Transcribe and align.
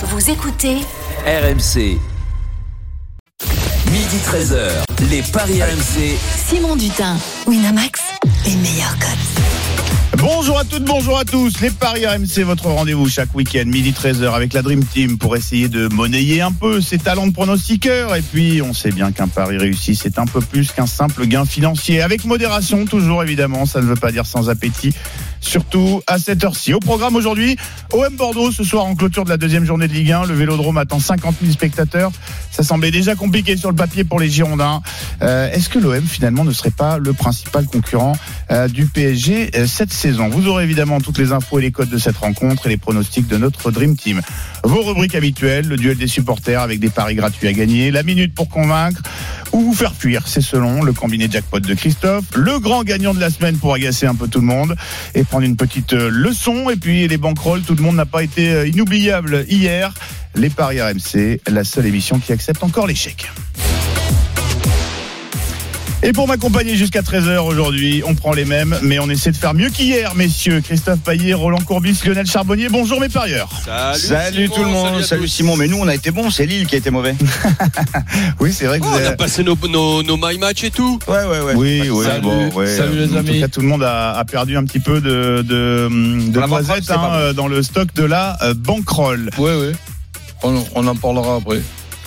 Vous 0.00 0.30
écoutez 0.30 0.76
RMC. 1.26 1.98
Midi 3.90 4.16
13h, 4.24 4.84
les 5.10 5.22
Paris 5.22 5.60
RMC. 5.60 6.16
Simon 6.36 6.76
Dutin, 6.76 7.16
Winamax, 7.48 8.00
les 8.46 8.54
meilleurs 8.54 8.96
codes. 9.00 10.20
Bonjour 10.20 10.56
à 10.56 10.64
toutes, 10.64 10.84
bonjour 10.84 11.18
à 11.18 11.24
tous. 11.24 11.60
Les 11.60 11.70
Paris 11.70 12.06
RMC, 12.06 12.44
votre 12.44 12.66
rendez-vous 12.66 13.08
chaque 13.08 13.34
week-end, 13.34 13.64
midi 13.66 13.90
13h 13.90 14.32
avec 14.32 14.52
la 14.52 14.62
Dream 14.62 14.84
Team 14.84 15.18
pour 15.18 15.34
essayer 15.34 15.68
de 15.68 15.88
monnayer 15.92 16.42
un 16.42 16.52
peu 16.52 16.80
ses 16.80 16.98
talents 16.98 17.26
de 17.26 17.32
pronostiqueur. 17.32 18.14
Et 18.14 18.22
puis, 18.22 18.62
on 18.62 18.74
sait 18.74 18.92
bien 18.92 19.10
qu'un 19.10 19.26
pari 19.26 19.58
réussi, 19.58 19.96
c'est 19.96 20.20
un 20.20 20.26
peu 20.26 20.40
plus 20.40 20.70
qu'un 20.70 20.86
simple 20.86 21.26
gain 21.26 21.44
financier. 21.44 22.02
Avec 22.02 22.24
modération, 22.24 22.84
toujours 22.84 23.24
évidemment, 23.24 23.66
ça 23.66 23.80
ne 23.80 23.86
veut 23.86 23.96
pas 23.96 24.12
dire 24.12 24.26
sans 24.26 24.48
appétit. 24.48 24.92
Surtout 25.40 26.02
à 26.06 26.18
cette 26.18 26.44
heure-ci. 26.44 26.74
Au 26.74 26.80
programme 26.80 27.16
aujourd'hui, 27.16 27.56
OM 27.92 28.16
Bordeaux, 28.16 28.50
ce 28.50 28.64
soir 28.64 28.84
en 28.84 28.94
clôture 28.94 29.24
de 29.24 29.30
la 29.30 29.36
deuxième 29.36 29.64
journée 29.64 29.88
de 29.88 29.92
Ligue 29.92 30.12
1. 30.12 30.26
Le 30.26 30.34
Vélodrome 30.34 30.76
attend 30.76 31.00
50 31.00 31.36
000 31.40 31.52
spectateurs. 31.52 32.10
Ça 32.50 32.62
semblait 32.62 32.90
déjà 32.90 33.14
compliqué 33.14 33.56
sur 33.56 33.70
le 33.70 33.76
papier 33.76 34.04
pour 34.04 34.20
les 34.20 34.28
Girondins. 34.28 34.82
Euh, 35.22 35.50
Est-ce 35.52 35.68
que 35.68 35.78
l'OM 35.78 36.02
finalement 36.02 36.44
ne 36.44 36.52
serait 36.52 36.70
pas 36.70 36.98
le 36.98 37.12
principal 37.12 37.66
concurrent 37.66 38.16
euh, 38.50 38.68
du 38.68 38.86
PSG 38.86 39.50
euh, 39.54 39.66
cette 39.66 39.92
saison? 39.92 40.28
Vous 40.28 40.48
aurez 40.48 40.64
évidemment 40.64 41.00
toutes 41.00 41.18
les 41.18 41.32
infos 41.32 41.58
et 41.58 41.62
les 41.62 41.70
codes 41.70 41.90
de 41.90 41.98
cette 41.98 42.16
rencontre 42.16 42.66
et 42.66 42.70
les 42.70 42.76
pronostics 42.76 43.28
de 43.28 43.36
notre 43.36 43.70
Dream 43.70 43.96
Team. 43.96 44.20
Vos 44.64 44.82
rubriques 44.82 45.14
habituelles, 45.14 45.68
le 45.68 45.76
duel 45.76 45.96
des 45.96 46.08
supporters 46.08 46.60
avec 46.60 46.80
des 46.80 46.90
paris 46.90 47.14
gratuits 47.14 47.48
à 47.48 47.52
gagner, 47.52 47.90
la 47.90 48.02
minute 48.02 48.34
pour 48.34 48.48
convaincre 48.48 49.02
ou 49.52 49.60
vous 49.60 49.74
faire 49.74 49.94
fuir, 49.94 50.22
c'est 50.26 50.42
selon 50.42 50.82
le 50.82 50.92
combiné 50.92 51.28
jackpot 51.30 51.60
de 51.60 51.74
Christophe, 51.74 52.24
le 52.36 52.58
grand 52.58 52.82
gagnant 52.82 53.14
de 53.14 53.20
la 53.20 53.30
semaine 53.30 53.56
pour 53.56 53.72
agacer 53.72 54.06
un 54.06 54.14
peu 54.14 54.28
tout 54.28 54.40
le 54.40 54.46
monde 54.46 54.76
et 55.14 55.24
prendre 55.28 55.44
une 55.44 55.56
petite 55.56 55.92
euh, 55.92 56.08
leçon 56.10 56.70
et 56.70 56.76
puis 56.76 57.06
les 57.06 57.18
banquerolles, 57.18 57.62
tout 57.62 57.74
le 57.74 57.82
monde 57.82 57.96
n'a 57.96 58.06
pas 58.06 58.22
été 58.22 58.50
euh, 58.50 58.66
inoubliable 58.66 59.44
hier. 59.48 59.92
Les 60.34 60.50
paris 60.50 60.80
RMC, 60.80 61.40
la 61.48 61.64
seule 61.64 61.86
émission 61.86 62.18
qui 62.18 62.32
accepte 62.32 62.62
encore 62.62 62.86
l'échec. 62.86 63.28
Et 66.04 66.12
pour 66.12 66.28
m'accompagner 66.28 66.76
jusqu'à 66.76 67.00
13h 67.00 67.38
aujourd'hui, 67.38 68.02
on 68.06 68.14
prend 68.14 68.32
les 68.32 68.44
mêmes, 68.44 68.78
mais 68.82 69.00
on 69.00 69.10
essaie 69.10 69.32
de 69.32 69.36
faire 69.36 69.52
mieux 69.52 69.68
qu'hier, 69.68 70.14
messieurs. 70.14 70.60
Christophe 70.60 71.00
Payet, 71.00 71.34
Roland 71.34 71.58
Courbis, 71.58 71.98
Lionel 72.04 72.24
Charbonnier, 72.24 72.68
bonjour 72.68 73.00
mes 73.00 73.08
parieurs. 73.08 73.50
Salut, 73.96 74.44
Simon, 74.46 74.54
tout 74.54 74.62
le 74.62 74.68
monde, 74.70 74.86
salut 74.94 75.04
salut. 75.04 75.28
Simon. 75.28 75.56
Mais 75.56 75.66
nous, 75.66 75.76
on 75.78 75.88
a 75.88 75.94
été 75.96 76.12
bons, 76.12 76.30
c'est 76.30 76.46
Lille 76.46 76.66
qui 76.66 76.76
a 76.76 76.78
été 76.78 76.90
mauvais. 76.90 77.16
Oui, 78.40 78.52
c'est 78.52 78.66
vrai 78.66 78.78
que 78.78 78.84
Oh, 78.84 78.88
vous 78.90 78.94
on 78.94 78.98
avez... 78.98 79.06
a 79.08 79.12
passé 79.16 79.42
nos, 79.42 79.56
nos, 79.68 80.02
nos 80.04 80.16
my 80.16 80.38
match 80.38 80.62
et 80.62 80.70
tout. 80.70 81.00
Ouais, 81.08 81.24
ouais, 81.24 81.40
ouais. 81.40 81.54
Oui, 81.56 81.88
oui, 81.90 82.04
Salut. 82.04 82.20
bon, 82.22 82.48
ouais. 82.52 82.76
Salut, 82.76 82.96
les 82.98 83.12
En 83.12 83.16
amis. 83.16 83.32
tout 83.34 83.40
cas, 83.40 83.48
tout 83.48 83.60
le 83.60 83.66
monde 83.66 83.82
a, 83.82 84.12
a 84.16 84.24
perdu 84.24 84.56
un 84.56 84.64
petit 84.64 84.80
peu 84.80 85.00
de, 85.00 85.42
de, 85.42 85.88
de 86.30 86.46
noisettes 86.46 86.84
c'est 86.86 86.92
hein, 86.92 87.32
dans 87.34 87.48
le 87.48 87.60
stock 87.64 87.92
de 87.94 88.04
la 88.04 88.38
euh, 88.42 88.54
banquerolle. 88.54 89.30
Oui, 89.38 89.50
oui. 89.52 89.72
On, 90.44 90.64
on 90.76 90.86
en 90.86 90.94
parlera 90.94 91.36
après. 91.36 91.60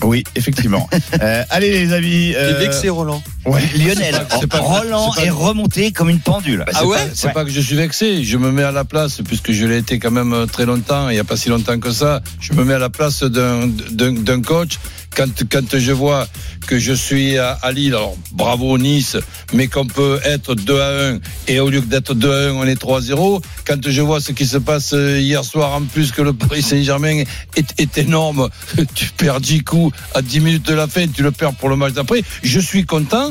Oui, 0.03 0.23
effectivement. 0.35 0.89
Euh, 1.21 1.43
allez 1.51 1.69
les 1.69 1.93
amis. 1.93 2.33
euh, 2.35 2.53
T'es 2.53 2.65
vexé, 2.65 2.89
Roland. 2.89 3.21
Ouais. 3.45 3.61
Lionel, 3.77 4.25
pas- 4.29 4.47
pas- 4.47 4.59
Roland 4.59 5.13
est 5.15 5.29
remonté 5.29 5.91
comme 5.91 6.09
une 6.09 6.19
pendule. 6.19 6.65
Ah 6.73 6.85
ouais 6.85 6.97
C'est 7.13 7.33
pas 7.33 7.43
que 7.45 7.51
je 7.51 7.61
suis 7.61 7.75
vexé, 7.75 8.23
je 8.23 8.37
me 8.37 8.51
mets 8.51 8.63
à 8.63 8.71
la 8.71 8.85
place, 8.85 9.21
puisque 9.27 9.51
je 9.51 9.65
l'ai 9.65 9.77
été 9.77 9.99
quand 9.99 10.11
même 10.11 10.33
euh, 10.33 10.45
très 10.45 10.65
longtemps, 10.65 11.09
il 11.09 11.13
n'y 11.13 11.19
a 11.19 11.23
pas 11.23 11.37
si 11.37 11.49
longtemps 11.49 11.79
que 11.79 11.91
ça, 11.91 12.21
je 12.39 12.53
me 12.53 12.63
mets 12.63 12.73
à 12.75 12.79
la 12.79 12.89
place 12.89 13.23
d'un- 13.23 14.41
coach. 14.41 14.79
Quand, 15.13 15.25
quand 15.51 15.77
je 15.77 15.91
vois 15.91 16.25
que 16.67 16.79
je 16.79 16.93
suis 16.93 17.37
à, 17.37 17.51
à 17.61 17.73
Lille, 17.73 17.93
alors 17.93 18.15
bravo 18.31 18.77
Nice, 18.77 19.17
mais 19.53 19.67
qu'on 19.67 19.85
peut 19.85 20.21
être 20.23 20.55
2 20.55 20.79
à 20.79 21.09
1, 21.15 21.19
et 21.49 21.59
au 21.59 21.69
lieu 21.69 21.81
d'être 21.81 22.13
2 22.13 22.31
à 22.31 22.49
1, 22.51 22.53
on 22.53 22.63
est 22.65 22.77
3 22.77 22.99
à 22.99 23.01
0, 23.01 23.41
quand 23.67 23.89
je 23.89 24.01
vois 24.01 24.21
ce 24.21 24.31
qui 24.31 24.45
se 24.45 24.57
passe 24.57 24.93
euh, 24.93 25.19
hier 25.19 25.43
soir, 25.43 25.73
en 25.73 25.81
plus 25.81 26.13
que 26.13 26.21
le 26.21 26.31
Paris 26.31 26.61
Saint-Germain 26.61 27.23
est, 27.57 27.73
est 27.77 27.97
énorme, 27.97 28.47
tu 28.95 29.09
perds 29.17 29.41
10 29.41 29.65
coups 29.65 29.93
à 30.15 30.21
10 30.21 30.39
minutes 30.39 30.65
de 30.67 30.75
la 30.75 30.87
fin, 30.87 31.05
tu 31.07 31.23
le 31.23 31.31
perds 31.31 31.55
pour 31.55 31.67
le 31.67 31.75
match 31.75 31.91
d'après, 31.91 32.23
je 32.41 32.59
suis 32.61 32.85
content 32.85 33.30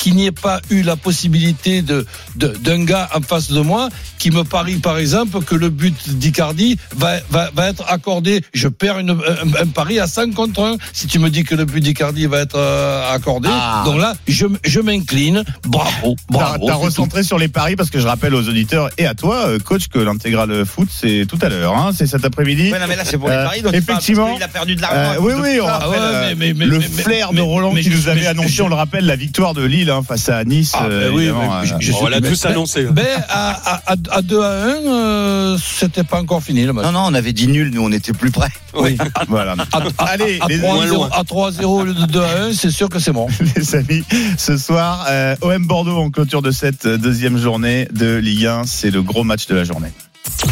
qu'il 0.00 0.16
n'y 0.16 0.26
ait 0.26 0.32
pas 0.32 0.60
eu 0.70 0.82
la 0.82 0.96
possibilité 0.96 1.82
de 1.82 2.06
de- 2.36 2.48
d'un 2.64 2.84
gars 2.84 3.08
en 3.14 3.20
face 3.20 3.50
de 3.52 3.60
moi 3.60 3.88
qui 4.18 4.30
me 4.30 4.42
parie 4.44 4.76
par 4.76 4.96
exemple 4.98 5.40
que 5.42 5.54
le 5.54 5.68
but 5.68 5.94
d'Icardi 6.18 6.78
va, 6.96 7.16
va, 7.30 7.50
va 7.54 7.68
être 7.68 7.84
accordé. 7.88 8.42
Je 8.54 8.68
perds 8.68 8.98
une, 8.98 9.10
un, 9.10 9.62
un 9.62 9.66
pari 9.66 9.98
à 10.00 10.06
5 10.06 10.34
contre 10.34 10.62
1 10.62 10.76
si 10.92 11.06
tu 11.06 11.18
me 11.18 11.28
dis 11.30 11.44
que 11.44 11.54
le 11.54 11.64
but 11.66 11.80
d'Icardi 11.82 12.26
va 12.26 12.40
être 12.40 12.56
euh, 12.58 13.12
accordé. 13.14 13.48
Ah. 13.52 13.82
Donc 13.84 13.98
là, 14.00 14.14
je, 14.26 14.46
je 14.64 14.80
m'incline. 14.80 15.44
Bravo, 15.66 16.16
T'as 16.32 16.38
bravo. 16.38 16.66
t'as 16.66 16.72
c'est 16.72 16.78
tout. 16.78 16.84
recentré 16.86 17.22
sur 17.22 17.38
les 17.38 17.48
paris 17.48 17.76
parce 17.76 17.90
que 17.90 18.00
je 18.00 18.06
rappelle 18.06 18.34
aux 18.34 18.48
auditeurs 18.48 18.88
et 18.98 19.06
à 19.06 19.14
toi, 19.14 19.46
euh, 19.48 19.58
coach, 19.58 19.88
que 19.88 19.98
l'intégral 19.98 20.64
foot 20.64 20.88
c'est 20.90 21.26
tout 21.28 21.38
à 21.42 21.48
l'heure, 21.50 21.76
hein, 21.76 21.90
c'est 21.96 22.06
cet 22.06 22.24
après-midi. 22.24 22.72
Ouais, 22.72 22.78
non, 22.78 22.86
mais 22.88 22.96
là, 22.96 23.04
c'est 23.04 23.18
pour 23.18 23.28
les 23.28 23.34
Euh, 23.34 23.44
paris. 23.44 23.62
donc 23.62 23.72
il 23.74 23.78
effectivement, 23.78 24.34
qu'il 24.34 24.42
a 24.42 24.48
perdu 24.48 24.76
de 24.76 24.80
Euh, 24.82 24.86
l'argent. 24.90 25.20
oui, 25.22 25.32
de 25.34 25.38
oui, 25.40 25.60
on 25.60 25.66
rappelle 25.66 25.80
Ah 25.84 25.90
ouais, 25.90 25.96
euh, 25.98 26.34
mais- 26.38 26.46
mais- 26.48 26.54
mais- 26.54 26.64
le 26.66 26.78
mais- 26.78 26.86
flair 26.88 27.32
mais- 27.32 27.38
de 27.38 27.42
Roland 27.42 27.72
mais 27.72 27.82
qui 27.82 27.90
nous 27.90 28.08
avait 28.08 28.26
annoncé, 28.26 28.48
je- 28.48 28.62
on 28.62 28.68
le 28.68 28.74
rappelle, 28.74 29.04
la 29.06 29.16
victoire 29.16 29.52
de 29.54 29.62
Lille 29.64 29.89
hein, 29.90 30.02
face 30.06 30.28
à 30.28 30.44
Nice. 30.44 30.72
Ah, 30.74 30.84
euh, 30.84 31.08
ben 31.10 31.16
oui, 31.16 31.26
je- 31.26 31.74
euh, 31.74 31.76
je 31.80 31.92
On 32.00 32.06
l'a 32.08 32.20
tous 32.20 32.44
annoncé. 32.46 32.86
Mais 32.94 33.08
à, 33.28 33.50
à, 33.50 33.92
à, 33.92 33.94
à 34.10 34.22
2 34.22 34.40
à 34.42 34.50
1, 34.50 34.68
euh, 34.86 35.58
c'était 35.62 36.04
pas 36.04 36.20
encore 36.20 36.42
fini 36.42 36.64
le 36.64 36.72
match. 36.72 36.84
Non, 36.86 36.92
non, 36.92 37.02
on 37.06 37.14
avait 37.14 37.32
dit 37.32 37.46
nul, 37.48 37.70
nous, 37.72 37.82
on 37.82 37.92
était 37.92 38.12
plus 38.12 38.30
près. 38.30 38.48
Oui. 38.74 38.96
voilà. 39.28 39.54
Allez, 39.98 40.38
À 40.40 40.48
les 40.48 40.58
3 40.58 40.74
amis, 40.82 40.88
0 40.88 41.04
à 41.12 41.24
3 41.24 41.52
0 41.52 41.80
au 41.80 41.84
lieu 41.84 41.94
de 41.94 42.06
2 42.06 42.20
à 42.20 42.42
1, 42.44 42.52
c'est 42.52 42.70
sûr 42.70 42.88
que 42.88 42.98
c'est 42.98 43.12
bon. 43.12 43.26
les 43.56 43.74
amis, 43.74 44.04
ce 44.38 44.56
soir, 44.56 45.06
euh, 45.08 45.36
OM 45.42 45.66
Bordeaux 45.66 45.98
en 45.98 46.10
clôture 46.10 46.42
de 46.42 46.50
cette 46.50 46.86
deuxième 46.86 47.36
journée 47.38 47.88
de 47.92 48.16
Ligue 48.16 48.46
1, 48.46 48.62
c'est 48.66 48.90
le 48.90 49.02
gros 49.02 49.24
match 49.24 49.46
de 49.46 49.54
la 49.54 49.64
journée. 49.64 49.92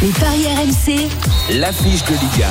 Les 0.03 0.09
paris 0.09 0.45
RMC, 0.47 1.09
L'affiche 1.59 2.05
de 2.05 2.13
Ligue 2.13 2.45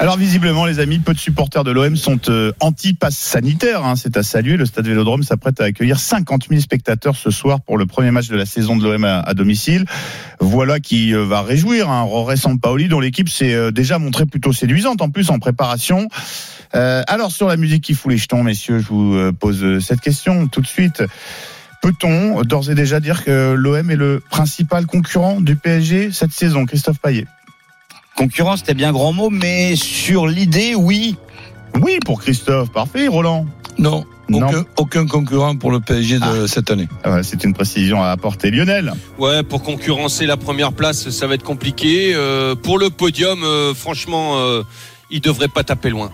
Alors 0.00 0.16
visiblement, 0.16 0.64
les 0.64 0.78
amis, 0.78 0.98
peu 0.98 1.12
de 1.12 1.18
supporters 1.18 1.62
de 1.62 1.70
l'OM 1.70 1.94
sont 1.94 2.30
euh, 2.30 2.52
anti-pass 2.60 3.14
sanitaire. 3.14 3.84
hein. 3.84 3.96
c'est 3.96 4.16
à 4.16 4.22
saluer. 4.22 4.56
Le 4.56 4.64
stade 4.64 4.86
Vélodrome 4.86 5.22
s'apprête 5.22 5.60
à 5.60 5.64
accueillir 5.64 6.00
50 6.00 6.46
000 6.48 6.58
spectateurs 6.62 7.16
ce 7.16 7.30
soir 7.30 7.60
pour 7.60 7.76
le 7.76 7.84
premier 7.84 8.10
match 8.10 8.28
de 8.28 8.36
la 8.36 8.46
saison 8.46 8.78
de 8.78 8.82
l'OM 8.82 9.04
à, 9.04 9.34
domicile. 9.34 9.84
Voilà 10.40 10.80
qui 10.80 11.14
euh, 11.14 11.26
va 11.26 11.42
réjouir 11.42 11.90
hein, 11.90 12.00
Roré 12.00 12.38
Sampaoli, 12.38 12.88
dont 12.88 12.98
l'équipe 13.00 13.28
s'est 13.28 13.52
euh, 13.52 13.72
déjà 13.72 13.98
montrée 13.98 14.24
plutôt 14.24 14.54
séduisante 14.54 15.02
en 15.02 15.10
plus 15.10 15.28
en 15.28 15.38
préparation. 15.38 16.08
Euh, 16.74 17.02
alors 17.06 17.30
sur 17.30 17.46
la 17.46 17.58
musique 17.58 17.84
qui 17.84 17.92
fout 17.92 18.10
les 18.10 18.16
jetons, 18.16 18.42
messieurs, 18.42 18.78
je 18.78 18.88
vous 18.88 19.32
pose 19.34 19.84
cette 19.84 20.00
question 20.00 20.46
tout 20.46 20.62
de 20.62 20.66
suite. 20.66 21.02
Peut-on 21.82 22.40
d'ores 22.40 22.70
et 22.70 22.74
déjà 22.74 23.00
dire 23.00 23.22
que 23.22 23.52
l'OM 23.52 23.90
est 23.90 23.96
le 23.96 24.22
principal 24.30 24.86
concurrent 24.86 25.42
du 25.42 25.56
PSG 25.56 26.10
cette 26.10 26.32
saison, 26.32 26.64
Christophe 26.64 27.00
Payet? 27.00 27.26
Concurrence, 28.20 28.58
c'était 28.58 28.74
bien 28.74 28.92
grand 28.92 29.14
mot, 29.14 29.30
mais 29.30 29.76
sur 29.76 30.26
l'idée, 30.26 30.74
oui. 30.74 31.16
Oui, 31.80 31.98
pour 32.04 32.20
Christophe, 32.20 32.70
parfait. 32.70 33.08
Roland 33.08 33.46
Non, 33.78 34.04
Non. 34.28 34.46
aucun, 34.46 34.64
aucun 34.76 35.06
concurrent 35.06 35.56
pour 35.56 35.70
le 35.70 35.80
PSG 35.80 36.18
de 36.18 36.46
cette 36.46 36.70
année. 36.70 36.86
Ah 37.02 37.12
ouais, 37.12 37.22
C'est 37.22 37.44
une 37.44 37.54
précision 37.54 38.02
à 38.02 38.08
apporter. 38.08 38.50
Lionel 38.50 38.92
Ouais, 39.18 39.42
pour 39.42 39.62
concurrencer 39.62 40.26
la 40.26 40.36
première 40.36 40.74
place, 40.74 41.08
ça 41.08 41.26
va 41.26 41.32
être 41.34 41.42
compliqué. 41.44 42.12
Euh, 42.14 42.54
pour 42.54 42.78
le 42.78 42.90
podium, 42.90 43.42
euh, 43.42 43.72
franchement, 43.72 44.36
euh, 44.36 44.64
il 45.10 45.22
devrait 45.22 45.48
pas 45.48 45.64
taper 45.64 45.88
loin. 45.88 46.10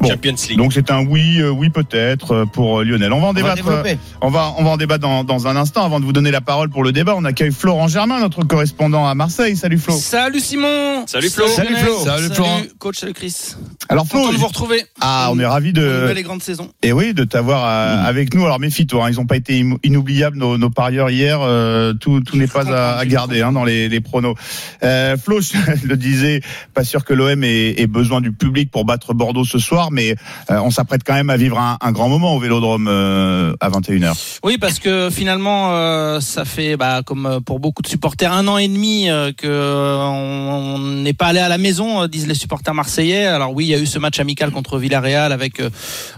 Bon. 0.00 0.08
Champions 0.08 0.34
League. 0.48 0.58
Donc 0.58 0.72
c'est 0.72 0.90
un 0.90 1.04
oui, 1.04 1.38
euh, 1.40 1.50
oui 1.50 1.70
peut-être 1.70 2.32
euh, 2.32 2.44
pour 2.46 2.80
euh, 2.80 2.84
Lionel. 2.84 3.12
On 3.12 3.20
va 3.20 3.26
en 3.28 3.30
On 3.30 3.32
va 3.32 3.54
débattre. 3.54 3.98
On 4.20 4.30
va, 4.30 4.54
on 4.58 4.64
va 4.64 4.70
en 4.70 4.76
débattre 4.76 5.00
dans, 5.00 5.24
dans 5.24 5.46
un 5.46 5.56
instant. 5.56 5.84
Avant 5.84 6.00
de 6.00 6.04
vous 6.04 6.12
donner 6.12 6.30
la 6.30 6.40
parole 6.40 6.70
pour 6.70 6.84
le 6.84 6.92
débat, 6.92 7.14
on 7.16 7.24
accueille 7.24 7.52
Florent 7.52 7.88
Germain, 7.88 8.20
notre 8.20 8.44
correspondant 8.44 9.06
à 9.06 9.14
Marseille. 9.14 9.56
Salut 9.56 9.78
Flo. 9.78 9.94
Salut 9.94 10.40
Simon 10.40 11.06
Salut 11.06 11.30
Flo. 11.30 11.46
Salut. 11.48 11.74
Flo. 11.76 11.98
Salut 12.04 12.28
Florent. 12.34 12.62
coach, 12.78 12.96
salut 12.98 13.12
Chris 13.12 13.54
Alors 13.88 14.06
Flo, 14.06 14.30
de 14.30 14.36
vous 14.36 14.46
retrouver 14.46 14.82
ah, 15.00 15.28
on 15.32 15.38
est 15.38 15.44
une 15.44 15.72
de, 15.72 15.80
nouvelle 15.82 16.18
et 16.18 16.22
grande 16.22 16.42
saison 16.42 16.70
et 16.82 16.92
oui, 16.92 17.14
de 17.14 17.24
t'avoir 17.24 17.64
euh, 17.64 18.08
avec 18.08 18.34
nous. 18.34 18.44
Alors 18.44 18.60
méfie-toi, 18.60 19.06
hein, 19.06 19.10
ils 19.10 19.16
n'ont 19.16 19.26
pas 19.26 19.36
été 19.36 19.64
inoubliables 19.82 20.36
nos, 20.36 20.58
nos 20.58 20.70
parieurs 20.70 21.10
hier. 21.10 21.38
euh, 21.40 21.92
tout, 21.94 22.20
tout 22.20 22.36
n'est 22.36 22.46
pas 22.46 22.68
à, 22.68 22.98
à 22.98 23.06
garder 23.06 23.42
hein, 23.42 23.52
dans 23.52 23.64
les, 23.64 23.88
les 23.88 24.00
pronos. 24.00 24.34
Euh, 24.82 25.16
Flo, 25.16 25.40
je 25.40 25.52
le 25.86 25.96
disais, 25.96 26.40
pas 26.74 26.84
sûr 26.84 27.04
que 27.04 27.14
l'OM 27.14 27.42
ait, 27.44 27.80
ait 27.80 27.86
besoin 27.86 28.20
du 28.20 28.32
public 28.32 28.70
pour 28.70 28.84
battre 28.84 29.14
Bordeaux 29.14 29.44
ce 29.44 29.58
soir, 29.58 29.87
mais 29.90 30.14
euh, 30.50 30.60
on 30.62 30.70
s'apprête 30.70 31.02
quand 31.04 31.14
même 31.14 31.30
à 31.30 31.36
vivre 31.36 31.58
un, 31.58 31.76
un 31.80 31.92
grand 31.92 32.08
moment 32.08 32.34
au 32.34 32.40
Vélodrome 32.40 32.88
euh, 32.88 33.54
à 33.60 33.70
21h. 33.70 34.14
Oui 34.42 34.58
parce 34.58 34.78
que 34.78 35.10
finalement 35.10 35.70
euh, 35.72 36.20
ça 36.20 36.44
fait 36.44 36.76
bah, 36.76 37.02
comme 37.04 37.40
pour 37.44 37.60
beaucoup 37.60 37.82
de 37.82 37.88
supporters 37.88 38.32
un 38.32 38.46
an 38.48 38.58
et 38.58 38.68
demi 38.68 39.10
euh, 39.10 39.32
que 39.32 39.48
on 39.48 40.78
n'est 40.78 41.12
pas 41.12 41.26
allé 41.26 41.40
à 41.40 41.48
la 41.48 41.58
maison 41.58 42.02
euh, 42.02 42.08
disent 42.08 42.26
les 42.26 42.34
supporters 42.34 42.74
marseillais 42.74 43.26
alors 43.26 43.54
oui 43.54 43.66
il 43.66 43.68
y 43.68 43.74
a 43.74 43.78
eu 43.78 43.86
ce 43.86 43.98
match 43.98 44.18
amical 44.20 44.50
contre 44.50 44.78
Villarreal 44.78 45.32
avec 45.32 45.62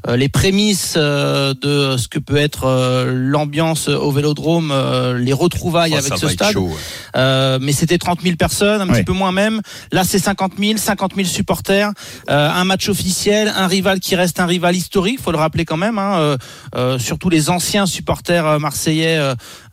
les 0.08 0.28
prémices 0.28 0.94
euh, 0.96 1.54
de 1.60 1.96
ce 1.96 2.08
que 2.08 2.18
peut 2.18 2.36
être 2.36 2.64
euh, 2.64 3.12
l'ambiance 3.14 3.88
au 3.88 4.10
Vélodrome 4.10 4.70
euh, 4.72 5.18
les 5.18 5.32
retrouvailles 5.32 5.90
Oh, 5.92 5.98
avec 5.98 6.16
ce 6.18 6.28
stade 6.28 6.52
chaud, 6.52 6.68
ouais. 6.68 6.74
Euh, 7.16 7.58
mais 7.60 7.72
c'était 7.72 7.98
30 7.98 8.20
000 8.22 8.36
personnes, 8.36 8.80
un 8.80 8.86
petit 8.86 9.02
peu 9.02 9.12
moins 9.12 9.32
même. 9.32 9.60
Là, 9.92 10.04
c'est 10.04 10.18
50 10.18 10.52
000, 10.58 10.78
50 10.78 11.14
000 11.16 11.26
supporters, 11.26 11.90
euh, 12.28 12.50
un 12.50 12.64
match 12.64 12.88
officiel, 12.88 13.52
un 13.60 13.66
rival 13.66 14.00
qui 14.00 14.16
reste 14.16 14.40
un 14.40 14.46
rival 14.46 14.74
historique, 14.74 15.20
faut 15.20 15.32
le 15.32 15.38
rappeler 15.38 15.64
quand 15.64 15.76
même. 15.76 15.98
Hein, 15.98 16.18
euh, 16.18 16.36
euh, 16.74 16.98
surtout 16.98 17.28
les 17.28 17.50
anciens 17.50 17.86
supporters 17.86 18.46
euh, 18.46 18.58
marseillais 18.58 19.20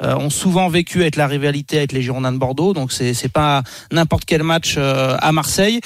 ont 0.02 0.30
souvent 0.30 0.68
vécu 0.70 1.02
avec 1.02 1.16
la 1.16 1.28
rivalité 1.28 1.78
avec 1.78 1.92
les 1.92 2.02
Girondins 2.02 2.32
de 2.32 2.38
Bordeaux, 2.38 2.74
donc 2.74 2.92
c'est 2.92 3.14
c'est 3.14 3.32
pas 3.32 3.64
n'importe 3.92 4.26
quel 4.26 4.44
match 4.44 4.78
à 4.78 5.32
Marseille. 5.32 5.80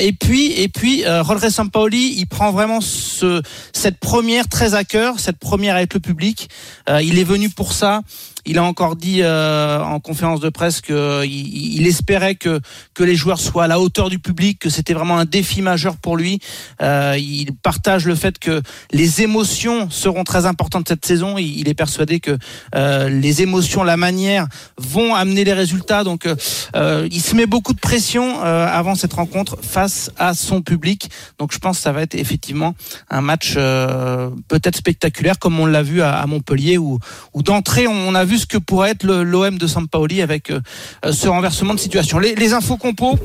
Et 0.00 0.12
puis 0.12 0.52
et 0.52 0.68
puis 0.68 1.04
Rodriguez 1.06 1.50
Sampaoli, 1.50 2.14
il 2.18 2.26
prend 2.26 2.50
vraiment 2.52 2.80
ce 2.80 3.42
cette 3.72 3.98
première 3.98 4.48
très 4.48 4.74
à 4.74 4.84
cœur, 4.84 5.18
cette 5.18 5.38
première 5.38 5.76
avec 5.76 5.94
le 5.94 6.00
public. 6.00 6.48
Il 6.88 7.18
est 7.18 7.24
venu 7.24 7.50
pour 7.50 7.72
ça. 7.72 8.02
Il 8.48 8.56
a 8.56 8.64
encore 8.64 8.96
dit 8.96 9.20
euh, 9.20 9.78
en 9.82 10.00
conférence 10.00 10.40
de 10.40 10.48
presse 10.48 10.80
qu'il 10.80 10.96
il 10.96 11.86
espérait 11.86 12.34
que, 12.34 12.60
que 12.94 13.04
les 13.04 13.14
joueurs 13.14 13.40
soient 13.40 13.64
à 13.64 13.66
la 13.66 13.78
hauteur 13.78 14.08
du 14.08 14.18
public, 14.18 14.58
que 14.58 14.70
c'était 14.70 14.94
vraiment 14.94 15.18
un 15.18 15.26
défi 15.26 15.60
majeur 15.60 15.98
pour 15.98 16.16
lui. 16.16 16.40
Euh, 16.80 17.14
il 17.18 17.54
partage 17.54 18.06
le 18.06 18.14
fait 18.14 18.38
que 18.38 18.62
les 18.90 19.20
émotions 19.20 19.90
seront 19.90 20.24
très 20.24 20.46
importantes 20.46 20.88
cette 20.88 21.04
saison. 21.04 21.36
Il, 21.36 21.68
est 21.68 21.74
persuadé 21.74 22.20
que 22.20 22.38
euh, 22.74 23.10
les 23.10 23.42
émotions, 23.42 23.84
la 23.84 23.98
manière 23.98 24.46
vont 24.78 25.14
amener 25.14 25.44
les 25.44 25.52
résultats. 25.52 26.02
Donc 26.02 26.26
il 26.74 27.20
se 27.20 27.36
met 27.36 27.46
beaucoup 27.46 27.74
de 27.74 27.80
pression 27.80 28.40
avant 28.40 28.94
cette 28.94 29.12
rencontre 29.12 29.58
face 29.60 30.10
à 30.16 30.32
son 30.32 30.62
public. 30.62 31.10
Donc 31.38 31.52
je 31.52 31.58
pense 31.58 31.76
que 31.76 31.82
ça 31.82 31.92
va 31.92 32.00
être 32.00 32.14
effectivement 32.14 32.74
un 33.10 33.20
match 33.20 33.54
peut-être 33.54 34.76
spectaculaire 34.76 35.38
comme 35.38 35.60
on 35.60 35.66
l'a 35.66 35.82
vu 35.82 36.00
à, 36.00 36.14
à 36.14 36.26
Montpellier 36.26 36.78
où, 36.78 36.98
où 37.34 37.42
d'entrée 37.42 37.86
on 37.86 38.14
a 38.14 38.24
vu 38.24 38.37
que 38.46 38.58
pourrait 38.58 38.90
être 38.90 39.04
l'OM 39.04 39.58
de 39.58 39.66
Sampaoli 39.66 40.22
avec 40.22 40.50
euh, 40.50 40.60
ce 41.12 41.28
renversement 41.28 41.74
de 41.74 41.80
situation. 41.80 42.18
Les, 42.18 42.34
les 42.34 42.52
infos 42.52 42.76
compos, 42.76 43.18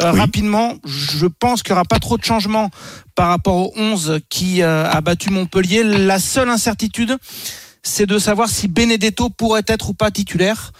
euh, 0.00 0.12
Oui. 0.12 0.20
rapidement, 0.20 0.74
je 0.84 1.26
pense 1.26 1.62
qu'il 1.62 1.72
n'y 1.72 1.76
aura 1.76 1.84
pas 1.84 1.98
trop 1.98 2.16
de 2.18 2.24
changements 2.24 2.70
par 3.14 3.28
rapport 3.28 3.56
au 3.56 3.72
11 3.76 4.20
qui 4.28 4.62
euh, 4.62 4.88
a 4.90 5.00
battu 5.00 5.30
Montpellier. 5.30 5.82
La 5.84 6.18
seule 6.18 6.48
incertitude, 6.48 7.16
c'est 7.82 8.06
de 8.06 8.18
savoir 8.18 8.48
si 8.48 8.68
Benedetto 8.68 9.30
pourrait 9.30 9.64
être 9.66 9.90
ou 9.90 9.94
pas 9.94 10.10
titulaire. 10.10 10.72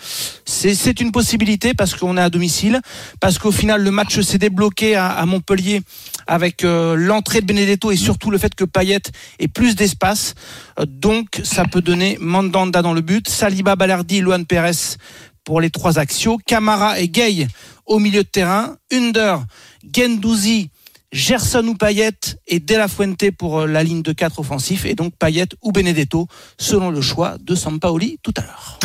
C'est 0.44 1.00
une 1.00 1.12
possibilité 1.12 1.75
parce 1.75 1.94
qu'on 1.94 2.17
est 2.17 2.20
à 2.20 2.31
domicile, 2.31 2.81
parce 3.20 3.38
qu'au 3.38 3.52
final 3.52 3.82
le 3.82 3.91
match 3.91 4.20
s'est 4.20 4.38
débloqué 4.38 4.97
à, 4.97 5.25
Montpellier 5.26 5.82
avec 6.26 6.64
euh, 6.64 6.97
l'entrée 6.97 7.41
de 7.41 7.47
Benedetto 7.47 7.91
et 7.91 7.97
surtout 7.97 8.31
le 8.31 8.38
fait 8.38 8.55
que 8.55 8.64
Payet 8.64 9.02
ait 9.38 9.49
plus 9.49 9.76
d'espace. 9.76 10.35
Euh, 10.79 10.85
donc 10.87 11.41
ça 11.44 11.64
peut 11.64 11.81
donner 11.81 12.19
Mandanda 12.20 12.82
dans 12.82 12.93
le 12.93 13.00
but, 13.00 13.29
Saliba, 13.29 13.76
Balardi 13.76 14.20
Luan 14.20 14.44
Pérez 14.44 14.96
pour 15.44 15.61
les 15.61 15.70
trois 15.70 15.99
axios, 15.99 16.38
Camara 16.46 17.00
et 17.00 17.08
Gay 17.08 17.46
au 17.87 17.99
milieu 17.99 18.23
de 18.23 18.29
terrain, 18.29 18.76
Under, 18.93 19.44
Gendouzi, 19.93 20.70
Gerson 21.12 21.66
ou 21.66 21.74
Payet 21.74 22.12
et 22.46 22.60
De 22.60 22.74
La 22.76 22.88
Fuente 22.88 23.30
pour 23.36 23.60
euh, 23.60 23.66
la 23.66 23.82
ligne 23.82 24.02
de 24.02 24.12
4 24.12 24.38
offensif 24.40 24.84
et 24.84 24.94
donc 24.94 25.14
Payet 25.18 25.48
ou 25.62 25.72
Benedetto 25.72 26.28
selon 26.58 26.90
le 26.90 27.00
choix 27.00 27.36
de 27.40 27.54
Sampaoli 27.54 28.18
tout 28.22 28.34
à 28.36 28.42
l'heure. 28.42 28.78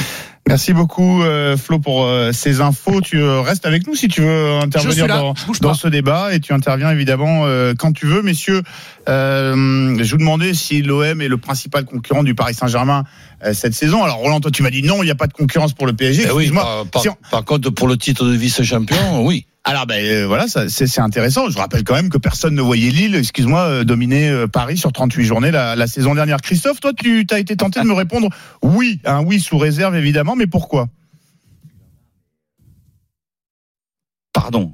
Merci 0.48 0.74
beaucoup 0.74 1.24
euh, 1.24 1.58
Flo 1.58 1.80
pour 1.80 2.04
euh, 2.04 2.32
ces 2.32 2.62
infos. 2.62 3.02
Tu 3.02 3.20
euh, 3.20 3.42
restes 3.42 3.66
avec 3.66 3.88
nous 3.88 3.96
si 3.96 4.08
tu 4.08 4.22
veux 4.22 4.52
intervenir 4.62 5.08
là, 5.08 5.34
dans, 5.60 5.74
ce 5.74 5.88
débat 5.88 6.36
et 6.36 6.40
tu 6.40 6.54
interviens 6.54 6.92
évidemment 6.92 7.46
quand 7.80 7.94
tu 7.94 8.06
veux. 8.06 8.22
Messieurs, 8.22 8.62
euh, 9.10 9.98
je 10.04 10.12
vous 10.12 10.18
demandais 10.18 10.54
si 10.54 10.84
l'OM 10.84 11.20
est 11.20 11.28
le 11.28 11.38
principal 11.38 11.86
concurrent 11.86 12.24
du 12.24 12.36
Paris 12.36 12.54
Saint-Germain 12.54 13.06
cette 13.54 13.74
saison. 13.74 14.04
Alors 14.04 14.18
Roland, 14.18 14.40
toi 14.40 14.52
tu 14.52 14.62
m'as 14.62 14.70
dit 14.70 14.84
non, 14.84 15.02
il 15.02 15.06
n'y 15.06 15.12
a 15.12 15.16
pas 15.16 15.28
de 15.28 15.34
concurrence 15.34 15.74
pour 15.74 15.88
le 15.88 15.94
PSG. 15.94 16.24
Eh 16.28 16.32
oui, 16.32 16.44
Excuse-moi. 16.44 16.64
par, 16.64 16.86
par- 16.88 17.02
Si 17.02 17.10
on- 17.10 17.18
par 17.32 17.44
contre, 17.44 17.70
pour 17.72 17.88
le 17.88 17.98
titre 17.98 18.26
de 18.26 18.34
vice-champion, 18.36 19.26
oui. 19.26 19.48
Alors 19.68 19.88
ben 19.88 20.00
euh, 20.06 20.28
voilà, 20.28 20.46
c'est 20.48 21.00
intéressant. 21.00 21.50
Je 21.50 21.58
rappelle 21.58 21.84
quand 21.84 21.96
même 21.96 22.10
que 22.10 22.20
personne 22.20 22.54
ne 22.54 22.62
voyait 22.62 22.92
Lille, 22.92 23.16
excuse-moi, 23.16 23.62
euh, 23.62 23.84
dominer 23.84 24.30
euh, 24.30 24.48
Paris 24.48 24.78
sur 24.78 24.94
38 24.94 25.26
journées 25.26 25.50
la, 25.50 25.76
la 25.76 25.88
saison 25.88 26.14
dernière. 26.14 26.40
Christophe, 26.40 26.80
toi 26.80 26.94
tu 26.94 27.26
as 27.32 27.40
été 27.40 27.58
tenté 27.58 27.80
de 27.82 27.86
me 27.86 27.94
répondre 27.94 28.30
oui, 28.62 29.02
un 29.06 29.24
oui 29.24 29.40
sous 29.40 29.58
réserve 29.58 29.96
évidemment, 29.96 30.36
mais 30.36 30.46
pourquoi? 30.46 30.88
Pardon. 34.34 34.72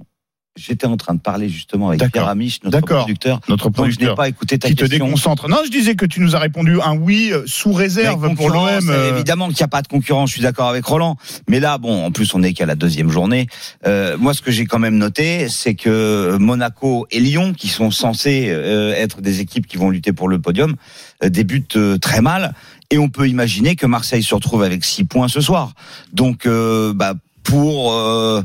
J'étais 0.57 0.85
en 0.85 0.97
train 0.97 1.13
de 1.13 1.21
parler 1.21 1.47
justement 1.47 1.87
avec. 1.89 2.11
Pierre 2.11 2.27
Amiche, 2.27 2.59
notre 2.65 2.81
producteur. 2.85 3.39
Notre 3.47 3.69
Donc 3.69 3.85
je 3.85 3.91
n'ai 3.91 3.95
producteur 3.95 4.15
pas 4.15 4.27
écouté 4.27 4.59
ta 4.59 4.67
qui 4.67 4.75
te 4.75 4.81
question. 4.81 5.05
déconcentre. 5.05 5.47
Non, 5.47 5.59
je 5.63 5.71
disais 5.71 5.95
que 5.95 6.05
tu 6.05 6.19
nous 6.19 6.35
as 6.35 6.39
répondu 6.39 6.77
un 6.81 6.97
oui 6.97 7.29
euh, 7.31 7.43
sous 7.45 7.71
réserve 7.71 8.19
pour 8.35 8.47
concurrence, 8.47 8.83
l'OM. 8.83 8.89
euh, 8.89 9.15
Évidemment 9.15 9.47
qu'il 9.47 9.55
n'y 9.55 9.63
a 9.63 9.69
pas 9.69 9.81
de 9.81 9.87
concurrence, 9.87 10.29
je 10.29 10.33
suis 10.33 10.41
d'accord 10.41 10.67
avec 10.67 10.83
Roland. 10.83 11.15
Mais 11.47 11.61
là, 11.61 11.77
bon, 11.77 12.05
en 12.05 12.11
plus, 12.11 12.33
on 12.33 12.39
n'est 12.39 12.51
qu'à 12.51 12.65
la 12.65 12.75
deuxième 12.75 13.09
journée. 13.09 13.47
Euh, 13.87 14.17
moi, 14.17 14.33
ce 14.33 14.41
que 14.41 14.51
j'ai 14.51 14.65
quand 14.65 14.77
même 14.79 14.97
noté, 14.97 15.47
c'est 15.47 15.73
que 15.75 16.35
Monaco 16.37 17.07
et 17.11 17.21
Lyon, 17.21 17.53
qui 17.53 17.69
sont 17.69 17.89
censés 17.89 18.47
euh, 18.49 18.93
être 18.93 19.21
des 19.21 19.39
équipes 19.39 19.67
qui 19.67 19.77
vont 19.77 19.89
lutter 19.89 20.11
pour 20.11 20.27
le 20.27 20.39
podium, 20.39 20.75
euh, 21.23 21.29
débutent 21.29 21.77
euh, 21.77 21.97
très 21.97 22.19
mal. 22.19 22.53
Et 22.89 22.97
on 22.97 23.07
peut 23.07 23.29
imaginer 23.29 23.77
que 23.77 23.85
Marseille 23.85 24.21
se 24.21 24.35
retrouve 24.35 24.63
avec 24.63 24.83
six 24.83 25.05
points 25.05 25.29
ce 25.29 25.39
soir. 25.39 25.71
Donc, 26.11 26.45
euh, 26.45 26.91
bah, 26.93 27.13
pour 27.43 27.93
euh, 27.93 28.41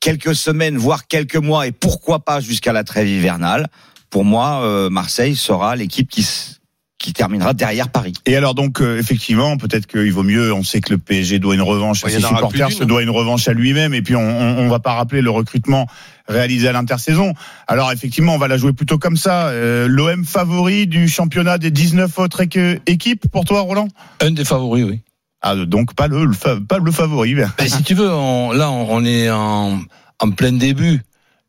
quelques 0.00 0.34
semaines, 0.34 0.76
voire 0.76 1.06
quelques 1.06 1.36
mois, 1.36 1.66
et 1.66 1.72
pourquoi 1.72 2.20
pas 2.20 2.40
jusqu'à 2.40 2.72
la 2.72 2.84
trêve 2.84 3.08
hivernale, 3.08 3.68
pour 4.08 4.24
moi, 4.24 4.62
euh, 4.64 4.90
Marseille 4.90 5.36
sera 5.36 5.76
l'équipe 5.76 6.10
qui, 6.10 6.26
qui 6.98 7.12
terminera 7.12 7.54
derrière 7.54 7.88
Paris. 7.88 8.12
Et 8.26 8.36
alors 8.36 8.54
donc 8.54 8.80
euh, 8.80 8.98
effectivement, 8.98 9.56
peut-être 9.56 9.86
qu'il 9.86 10.12
vaut 10.12 10.22
mieux. 10.22 10.52
On 10.52 10.62
sait 10.62 10.80
que 10.80 10.92
le 10.92 10.98
PSG 10.98 11.38
doit 11.38 11.54
une 11.54 11.62
revanche 11.62 12.04
à 12.04 12.08
Ouais, 12.08 12.14
ses 12.14 12.20
supporters, 12.20 12.72
se 12.72 12.84
doit 12.84 13.02
une 13.02 13.10
revanche 13.10 13.46
à 13.46 13.52
lui-même. 13.52 13.94
Et 13.94 14.02
puis 14.02 14.16
on, 14.16 14.20
on, 14.20 14.58
on 14.58 14.68
va 14.68 14.80
pas 14.80 14.94
rappeler 14.94 15.22
le 15.22 15.30
recrutement 15.30 15.86
réalisé 16.28 16.68
à 16.68 16.72
l'intersaison. 16.72 17.32
Alors 17.68 17.92
effectivement, 17.92 18.34
on 18.34 18.38
va 18.38 18.48
la 18.48 18.58
jouer 18.58 18.72
plutôt 18.72 18.98
comme 18.98 19.16
ça. 19.16 19.48
Euh, 19.48 19.86
L'OM 19.88 20.24
favori 20.24 20.86
du 20.86 21.08
championnat 21.08 21.58
des 21.58 21.70
19 21.70 22.18
autres 22.18 22.42
équipes 22.42 23.28
pour 23.30 23.44
toi, 23.44 23.60
Roland? 23.60 23.88
Un 24.20 24.32
des 24.32 24.44
favoris, 24.44 24.84
oui. 24.84 25.00
Ah 25.42 25.56
donc 25.56 25.94
pas 25.94 26.06
le, 26.08 26.24
le 26.26 26.60
pas 26.66 26.78
le 26.78 26.90
favori. 26.90 27.34
Ben, 27.34 27.48
si 27.66 27.82
tu 27.82 27.94
veux, 27.94 28.10
on- 28.10 28.52
là, 28.52 28.70
on, 28.70 29.04
est 29.04 29.30
en, 29.30 29.80
en 30.18 30.30
plein 30.32 30.52
début. 30.52 31.00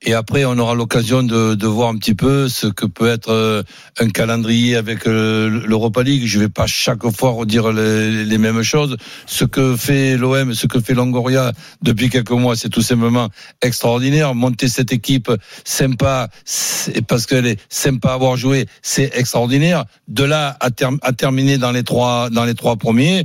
Et 0.04 0.16
après, 0.16 0.46
on 0.46 0.58
aura 0.58 0.74
l'occasion 0.74 1.22
de, 1.22 1.54
de 1.54 1.68
voir 1.68 1.90
un 1.90 1.96
petit 1.98 2.16
peu 2.16 2.50
ce 2.50 2.66
que 2.66 2.88
peut 2.88 3.08
être 3.08 3.30
euh, 3.30 3.62
un 4.00 4.10
calendrier 4.10 4.76
avec 4.76 5.06
euh, 5.06 5.62
l'Europa 5.68 6.02
League. 6.02 6.24
Je 6.26 6.40
vais 6.40 6.50
pas 6.50 6.66
chaque 6.66 7.08
fois 7.12 7.30
redire 7.34 7.72
les, 7.72 8.26
les 8.26 8.38
mêmes 8.40 8.64
choses. 8.64 8.98
Ce 9.28 9.46
que 9.46 9.76
fait 9.76 10.18
l'OM, 10.18 10.56
ce 10.56 10.66
que 10.66 10.80
fait 10.80 10.96
Longoria 10.96 11.52
depuis 11.84 12.10
quelques 12.10 12.32
mois, 12.32 12.56
c'est 12.56 12.70
tout 12.70 12.82
simplement 12.82 13.30
extraordinaire. 13.62 14.34
Monter 14.34 14.70
cette 14.70 14.92
équipe 14.92 15.32
sympa, 15.66 16.30
parce 17.08 17.28
qu'elle 17.28 17.46
est 17.46 17.60
sympa 17.70 18.10
à 18.10 18.14
avoir 18.14 18.38
joué, 18.38 18.66
c'est 18.82 19.12
extraordinaire. 19.16 19.86
De 20.08 20.24
là 20.24 20.58
à, 20.62 20.72
ter- 20.72 20.90
à 21.04 21.14
terminer 21.14 21.60
dans 21.60 21.72
les 21.72 21.84
trois, 21.84 22.32
dans 22.32 22.46
les 22.46 22.56
trois 22.56 22.76
premiers. 22.76 23.24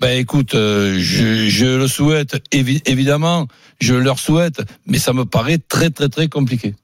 Ben 0.00 0.18
écoute, 0.18 0.54
euh, 0.54 0.96
je, 0.98 1.48
je 1.48 1.66
le 1.66 1.86
souhaite 1.88 2.36
évi- 2.52 2.82
évidemment, 2.86 3.46
je 3.80 3.94
leur 3.94 4.18
souhaite, 4.18 4.60
mais 4.86 4.98
ça 4.98 5.12
me 5.12 5.24
paraît 5.24 5.58
très 5.58 5.90
très 5.90 6.08
très 6.08 6.28
compliqué. 6.28 6.74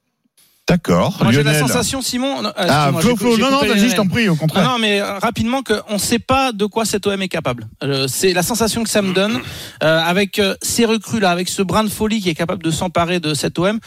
D'accord. 0.67 1.17
Moi 1.21 1.33
j'ai 1.33 1.43
la 1.43 1.59
sensation 1.59 2.01
Simon 2.01 2.41
non, 2.43 2.51
Ah, 2.55 2.91
Flo, 3.01 3.17
non, 3.37 3.51
non, 3.51 3.59
vas-y, 3.59 3.89
je 3.89 3.95
t'en 3.95 4.07
prie, 4.07 4.29
au 4.29 4.33
Non, 4.33 4.37
contraire. 4.37 4.63
non, 4.63 4.77
mais 4.79 5.01
euh, 5.01 5.17
rapidement 5.19 5.61
qu'on 5.63 5.95
ne 5.95 5.99
sait 5.99 6.19
pas 6.19 6.53
de 6.53 6.65
quoi 6.65 6.85
cet 6.85 7.05
OM 7.07 7.21
est 7.21 7.27
capable. 7.27 7.67
Euh, 7.83 8.07
c'est 8.07 8.31
la 8.31 8.43
sensation 8.43 8.81
que 8.83 8.89
ça 8.89 9.01
me 9.01 9.11
donne 9.13 9.41
euh, 9.83 9.99
avec 9.99 10.39
euh, 10.39 10.55
ces 10.61 10.85
recrues 10.85 11.19
là, 11.19 11.31
avec 11.31 11.49
ce 11.49 11.61
brin 11.61 11.83
de 11.83 11.89
folie 11.89 12.21
qui 12.21 12.29
est 12.29 12.35
capable 12.35 12.63
de 12.63 12.71
s'emparer 12.71 13.19
de 13.19 13.33
cet 13.33 13.59
OM. 13.59 13.79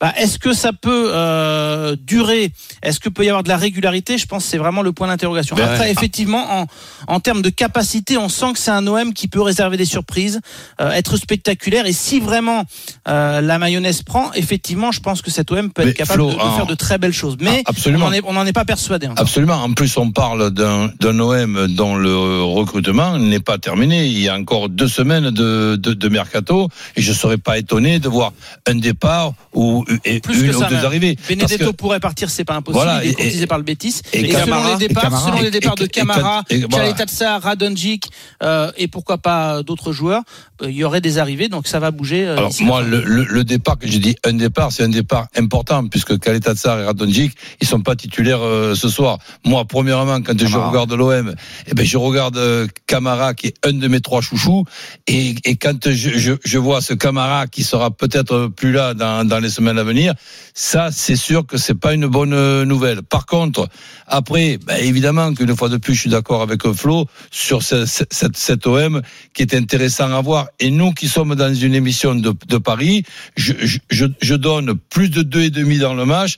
Bah, 0.00 0.14
est-ce 0.16 0.38
que 0.38 0.52
ça 0.54 0.72
peut 0.72 1.10
euh, 1.14 1.94
durer? 2.06 2.52
Est-ce 2.82 3.00
que 3.00 3.08
peut 3.10 3.24
y 3.24 3.28
avoir 3.28 3.42
de 3.42 3.48
la 3.50 3.58
régularité? 3.58 4.16
Je 4.16 4.24
pense 4.26 4.44
que 4.44 4.50
c'est 4.50 4.56
vraiment 4.58 4.80
le 4.80 4.92
point 4.92 5.08
d'interrogation. 5.08 5.56
Ben 5.56 5.64
Après, 5.64 5.80
ouais. 5.80 5.92
effectivement, 5.92 6.60
en, 6.62 6.66
en 7.06 7.20
termes 7.20 7.42
de 7.42 7.50
capacité, 7.50 8.16
on 8.16 8.30
sent 8.30 8.54
que 8.54 8.58
c'est 8.58 8.70
un 8.70 8.86
OM 8.86 9.12
qui 9.12 9.28
peut 9.28 9.42
réserver 9.42 9.76
des 9.76 9.84
surprises, 9.84 10.40
euh, 10.80 10.90
être 10.92 11.16
spectaculaire. 11.18 11.84
Et 11.86 11.92
si 11.92 12.18
vraiment 12.18 12.64
euh, 13.08 13.40
la 13.42 13.58
mayonnaise 13.58 14.02
prend, 14.02 14.32
effectivement, 14.32 14.90
je 14.90 15.00
pense 15.00 15.20
que 15.20 15.30
cet 15.30 15.52
OM 15.52 15.70
peut 15.70 15.84
Mais 15.84 15.90
être 15.90 15.96
capable 15.98 16.14
Flo, 16.22 16.30
de, 16.30 16.34
de 16.36 16.40
en- 16.40 16.56
faire 16.56 16.66
de 16.66 16.74
très 16.74 16.96
belles 16.96 17.12
choses. 17.12 17.36
Mais 17.40 17.62
Ah, 17.66 17.70
absolument. 17.70 18.10
on 18.24 18.32
n'en 18.32 18.46
est, 18.46 18.52
pas 18.54 18.64
persuadé. 18.64 19.06
encore. 19.06 19.20
Absolument. 19.20 19.56
En 19.62 19.72
plus, 19.74 19.96
on 19.98 20.10
parle 20.12 20.50
d'un 20.50 21.18
OM 21.18 21.66
dont 21.68 21.94
le 21.96 22.42
recrutement 22.42 23.18
n'est 23.18 23.40
pas 23.40 23.58
terminé. 23.58 24.06
Il 24.06 24.18
y 24.18 24.28
a 24.30 24.34
encore 24.34 24.68
deux 24.70 24.88
semaines 24.88 25.30
de, 25.30 25.76
de, 25.76 25.92
de 25.92 26.08
mercato, 26.08 26.68
et 26.96 27.02
je 27.02 27.12
serais 27.12 27.36
pas 27.38 27.58
étonné 27.58 27.98
de 27.98 28.08
voir 28.08 28.32
un 28.66 28.76
départ 28.76 29.34
ou 29.52 29.84
et 30.04 30.20
Plus 30.20 30.40
une 30.42 30.50
que 30.52 30.56
ou 30.56 30.60
ça, 30.60 30.68
deux 30.68 30.76
même. 30.76 30.84
arrivées. 30.84 31.16
Benedetto 31.28 31.70
que- 31.72 31.76
pourrait 31.76 32.00
partir, 32.00 32.30
c'est 32.30 32.44
pas 32.44 32.54
impossible. 32.54 32.82
Voilà, 32.84 33.04
il 33.04 33.08
est 33.08 33.12
et- 33.12 33.14
courtisé 33.14 33.46
par 33.46 33.58
le 33.58 33.64
Bétis. 33.64 34.00
et 34.12 34.20
Et, 34.24 34.28
Camara- 34.28 34.44
selon 34.62 34.68
les 34.78 34.84
et 34.84 34.88
départs, 34.88 35.02
Camara- 35.04 35.26
selon 35.26 35.40
les 35.40 35.48
et- 35.48 35.50
départs 35.50 35.74
de 35.76 35.82
et- 35.82 35.86
et- 35.86 35.88
Camara, 35.88 36.42
et- 36.50 36.64
voilà. 36.68 36.92
Khaled 36.92 37.42
Radonjic 37.42 38.06
euh, 38.42 38.70
et 38.76 38.88
pourquoi 38.88 39.18
pas 39.18 39.62
d'autres 39.62 39.92
joueurs, 39.92 40.22
euh, 40.62 40.70
il 40.70 40.76
y 40.76 40.84
aurait 40.84 41.00
des 41.00 41.18
arrivées, 41.18 41.48
donc 41.48 41.66
ça 41.66 41.78
va 41.78 41.90
bouger. 41.90 42.26
euh, 42.26 42.36
Alors 42.36 42.52
moi, 42.60 42.82
le, 42.82 43.02
le, 43.02 43.24
le 43.24 43.44
départ 43.44 43.78
que 43.78 43.86
j'ai 43.86 43.98
dit 43.98 44.16
un 44.24 44.32
départ, 44.34 44.72
c'est 44.72 44.84
un 44.84 44.88
départ 44.88 45.26
important 45.36 45.86
puisque 45.88 46.18
Kaletatsar 46.18 46.80
et 46.80 46.84
Radonjic, 46.84 47.32
ils 47.60 47.66
sont 47.66 47.80
pas 47.80 47.96
titulaires 47.96 48.42
euh, 48.42 48.74
ce 48.74 48.88
soir. 48.88 49.18
Moi, 49.44 49.64
premièrement, 49.64 50.20
quand 50.22 50.38
je 50.38 50.44
Camara. 50.44 50.68
regarde 50.70 50.92
l'OM, 50.92 51.34
eh 51.66 51.74
ben 51.74 51.84
je 51.86 51.96
regarde 51.96 52.36
euh, 52.36 52.66
Camara 52.86 53.34
qui 53.34 53.48
est 53.48 53.54
un 53.66 53.72
de 53.72 53.88
mes 53.88 54.00
trois 54.00 54.20
chouchous 54.20 54.64
et, 55.06 55.34
et 55.44 55.56
quand 55.56 55.88
je, 55.90 56.18
je, 56.18 56.32
je 56.44 56.58
vois 56.58 56.80
ce 56.80 56.94
Camara 56.94 57.46
qui 57.46 57.64
sera 57.64 57.90
peut-être 57.90 58.48
plus 58.48 58.72
là 58.72 58.94
dans, 58.94 59.26
dans 59.26 59.38
les 59.40 59.50
semaines 59.50 59.78
Ça, 60.54 60.90
c'est 60.92 61.16
sûr 61.16 61.46
que 61.46 61.56
c'est 61.56 61.74
pas 61.74 61.94
une 61.94 62.06
bonne 62.06 62.32
euh, 62.32 62.64
nouvelle. 62.64 63.02
Par 63.02 63.26
contre, 63.26 63.68
après, 64.06 64.58
ben, 64.66 64.76
évidemment 64.82 65.32
qu'une 65.34 65.54
fois 65.56 65.68
de 65.68 65.76
plus, 65.76 65.94
je 65.94 66.00
suis 66.00 66.10
d'accord 66.10 66.42
avec 66.42 66.66
Flo 66.72 67.06
sur 67.30 67.62
ce- 67.62 67.86
ce- 67.86 68.04
cette, 68.10 68.36
cette 68.36 68.66
OM 68.66 69.02
qui 69.34 69.42
est 69.42 69.54
intéressant 69.54 70.12
à 70.12 70.20
voir. 70.20 70.48
Et 70.58 70.70
nous 70.70 70.92
qui 70.92 71.08
sommes 71.08 71.34
dans 71.34 71.54
une 71.54 71.74
émission 71.74 72.14
de, 72.14 72.30
Paris, 72.58 73.04
je- 73.36 74.06
je 74.20 74.34
donne 74.34 74.74
plus 74.90 75.08
de 75.08 75.22
deux 75.22 75.42
et 75.42 75.50
demi 75.50 75.78
dans 75.78 75.94
le 75.94 76.04
match. 76.04 76.36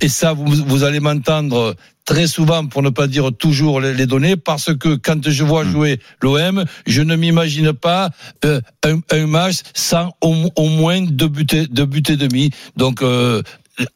Et 0.00 0.08
ça, 0.08 0.32
vous, 0.32 0.44
vous 0.46 0.84
allez 0.84 1.00
m'entendre 1.00 1.74
très 2.04 2.26
souvent, 2.26 2.66
pour 2.66 2.82
ne 2.82 2.90
pas 2.90 3.06
dire 3.06 3.30
toujours 3.36 3.80
les, 3.80 3.94
les 3.94 4.06
données, 4.06 4.36
parce 4.36 4.74
que 4.76 4.94
quand 4.96 5.26
je 5.28 5.42
vois 5.44 5.64
jouer 5.64 6.00
l'OM, 6.20 6.64
je 6.86 7.00
ne 7.02 7.16
m'imagine 7.16 7.72
pas 7.72 8.10
euh, 8.44 8.60
un, 8.84 8.98
un 9.10 9.26
match 9.26 9.56
sans 9.74 10.12
au, 10.20 10.34
au 10.56 10.68
moins 10.68 11.00
deux 11.00 11.28
buts, 11.28 11.46
et- 11.52 11.66
deux 11.66 11.86
buts 11.86 12.02
et 12.08 12.16
demi. 12.16 12.50
Donc, 12.76 13.00
euh, 13.02 13.42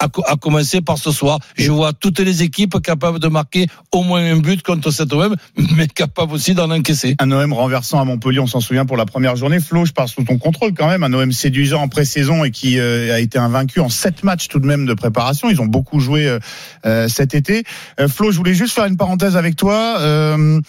à, 0.00 0.06
à 0.26 0.37
commencer 0.37 0.80
par 0.80 0.99
ce 0.99 1.11
soir, 1.11 1.38
je 1.56 1.70
vois 1.70 1.92
toutes 1.92 2.18
les 2.20 2.42
équipes 2.42 2.80
capables 2.82 3.18
de 3.20 3.28
marquer 3.28 3.66
au 3.92 4.02
moins 4.02 4.25
un 4.25 4.38
but 4.38 4.62
contre 4.62 4.90
cet 4.90 5.12
OM, 5.12 5.37
mais 5.76 5.87
capables 5.87 6.32
aussi 6.32 6.54
d'en 6.54 6.70
encaisser. 6.70 7.14
Un 7.20 7.30
OM 7.30 7.52
renversant 7.52 8.00
à 8.00 8.04
Montpellier, 8.04 8.40
on 8.40 8.47
s'en 8.47 8.61
souvient 8.61 8.87
pour 8.87 8.97
la 8.97 9.06
première 9.06 9.37
journée. 9.37 9.61
Flo, 9.61 9.85
je 9.85 9.92
pars 9.92 10.08
sous 10.08 10.25
ton 10.25 10.38
contrôle 10.38 10.73
quand 10.75 10.88
même. 10.88 11.02
Un 11.02 11.12
OM 11.12 11.32
séduisant 11.32 11.82
en 11.82 11.88
pré-saison 11.88 12.44
et 12.44 12.50
qui 12.50 12.78
euh, 12.78 13.14
a 13.14 13.20
été 13.20 13.38
invaincu 13.38 13.80
en 13.80 13.88
sept 13.88 14.25
matchs 14.25 14.49
tout 14.49 14.58
de 14.58 14.66
même 14.66 14.87
de 14.87 14.94
préparation. 14.94 15.49
Ils 15.50 15.61
ont 15.61 15.66
beaucoup 15.66 16.00
joué 16.00 16.26
euh, 16.26 16.38
euh, 16.87 17.08
cet 17.08 17.35
été. 17.35 17.64
Euh, 18.00 18.08
Flo, 18.08 18.30
je 18.32 18.37
voulais 18.37 18.54
juste 18.54 18.75
faire 18.75 18.87
une 18.87 18.97
parenthèse 18.97 19.37
avec 19.37 19.56
toi. 19.56 19.97
Euh, 20.00 20.61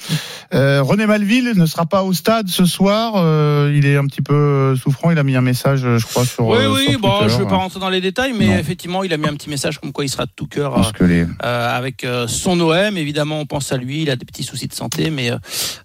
euh, 0.54 0.82
René 0.84 1.06
Malville 1.06 1.54
ne 1.56 1.66
sera 1.66 1.86
pas 1.86 2.04
au 2.04 2.14
stade 2.14 2.48
ce 2.48 2.66
soir. 2.66 3.14
Euh, 3.16 3.74
il 3.76 3.86
est 3.86 3.98
un 3.98 4.06
petit 4.06 4.22
peu 4.22 4.76
souffrant. 4.76 5.12
Il 5.12 5.18
a 5.18 5.24
mis 5.24 5.36
un 5.36 5.42
message, 5.42 5.82
je 5.82 6.06
crois, 6.06 6.26
sur. 6.26 6.48
Oui, 6.48 6.58
oui, 6.72 6.92
sur 6.92 7.00
bon, 7.00 7.28
je 7.28 7.36
ne 7.36 7.40
vais 7.40 7.48
pas 7.48 7.56
rentrer 7.56 7.80
dans 7.80 7.90
les 7.90 8.02
détails, 8.02 8.34
mais 8.38 8.48
Non. 8.48 8.58
effectivement, 8.58 8.99
il 9.04 9.14
a 9.14 9.18
mis 9.18 9.28
un 9.28 9.34
petit 9.34 9.50
message 9.50 9.80
comme 9.80 9.92
quoi 9.92 10.06
il 10.06 10.10
sera 10.10 10.26
de 10.26 10.32
tout 10.36 10.48
cœur 10.48 10.76
les- 11.02 11.26
euh, 11.44 11.78
avec 11.78 12.04
euh, 12.04 12.28
son 12.28 12.60
OM. 12.60 12.98
Évidemment, 12.98 13.40
on 13.40 13.46
pense 13.46 13.72
à 13.72 13.78
lui, 13.78 14.02
il 14.04 14.10
a 14.10 14.16
des 14.16 14.26
petits 14.26 14.44
soucis 14.44 14.68
de 14.68 14.74
santé, 14.74 15.10
mais 15.10 15.32
euh, 15.32 15.38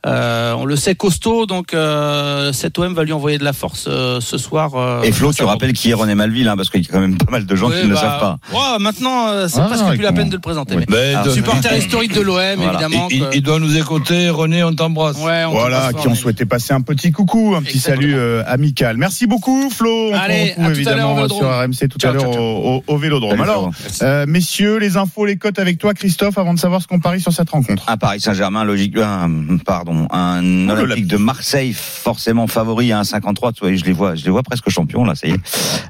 euh, 0.06 0.52
on 0.54 0.64
le 0.64 0.76
sait 0.76 0.94
costaud, 0.94 1.46
donc 1.46 1.74
euh, 1.74 2.52
cet 2.52 2.78
OM 2.78 2.94
va 2.94 3.04
lui 3.04 3.12
envoyer 3.12 3.38
de 3.38 3.44
la 3.44 3.52
force 3.52 3.86
euh, 3.88 4.20
ce 4.20 4.38
soir. 4.38 4.74
euh, 4.74 5.02
Et 5.02 5.12
Flo, 5.12 5.32
tu 5.32 5.44
rappelles 5.44 5.72
qui 5.72 5.90
est 5.90 5.94
René 5.94 6.14
Malville, 6.14 6.48
hein, 6.48 6.56
parce 6.56 6.70
qu'il 6.70 6.82
y 6.82 6.88
a 6.88 6.92
quand 6.92 7.00
même 7.00 7.16
pas 7.18 7.30
mal 7.30 7.46
de 7.46 7.54
gens 7.56 7.70
qui 7.70 7.76
ne 7.82 7.88
le 7.88 7.94
bah, 7.94 8.00
savent 8.00 8.20
pas. 8.52 8.78
maintenant, 8.78 9.28
euh, 9.28 9.48
c'est 9.48 9.60
Ah, 9.60 9.64
presque 9.66 9.86
plus 9.86 10.02
la 10.02 10.12
peine 10.12 10.28
de 10.28 10.34
le 10.34 10.40
présenter. 10.40 10.74
Oui. 10.76 10.84
mais 10.88 10.94
Ben, 10.94 11.18
Ah, 11.20 11.24
de- 11.24 11.30
supporter 11.30 11.76
historique 11.76 12.12
de 12.14 12.20
l'OM, 12.20 12.34
Voilà. 12.56 12.72
évidemment. 12.72 13.08
il, 13.10 13.20
que- 13.20 13.36
il 13.36 13.42
doit 13.42 13.58
nous 13.58 13.76
écouter, 13.76 14.30
René, 14.30 14.62
on 14.64 14.74
t'embrasse. 14.74 15.16
Ouais, 15.18 15.44
on 15.46 15.50
Voilà, 15.52 15.90
qui 15.92 16.08
ont 16.08 16.14
souhaité 16.14 16.44
passer 16.46 16.72
un 16.72 16.80
petit 16.80 17.12
coucou, 17.12 17.54
un 17.56 17.62
petit 17.62 17.76
Exactement. 17.76 18.02
salut 18.02 18.14
euh, 18.16 18.42
amical. 18.46 18.96
Merci 18.96 19.26
beaucoup, 19.26 19.70
Flo. 19.70 20.10
On 20.10 20.14
Allez, 20.14 20.54
se 20.56 20.60
retrouve 20.60 20.64
à 20.64 20.82
tout 20.82 20.88
à 20.88 20.94
l'heure 20.94 21.10
au 21.10 21.12
évidemment 21.24 21.28
sur 21.28 21.48
RMC 21.48 21.88
tout 21.88 21.98
Ciao, 21.98 22.10
à 22.10 22.14
l'heure 22.14 22.36
au, 22.38 22.74
au- 22.76 22.84
au 22.86 22.98
Vélodrome. 23.04 23.40
Alors, 23.40 23.70
euh, 24.02 24.24
messieurs, 24.26 24.78
les 24.78 24.96
infos, 24.96 25.26
les 25.26 25.36
cotes 25.36 25.58
avec 25.58 25.78
toi, 25.78 25.92
Christophe, 25.94 26.38
avant 26.38 26.54
de 26.54 26.58
savoir 26.58 26.80
ce 26.80 26.86
qu'on 26.86 27.00
parie 27.00 27.20
sur 27.20 27.32
cette 27.32 27.50
rencontre. 27.50 27.84
Un 27.88 27.96
Paris 27.96 28.20
Saint-Germain, 28.20 28.64
logique, 28.64 28.96
un, 28.96 29.58
pardon, 29.64 30.08
un 30.10 30.42
Oh, 30.68 30.72
Olympique 30.72 31.06
de 31.06 31.16
Marseille, 31.16 31.74
forcément 31.74 32.46
favori 32.46 32.92
à 32.92 33.02
1,53. 33.02 33.52
Tu 33.52 33.60
vois, 33.60 33.74
je 33.74 33.84
les 33.84 33.92
vois, 33.92 34.14
je 34.14 34.24
les 34.24 34.30
vois 34.30 34.42
presque 34.42 34.70
champions 34.70 35.04
là, 35.04 35.14
ça 35.14 35.28
y 35.28 35.32
est. 35.32 35.40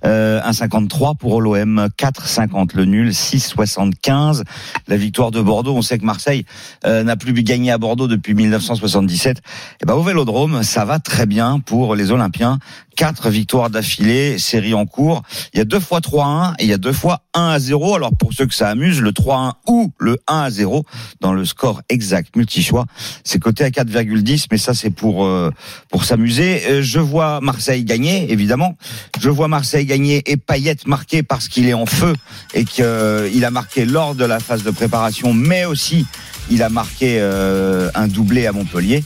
Euh, 0.04 0.40
1,53 0.42 1.16
pour 1.16 1.40
l'OM, 1.40 1.88
4,50 1.96 2.70
le 2.74 2.84
nul, 2.84 3.10
6,75 3.10 4.42
la 4.88 4.96
victoire 4.96 5.30
de 5.30 5.40
Bordeaux. 5.40 5.76
On 5.76 5.82
sait 5.82 5.98
que 5.98 6.04
Marseille 6.04 6.44
euh, 6.84 7.02
n'a 7.02 7.16
plus 7.16 7.32
gagné 7.32 7.70
à 7.70 7.78
Bordeaux 7.78 8.08
depuis 8.08 8.34
1977. 8.34 9.38
Et 9.80 9.86
ben 9.86 9.94
au 9.94 10.02
Vélodrome, 10.02 10.62
ça 10.62 10.84
va 10.84 10.98
très 10.98 11.26
bien 11.26 11.60
pour 11.60 11.94
les 11.94 12.10
Olympiens. 12.10 12.58
Quatre 12.96 13.28
victoires 13.28 13.70
d'affilée, 13.70 14.38
série 14.38 14.74
en 14.74 14.86
cours. 14.86 15.22
Il 15.52 15.58
y 15.58 15.60
a 15.60 15.64
deux 15.64 15.80
fois 15.80 16.00
3-1 16.00 16.54
et 16.58 16.64
il 16.64 16.70
y 16.70 16.72
a 16.72 16.78
deux 16.78 16.92
fois 16.92 17.03
1 17.12 17.18
à 17.34 17.58
0. 17.58 17.94
Alors 17.94 18.16
pour 18.16 18.32
ceux 18.32 18.46
que 18.46 18.54
ça 18.54 18.68
amuse, 18.68 19.00
le 19.00 19.12
3-1 19.12 19.52
ou 19.66 19.92
le 19.98 20.18
1 20.26 20.40
à 20.42 20.50
0 20.50 20.84
dans 21.20 21.32
le 21.32 21.44
score 21.44 21.82
exact 21.88 22.36
multi-choix, 22.36 22.86
c'est 23.24 23.38
coté 23.38 23.64
à 23.64 23.70
4,10, 23.70 24.46
mais 24.50 24.58
ça 24.58 24.74
c'est 24.74 24.90
pour 24.90 25.24
euh, 25.24 25.50
pour 25.90 26.04
s'amuser. 26.04 26.62
Euh, 26.66 26.82
Je 26.82 27.00
vois 27.00 27.40
Marseille 27.40 27.84
gagner, 27.84 28.30
évidemment. 28.32 28.76
Je 29.20 29.30
vois 29.30 29.48
Marseille 29.48 29.86
gagner 29.86 30.22
et 30.26 30.36
Payet 30.36 30.76
marquer 30.86 31.22
parce 31.22 31.48
qu'il 31.48 31.68
est 31.68 31.74
en 31.74 31.86
feu 31.86 32.14
et 32.54 32.64
qu'il 32.64 33.44
a 33.44 33.50
marqué 33.50 33.84
lors 33.84 34.14
de 34.14 34.24
la 34.24 34.40
phase 34.40 34.62
de 34.62 34.70
préparation, 34.70 35.32
mais 35.32 35.64
aussi 35.64 36.06
il 36.50 36.62
a 36.62 36.68
marqué 36.68 37.18
euh, 37.20 37.90
un 37.94 38.08
doublé 38.08 38.46
à 38.46 38.52
Montpellier. 38.52 39.04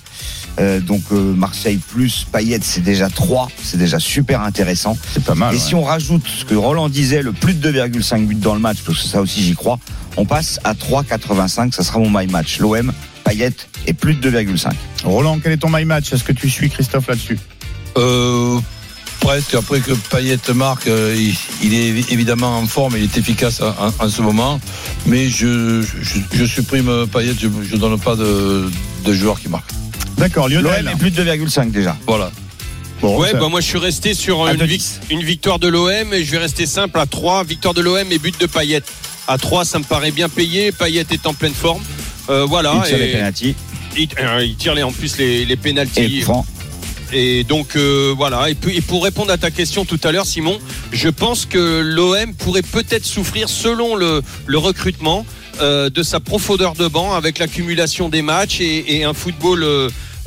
Euh, 0.61 0.81
donc 0.81 1.03
euh, 1.13 1.35
Marseille 1.35 1.79
plus 1.93 2.27
Payet, 2.33 2.59
c'est 2.63 2.81
déjà 2.83 3.09
3, 3.09 3.49
c'est 3.63 3.77
déjà 3.77 3.99
super 4.01 4.41
intéressant. 4.43 4.97
C'est 5.13 5.23
pas 5.25 5.35
mal. 5.35 5.55
Et 5.55 5.59
si 5.59 5.75
on 5.75 5.85
rajoute 5.85 6.27
ce 6.27 6.45
que 6.45 6.55
Roland 6.55 6.89
disait, 6.89 7.23
le 7.23 7.33
plus 7.33 7.55
de 7.55 7.71
2,5 7.73 8.27
buts 8.27 8.35
dans 8.35 8.55
le 8.55 8.61
match, 8.61 8.79
parce 8.85 9.03
que 9.03 9.09
ça 9.09 9.21
aussi 9.21 9.43
j'y 9.43 9.55
crois, 9.55 9.79
on 10.17 10.25
passe 10.25 10.59
à 10.65 10.75
3,85, 10.75 11.73
ça 11.73 11.83
sera 11.85 11.99
mon 12.01 12.11
my 12.11 12.27
match. 12.27 12.59
L'OM, 12.59 12.93
Payet 13.25 13.53
et 13.87 13.93
plus 13.93 14.15
de 14.15 14.31
2,5. 14.31 14.73
Roland, 15.05 15.39
quel 15.41 15.53
est 15.53 15.59
ton 15.59 15.71
my 15.71 15.85
match? 15.85 16.13
Est-ce 16.13 16.25
que 16.25 16.33
tu 16.33 16.51
suis 16.51 16.69
Christophe 16.71 17.07
là-dessus? 17.07 17.39
Euh, 17.97 18.59
presque. 19.21 19.55
Après 19.55 19.81
que 19.81 19.93
Payet 19.93 20.39
marque, 20.55 20.87
il, 20.87 21.35
il 21.63 21.75
est 21.75 22.11
évidemment 22.13 22.59
en 22.59 22.67
forme, 22.67 22.95
il 22.97 23.05
est 23.05 23.17
efficace 23.17 23.61
en, 23.61 23.69
en- 23.69 23.93
en 24.07 24.09
ce 24.09 24.23
moment. 24.23 24.59
Mais 25.07 25.29
je, 25.29 25.83
je, 25.83 26.19
je 26.33 26.45
supprime 26.45 27.07
Payet, 27.13 27.35
je 27.39 27.47
ne 27.47 27.79
donne 27.79 27.99
pas 28.01 28.17
de, 28.17 28.69
de 29.05 29.13
joueur 29.13 29.39
qui 29.41 29.49
marque. 29.49 29.71
D'accord, 30.19 30.49
L'OM 30.49 30.63
Lionel. 30.65 30.89
est 30.93 30.99
plus 30.99 31.11
de 31.11 31.23
2,5 31.23 31.71
déjà. 31.71 31.97
Voilà. 32.07 32.31
Bon, 33.01 33.17
Ouais, 33.21 33.31
ça- 33.31 33.39
bah 33.39 33.49
moi 33.49 33.61
je 33.61 33.67
suis 33.67 33.79
resté 33.79 34.13
sur 34.13 34.45
À 34.45 34.53
une, 34.55 34.65
vic- 34.65 34.83
victoire 35.11 35.61
de 35.61 35.69
l'OM 35.69 36.13
et 36.13 36.25
je 36.25 36.31
vais 36.33 36.39
rester 36.39 36.67
simple 36.67 36.99
à 36.99 37.07
3 37.07 37.45
victoire 37.45 37.73
de 37.73 37.81
l'OM 37.81 38.11
et 38.11 38.19
but 38.19 38.39
de 38.41 38.47
Payet. 38.47 38.83
À 39.29 39.39
3 39.39 39.65
ça 39.65 39.79
me 39.79 39.85
paraît 39.85 40.11
bien 40.11 40.29
payé, 40.29 40.73
Payet 40.73 41.07
est 41.13 41.27
en 41.27 41.35
pleine 41.35 41.55
forme. 41.55 41.83
Euh, 42.29 42.45
voilà, 42.45 42.75
il 42.83 42.89
tire 42.89 42.99
les 42.99 43.05
et 43.05 43.13
pénaltys 43.13 43.55
il, 43.97 44.09
euh, 44.21 44.45
il 44.45 44.57
tire 44.57 44.75
les, 44.75 44.83
en 44.83 44.91
plus 44.93 45.17
les, 45.19 45.45
les 45.45 45.53
et 45.53 45.57
pénalties. 45.57 46.21
franc. 46.23 46.45
Et 47.13 47.45
donc 47.45 47.77
euh, 47.77 48.13
voilà. 48.17 48.51
Et, 48.51 48.55
puis, 48.57 48.77
et 48.77 48.81
pour 48.81 49.05
répondre 49.05 49.31
à 49.33 49.39
ta 49.39 49.51
question 49.53 49.85
tout 49.85 50.01
à 50.03 50.11
l'heure, 50.13 50.27
Simon, 50.27 50.59
je 50.93 51.09
pense 51.09 51.47
que 51.47 51.81
l'OM 51.81 52.35
pourrait 52.35 52.63
peut-être 52.63 53.07
souffrir 53.07 53.49
selon 53.49 53.95
le, 53.95 54.23
le 54.47 54.59
recrutement 54.59 55.25
euh, 55.61 55.89
de 55.89 56.03
sa 56.03 56.19
profondeur 56.21 56.75
de 56.75 56.87
banc 56.89 57.15
avec 57.15 57.39
l'accumulation 57.39 58.09
des 58.09 58.23
matchs 58.23 58.61
et, 58.61 58.97
et 58.99 59.05
un 59.05 59.15
football. 59.15 59.63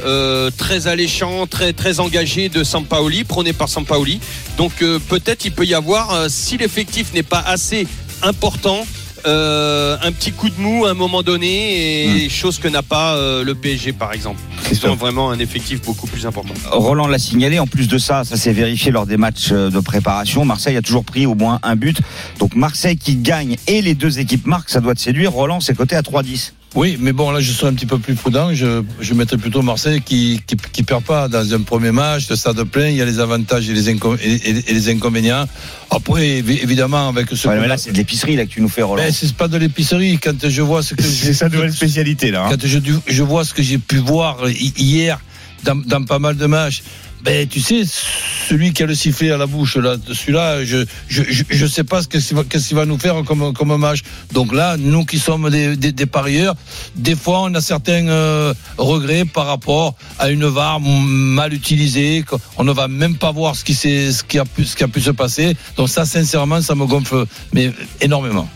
Euh, 0.03 0.49
très 0.55 0.87
alléchant, 0.87 1.47
très 1.47 1.73
très 1.73 1.99
engagé 1.99 2.49
de 2.49 2.63
Sampaoli, 2.63 3.23
prôné 3.23 3.53
par 3.53 3.69
Sampaoli. 3.69 4.19
Donc 4.57 4.81
euh, 4.81 4.99
peut-être 4.99 5.45
il 5.45 5.51
peut 5.51 5.65
y 5.65 5.73
avoir, 5.73 6.11
euh, 6.11 6.27
si 6.29 6.57
l'effectif 6.57 7.13
n'est 7.13 7.23
pas 7.23 7.39
assez 7.39 7.87
important, 8.21 8.85
un 9.23 10.11
petit 10.11 10.31
coup 10.31 10.49
de 10.49 10.59
mou 10.59 10.85
à 10.85 10.91
un 10.91 10.93
moment 10.95 11.21
donné, 11.21 12.23
et 12.23 12.29
chose 12.29 12.57
que 12.57 12.67
n'a 12.67 12.81
pas 12.81 13.15
le 13.43 13.53
PSG 13.53 13.93
par 13.93 14.13
exemple. 14.13 14.41
Ils 14.71 14.87
ont 14.87 14.95
vraiment 14.95 15.29
un 15.29 15.37
effectif 15.37 15.79
beaucoup 15.83 16.07
plus 16.07 16.25
important. 16.25 16.55
Roland 16.71 17.05
l'a 17.05 17.19
signalé. 17.19 17.59
En 17.59 17.67
plus 17.67 17.87
de 17.87 17.99
ça, 17.99 18.23
ça 18.23 18.35
s'est 18.35 18.51
vérifié 18.51 18.91
lors 18.91 19.05
des 19.05 19.17
matchs 19.17 19.51
de 19.51 19.79
préparation. 19.79 20.43
Marseille 20.43 20.75
a 20.75 20.81
toujours 20.81 21.05
pris 21.05 21.27
au 21.27 21.35
moins 21.35 21.59
un 21.61 21.75
but. 21.75 22.01
Donc 22.39 22.55
Marseille 22.55 22.97
qui 22.97 23.15
gagne 23.15 23.57
et 23.67 23.83
les 23.83 23.93
deux 23.93 24.17
équipes 24.17 24.47
marquent, 24.47 24.71
ça 24.71 24.79
doit 24.79 24.95
te 24.95 25.01
séduire. 25.01 25.31
Roland, 25.31 25.59
c'est 25.59 25.75
coté 25.75 25.95
à 25.95 26.01
3,10. 26.01 26.53
Oui, 26.73 26.95
mais 27.01 27.11
bon, 27.11 27.31
là, 27.31 27.41
je 27.41 27.51
serais 27.51 27.67
un 27.69 27.73
petit 27.73 27.85
peu 27.85 27.97
plus 27.99 28.15
prudent. 28.15 28.53
Je, 28.53 28.81
je 29.01 29.13
mettrais 29.13 29.35
plutôt 29.37 29.61
Marseille 29.61 30.01
qui, 30.01 30.41
qui, 30.47 30.55
qui 30.55 30.83
perd 30.83 31.03
pas 31.03 31.27
dans 31.27 31.53
un 31.53 31.61
premier 31.63 31.91
match, 31.91 32.29
le 32.29 32.37
stade 32.37 32.63
plein. 32.63 32.87
Il 32.87 32.95
y 32.95 33.01
a 33.01 33.05
les 33.05 33.19
avantages 33.19 33.69
et 33.69 33.73
les, 33.73 33.93
inco- 33.93 34.17
et, 34.23 34.31
et- 34.35 34.69
et 34.69 34.73
les 34.73 34.89
inconvénients. 34.89 35.45
Après, 35.89 36.41
évi- 36.41 36.63
évidemment, 36.63 37.09
avec 37.09 37.27
ce 37.33 37.45
Ouais, 37.49 37.59
mais 37.59 37.67
là, 37.67 37.75
c'est 37.77 37.91
de 37.91 37.97
l'épicerie 37.97 38.37
là 38.37 38.45
que 38.45 38.51
tu 38.51 38.61
nous 38.61 38.69
fais, 38.69 38.83
Roland. 38.83 39.03
Ben, 39.03 39.11
c'est 39.11 39.33
pas 39.35 39.49
de 39.49 39.57
l'épicerie. 39.57 40.17
Quand 40.17 40.47
je 40.47 40.61
vois 40.61 40.81
ce 40.81 40.93
que 40.93 41.03
C'est 41.03 41.33
sa 41.33 41.49
nouvelle 41.49 41.73
spécialité 41.73 42.31
là. 42.31 42.45
hein. 42.45 42.49
quand 42.51 42.65
je, 42.65 42.79
je 43.05 43.23
vois 43.23 43.43
ce 43.43 43.53
que 43.53 43.61
j'ai 43.61 43.77
pu 43.77 43.97
voir 43.97 44.37
hi- 44.49 44.73
hier 44.77 45.19
dans, 45.65 45.75
dans 45.75 46.03
pas 46.05 46.19
mal 46.19 46.37
de 46.37 46.45
matchs, 46.45 46.83
ben 47.23 47.47
tu 47.47 47.61
sais, 47.61 47.83
celui 47.85 48.73
qui 48.73 48.83
a 48.83 48.85
le 48.85 48.95
sifflet 48.95 49.31
à 49.31 49.37
la 49.37 49.45
bouche 49.45 49.77
là, 49.77 49.95
celui-là, 50.07 50.65
je 50.65 50.85
je, 51.07 51.23
je 51.23 51.43
je 51.49 51.65
sais 51.65 51.83
pas 51.83 52.01
ce 52.01 52.07
que 52.07 52.17
qu'il 52.17 52.75
va, 52.75 52.85
nous 52.85 52.97
faire 52.97 53.21
comme 53.23 53.53
comme 53.53 53.75
match. 53.77 54.01
Donc 54.31 54.53
là, 54.53 54.77
nous 54.77 55.05
qui 55.05 55.19
sommes 55.19 55.49
des, 55.49 56.05
parieurs, 56.05 56.55
des 56.95 57.15
fois 57.15 57.41
on 57.43 57.53
a 57.53 57.61
certains 57.61 58.07
euh, 58.07 58.53
regrets 58.77 59.25
par 59.25 59.45
rapport 59.45 59.95
à 60.19 60.29
une 60.29 60.45
VAR 60.45 60.79
mal 60.79 61.53
utilisée. 61.53 62.23
On 62.57 62.63
ne 62.63 62.71
va 62.71 62.87
même 62.87 63.15
pas 63.17 63.31
voir 63.31 63.55
ce 63.55 63.63
qui 63.63 63.75
ce 63.75 64.23
qui 64.23 64.39
a 64.39 64.45
pu 64.45 64.65
se 64.65 65.11
passer. 65.11 65.55
Donc 65.77 65.89
ça, 65.89 66.05
sincèrement, 66.05 66.61
ça 66.61 66.75
me 66.75 66.85
gonfle 66.85 67.25
mais 67.53 67.71
énormément. 68.01 68.47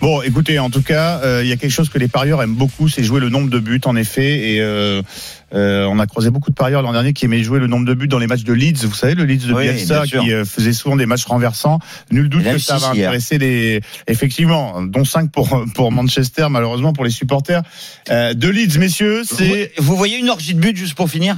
Bon, 0.00 0.22
écoutez, 0.22 0.60
en 0.60 0.70
tout 0.70 0.82
cas, 0.82 1.20
euh, 1.24 1.40
il 1.42 1.48
y 1.48 1.52
a 1.52 1.56
quelque 1.56 1.72
chose 1.72 1.88
que 1.88 1.98
les 1.98 2.06
parieurs 2.06 2.40
aiment 2.40 2.54
beaucoup, 2.54 2.88
c'est 2.88 3.02
jouer 3.02 3.18
le 3.18 3.30
nombre 3.30 3.50
de 3.50 3.58
buts, 3.58 3.80
en 3.84 3.96
effet. 3.96 4.52
Et 4.54 4.60
euh, 4.60 5.02
euh, 5.52 5.86
on 5.86 5.98
a 5.98 6.06
croisé 6.06 6.30
beaucoup 6.30 6.50
de 6.50 6.54
parieurs 6.54 6.82
l'an 6.82 6.92
dernier 6.92 7.12
qui 7.12 7.24
aimaient 7.24 7.42
jouer 7.42 7.58
le 7.58 7.66
nombre 7.66 7.84
de 7.84 7.94
buts 7.94 8.06
dans 8.06 8.20
les 8.20 8.28
matchs 8.28 8.44
de 8.44 8.52
Leeds. 8.52 8.86
Vous 8.86 8.94
savez, 8.94 9.16
le 9.16 9.24
Leeds 9.24 9.48
de 9.48 9.54
Oui, 9.54 9.64
Bielsa 9.64 10.04
qui 10.06 10.32
euh, 10.32 10.44
faisait 10.44 10.72
souvent 10.72 10.94
des 10.94 11.06
matchs 11.06 11.24
renversants. 11.24 11.80
Nul 12.12 12.28
doute 12.28 12.44
que 12.44 12.58
ça 12.58 12.76
M6 12.76 12.80
va 12.80 12.88
intéresser 12.90 13.38
les, 13.38 13.80
effectivement, 14.06 14.82
dont 14.82 15.04
5 15.04 15.32
pour 15.32 15.64
pour 15.74 15.90
Manchester, 15.90 16.46
malheureusement 16.48 16.92
pour 16.92 17.04
les 17.04 17.10
supporters 17.10 17.62
euh, 18.10 18.34
de 18.34 18.48
Leeds, 18.48 18.78
messieurs. 18.78 19.22
C'est 19.24 19.72
Vous, 19.78 19.84
vous 19.84 19.96
voyez 19.96 20.18
une 20.18 20.28
orgie 20.30 20.54
de 20.54 20.60
buts 20.60 20.76
juste 20.76 20.94
pour 20.94 21.10
finir? 21.10 21.36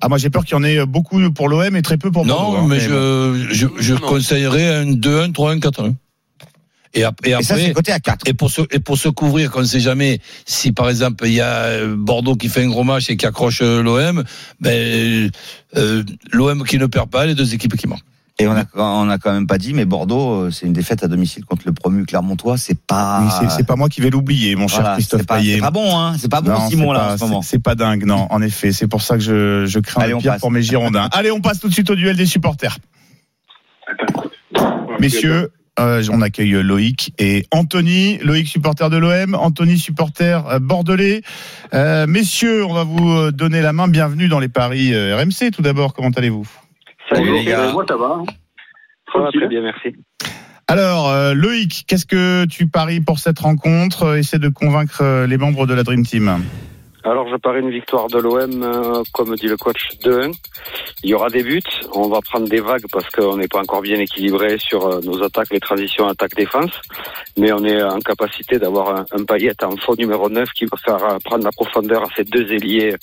Ah, 0.00 0.08
moi 0.08 0.16
j'ai 0.16 0.30
peur 0.30 0.44
qu'il 0.44 0.54
y 0.54 0.58
en 0.58 0.62
ait 0.64 0.86
beaucoup 0.86 1.18
pour 1.32 1.48
l'OM 1.48 1.74
et 1.74 1.82
très 1.82 1.98
peu 1.98 2.12
pour 2.12 2.24
Bordeaux. 2.24 2.56
Non, 2.56 2.62
hein, 2.62 2.66
mais 2.68 2.78
bon. 2.78 3.34
je, 3.50 3.52
je, 3.52 3.66
je 3.80 3.94
Non. 3.94 4.00
conseillerais 4.00 4.68
un 4.76 4.84
2-1, 4.92 5.32
3-1, 5.32 5.58
4-1. 5.60 5.94
Et, 6.92 7.04
ap- 7.04 7.20
et 7.24 7.30
Et 7.30 7.42
ça, 7.42 7.56
c'est 7.56 7.72
côté 7.72 7.92
à 7.92 8.00
4. 8.00 8.26
et 8.26 8.34
pour 8.34 8.50
se, 8.50 8.62
et 8.72 8.80
pour 8.80 8.98
se 8.98 9.08
couvrir, 9.08 9.50
qu'on 9.52 9.60
ne 9.60 9.64
sait 9.64 9.78
jamais 9.80 10.20
si 10.44 10.72
par 10.72 10.88
exemple 10.90 11.24
il 11.26 11.34
y 11.34 11.40
a 11.40 11.46
euh, 11.54 11.94
Bordeaux 11.96 12.34
qui 12.34 12.48
fait 12.48 12.64
un 12.64 12.68
gros 12.68 12.82
match 12.82 13.08
et 13.10 13.16
qui 13.16 13.26
accroche 13.26 13.60
euh, 13.62 13.80
l'OM, 13.82 14.24
ben, 14.60 15.30
euh, 15.76 16.02
l'OM 16.32 16.64
qui 16.64 16.78
ne 16.78 16.86
perd 16.86 17.08
pas, 17.08 17.26
les 17.26 17.34
deux 17.36 17.54
équipes 17.54 17.76
qui 17.76 17.86
marquent. 17.86 18.02
Et 18.40 18.48
on 18.48 18.56
a, 18.56 18.64
on 18.74 19.08
a 19.10 19.18
quand 19.18 19.32
même 19.34 19.46
pas 19.46 19.58
dit, 19.58 19.74
mais 19.74 19.84
Bordeaux, 19.84 20.50
c'est 20.50 20.64
une 20.64 20.72
défaite 20.72 21.04
à 21.04 21.08
domicile 21.08 21.44
contre 21.44 21.62
le 21.66 21.72
promu 21.72 22.06
Clermontois. 22.06 22.56
C'est 22.56 22.78
pas. 22.80 23.20
Oui, 23.22 23.48
c'est- 23.54 23.64
pas 23.66 23.76
moi 23.76 23.90
qui 23.90 24.00
vais 24.00 24.08
l'oublier, 24.08 24.56
mon 24.56 24.66
cher 24.66 24.80
Voilà, 24.80 24.94
Christophe 24.94 25.20
c'est 25.20 25.26
pas, 25.26 25.36
Payet. 25.36 25.54
c'est 25.56 25.60
pas 25.60 25.70
bon, 25.70 25.96
hein. 25.98 26.16
C'est 26.18 26.30
pas 26.30 26.40
bon, 26.40 26.50
Non, 26.52 26.68
Simon, 26.70 26.86
c'est 26.88 26.92
là, 26.94 26.98
pas- 27.06 27.12
en 27.12 27.18
ce 27.18 27.24
moment. 27.24 27.42
c'est- 27.42 27.58
pas 27.58 27.74
dingue, 27.74 28.06
non, 28.06 28.26
en 28.30 28.40
effet. 28.40 28.72
C'est 28.72 28.88
pour 28.88 29.02
ça 29.02 29.16
que 29.16 29.20
je, 29.22 29.66
je 29.66 29.78
crains 29.78 30.00
Allez, 30.00 30.10
le 30.12 30.16
on 30.16 30.20
pire 30.22 30.38
pour 30.38 30.50
mes 30.50 30.62
Girondins. 30.62 31.10
Allez, 31.12 31.30
on 31.30 31.42
passe 31.42 31.60
tout 31.60 31.68
de 31.68 31.74
suite 31.74 31.90
au 31.90 31.94
duel 31.94 32.16
des 32.16 32.24
supporters. 32.26 32.78
Messieurs, 35.00 35.50
euh, 35.80 36.02
on 36.12 36.22
accueille 36.22 36.52
Loïc 36.62 37.12
et 37.18 37.46
Anthony. 37.50 38.18
Loïc, 38.18 38.46
supporter 38.46 38.90
de 38.90 38.96
l'OM. 38.98 39.34
Anthony, 39.34 39.78
supporter 39.78 40.46
euh, 40.48 40.58
bordelais. 40.60 41.22
Euh, 41.74 42.06
messieurs, 42.06 42.64
on 42.64 42.72
va 42.74 42.84
vous 42.84 43.32
donner 43.32 43.62
la 43.62 43.72
main. 43.72 43.88
Bienvenue 43.88 44.28
dans 44.28 44.38
les 44.38 44.48
paris 44.48 44.94
euh, 44.94 45.16
RMC. 45.16 45.50
Tout 45.52 45.62
d'abord, 45.62 45.94
comment 45.94 46.10
allez-vous? 46.10 46.46
Salut, 47.12 47.32
les 47.32 47.44
gars. 47.44 47.72
Moi, 47.72 47.84
ça 47.88 47.96
va. 47.96 48.18
hein. 48.20 48.24
Ça 49.12 49.18
va 49.18 49.30
très 49.32 49.48
bien, 49.48 49.62
merci. 49.62 49.96
Alors, 50.68 51.08
euh, 51.08 51.34
Loïc, 51.34 51.84
qu'est-ce 51.88 52.06
que 52.06 52.44
tu 52.44 52.68
paries 52.68 53.00
pour 53.00 53.18
cette 53.18 53.40
rencontre? 53.40 54.16
Essaie 54.16 54.38
de 54.38 54.48
convaincre 54.48 55.24
les 55.26 55.36
membres 55.36 55.66
de 55.66 55.74
la 55.74 55.82
Dream 55.82 56.04
Team. 56.06 56.44
Alors, 57.02 57.26
je 57.28 57.36
parie 57.36 57.60
une 57.60 57.70
victoire 57.70 58.08
de 58.08 58.18
l'OM, 58.18 58.62
euh, 58.62 59.02
comme 59.12 59.34
dit 59.34 59.46
le 59.46 59.56
coach, 59.56 59.88
2-1. 60.04 60.32
Il 61.02 61.10
y 61.10 61.14
aura 61.14 61.30
des 61.30 61.42
buts. 61.42 61.62
On 61.94 62.08
va 62.08 62.20
prendre 62.20 62.46
des 62.46 62.60
vagues 62.60 62.84
parce 62.92 63.08
qu'on 63.08 63.38
n'est 63.38 63.48
pas 63.48 63.60
encore 63.60 63.80
bien 63.80 63.98
équilibré 63.98 64.58
sur 64.58 64.86
euh, 64.86 65.00
nos 65.02 65.22
attaques, 65.22 65.50
les 65.50 65.60
transitions 65.60 66.08
attaque-défense. 66.08 66.72
Mais 67.38 67.52
on 67.52 67.64
est 67.64 67.82
en 67.82 68.00
capacité 68.00 68.58
d'avoir 68.58 68.94
un, 68.94 69.04
un 69.12 69.24
paillette 69.24 69.62
en 69.62 69.76
faux 69.76 69.96
numéro 69.96 70.28
9 70.28 70.48
qui 70.50 70.66
va 70.66 70.76
faire 70.76 71.02
euh, 71.04 71.18
prendre 71.24 71.44
la 71.44 71.52
profondeur 71.52 72.02
à 72.02 72.08
ces 72.14 72.24
deux 72.24 72.52
ailiers 72.52 72.94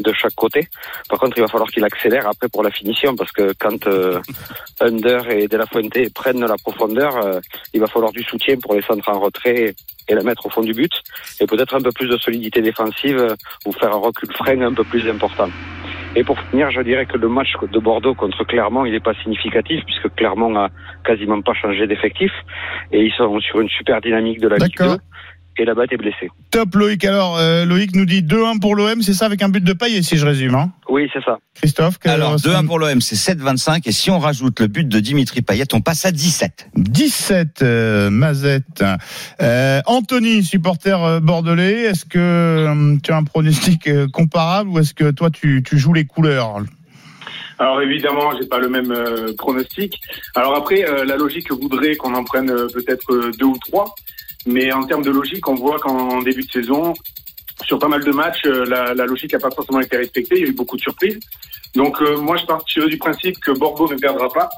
de 0.00 0.12
chaque 0.12 0.34
côté. 0.34 0.68
Par 1.08 1.18
contre, 1.18 1.36
il 1.36 1.40
va 1.40 1.48
falloir 1.48 1.70
qu'il 1.70 1.84
accélère 1.84 2.26
après 2.26 2.48
pour 2.48 2.62
la 2.62 2.70
finition 2.70 3.14
parce 3.14 3.32
que 3.32 3.52
quand 3.58 3.86
euh, 3.86 4.20
Under 4.80 5.30
et 5.30 5.48
De 5.48 5.56
La 5.56 5.66
Fuente 5.66 6.12
prennent 6.14 6.44
la 6.44 6.56
profondeur, 6.56 7.16
euh, 7.16 7.40
il 7.72 7.80
va 7.80 7.86
falloir 7.86 8.12
du 8.12 8.22
soutien 8.22 8.56
pour 8.58 8.74
les 8.74 8.82
centres 8.82 9.08
en 9.08 9.20
retrait 9.20 9.74
et 10.08 10.14
la 10.14 10.22
mettre 10.22 10.44
au 10.46 10.50
fond 10.50 10.62
du 10.62 10.74
but 10.74 10.92
et 11.40 11.46
peut-être 11.46 11.74
un 11.74 11.80
peu 11.80 11.90
plus 11.92 12.08
de 12.08 12.18
solidité 12.18 12.60
défensive 12.60 13.34
ou 13.66 13.72
faire 13.72 13.92
un 13.92 14.00
recul 14.00 14.28
frein 14.34 14.60
un 14.60 14.72
peu 14.72 14.84
plus 14.84 15.08
important. 15.08 15.50
Et 16.16 16.22
pour 16.22 16.38
finir, 16.50 16.70
je 16.70 16.80
dirais 16.80 17.06
que 17.06 17.18
le 17.18 17.28
match 17.28 17.52
de 17.60 17.78
Bordeaux 17.78 18.14
contre 18.14 18.44
Clermont, 18.44 18.84
il 18.84 18.92
n'est 18.92 19.00
pas 19.00 19.14
significatif 19.22 19.84
puisque 19.84 20.14
Clermont 20.14 20.54
a 20.56 20.68
quasiment 21.04 21.40
pas 21.42 21.54
changé 21.54 21.86
d'effectif 21.86 22.30
et 22.92 23.02
ils 23.02 23.12
sont 23.12 23.40
sur 23.40 23.60
une 23.60 23.68
super 23.68 24.00
dynamique 24.00 24.40
de 24.40 24.48
la 24.48 24.56
Ligue 24.56 24.76
2 24.78 24.84
D'accord. 24.84 24.98
Et 25.58 25.64
la 25.64 25.74
batte 25.74 25.92
est 25.92 25.96
blessée. 25.96 26.30
Top 26.50 26.74
Loïc. 26.74 27.04
Alors, 27.04 27.38
euh, 27.38 27.64
Loïc 27.64 27.94
nous 27.94 28.04
dit 28.04 28.22
2-1 28.22 28.60
pour 28.60 28.74
l'OM, 28.74 29.02
c'est 29.02 29.14
ça 29.14 29.26
avec 29.26 29.42
un 29.42 29.48
but 29.48 29.62
de 29.62 29.72
paille, 29.72 30.02
si 30.02 30.16
je 30.16 30.26
résume. 30.26 30.54
Hein? 30.54 30.72
Oui, 30.88 31.08
c'est 31.12 31.22
ça. 31.24 31.38
Christophe 31.54 31.98
Alors, 32.04 32.36
2-1 32.36 32.66
pour 32.66 32.78
l'OM, 32.78 33.00
c'est 33.00 33.16
7-25. 33.16 33.88
Et 33.88 33.92
si 33.92 34.10
on 34.10 34.18
rajoute 34.18 34.60
le 34.60 34.66
but 34.66 34.88
de 34.88 35.00
Dimitri 35.00 35.42
Payet, 35.42 35.72
on 35.72 35.80
passe 35.80 36.04
à 36.04 36.12
17. 36.12 36.70
17, 36.76 37.62
euh, 37.62 38.10
Mazette. 38.10 38.84
Euh, 39.40 39.80
Anthony, 39.86 40.42
supporter 40.42 41.02
euh, 41.02 41.20
bordelais, 41.20 41.82
est-ce 41.82 42.04
que 42.04 42.18
euh, 42.18 42.96
tu 43.02 43.12
as 43.12 43.16
un 43.16 43.24
pronostic 43.24 43.88
comparable 44.12 44.70
ou 44.70 44.78
est-ce 44.78 44.94
que 44.94 45.10
toi 45.10 45.30
tu, 45.30 45.62
tu 45.64 45.78
joues 45.78 45.92
les 45.92 46.04
couleurs? 46.04 46.60
Alors 47.58 47.80
évidemment, 47.80 48.32
j'ai 48.38 48.46
pas 48.46 48.58
le 48.58 48.68
même 48.68 48.90
euh, 48.90 49.32
pronostic. 49.38 50.00
Alors 50.34 50.56
après, 50.56 50.84
euh, 50.88 51.04
la 51.04 51.16
logique 51.16 51.50
voudrait 51.52 51.94
qu'on 51.96 52.14
en 52.14 52.24
prenne 52.24 52.50
euh, 52.50 52.66
peut-être 52.72 53.12
euh, 53.12 53.30
deux 53.38 53.46
ou 53.46 53.58
trois, 53.58 53.94
mais 54.46 54.72
en 54.72 54.84
termes 54.84 55.04
de 55.04 55.10
logique, 55.10 55.48
on 55.48 55.54
voit 55.54 55.78
qu'en 55.78 56.22
début 56.22 56.42
de 56.42 56.50
saison, 56.50 56.94
sur 57.64 57.78
pas 57.78 57.88
mal 57.88 58.04
de 58.04 58.12
matchs, 58.12 58.44
euh, 58.46 58.64
la, 58.66 59.06
logique 59.06 59.32
n'a 59.32 59.38
pas 59.38 59.50
forcément 59.50 59.80
été 59.80 59.96
respectée. 59.96 60.36
Il 60.36 60.42
y 60.42 60.46
a 60.46 60.48
eu 60.48 60.54
beaucoup 60.54 60.76
de 60.76 60.82
surprises. 60.82 61.18
Donc 61.74 62.00
euh, 62.02 62.16
moi, 62.18 62.36
je 62.36 62.44
partirais 62.44 62.88
du 62.88 62.98
principe 62.98 63.38
que 63.40 63.52
Bordeaux 63.52 63.88
ne 63.88 63.96
perdra 63.96 64.28
pas. 64.28 64.48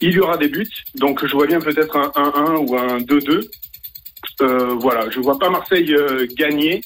Il 0.00 0.12
y 0.12 0.20
aura 0.20 0.38
des 0.38 0.48
buts, 0.48 0.66
donc 0.94 1.24
je 1.26 1.32
vois 1.32 1.46
bien 1.46 1.60
peut-être 1.60 1.94
un 1.94 2.08
1-1 2.08 2.66
ou 2.66 2.76
un 2.76 2.98
2-2. 3.00 3.48
Euh, 4.42 4.74
voilà, 4.80 5.10
je 5.10 5.20
vois 5.20 5.38
pas 5.38 5.50
Marseille 5.50 5.94
euh, 5.94 6.26
gagner. 6.34 6.82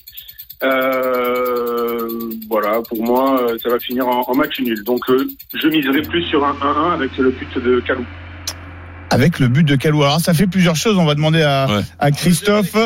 Euh, 0.64 2.08
voilà, 2.48 2.80
pour 2.88 3.02
moi, 3.04 3.46
ça 3.62 3.68
va 3.68 3.78
finir 3.78 4.08
en, 4.08 4.22
en 4.26 4.34
match 4.34 4.58
nul. 4.60 4.82
Donc, 4.82 5.04
je 5.08 5.68
miserai 5.68 6.02
plus 6.02 6.24
sur 6.24 6.44
un 6.44 6.54
1-1 6.54 6.94
avec 6.94 7.16
le 7.18 7.30
but 7.30 7.58
de 7.58 7.80
Calou. 7.80 8.04
Avec 9.14 9.38
le 9.38 9.48
but 9.48 9.64
de 9.64 9.76
Calou. 9.76 10.02
Alors 10.02 10.20
ça 10.20 10.34
fait 10.34 10.46
plusieurs 10.46 10.76
choses, 10.76 10.96
on 10.98 11.04
va 11.04 11.14
demander 11.14 11.42
à, 11.42 11.66
Ouais. 11.68 11.82
à 11.98 12.10
Christophe. 12.10 12.76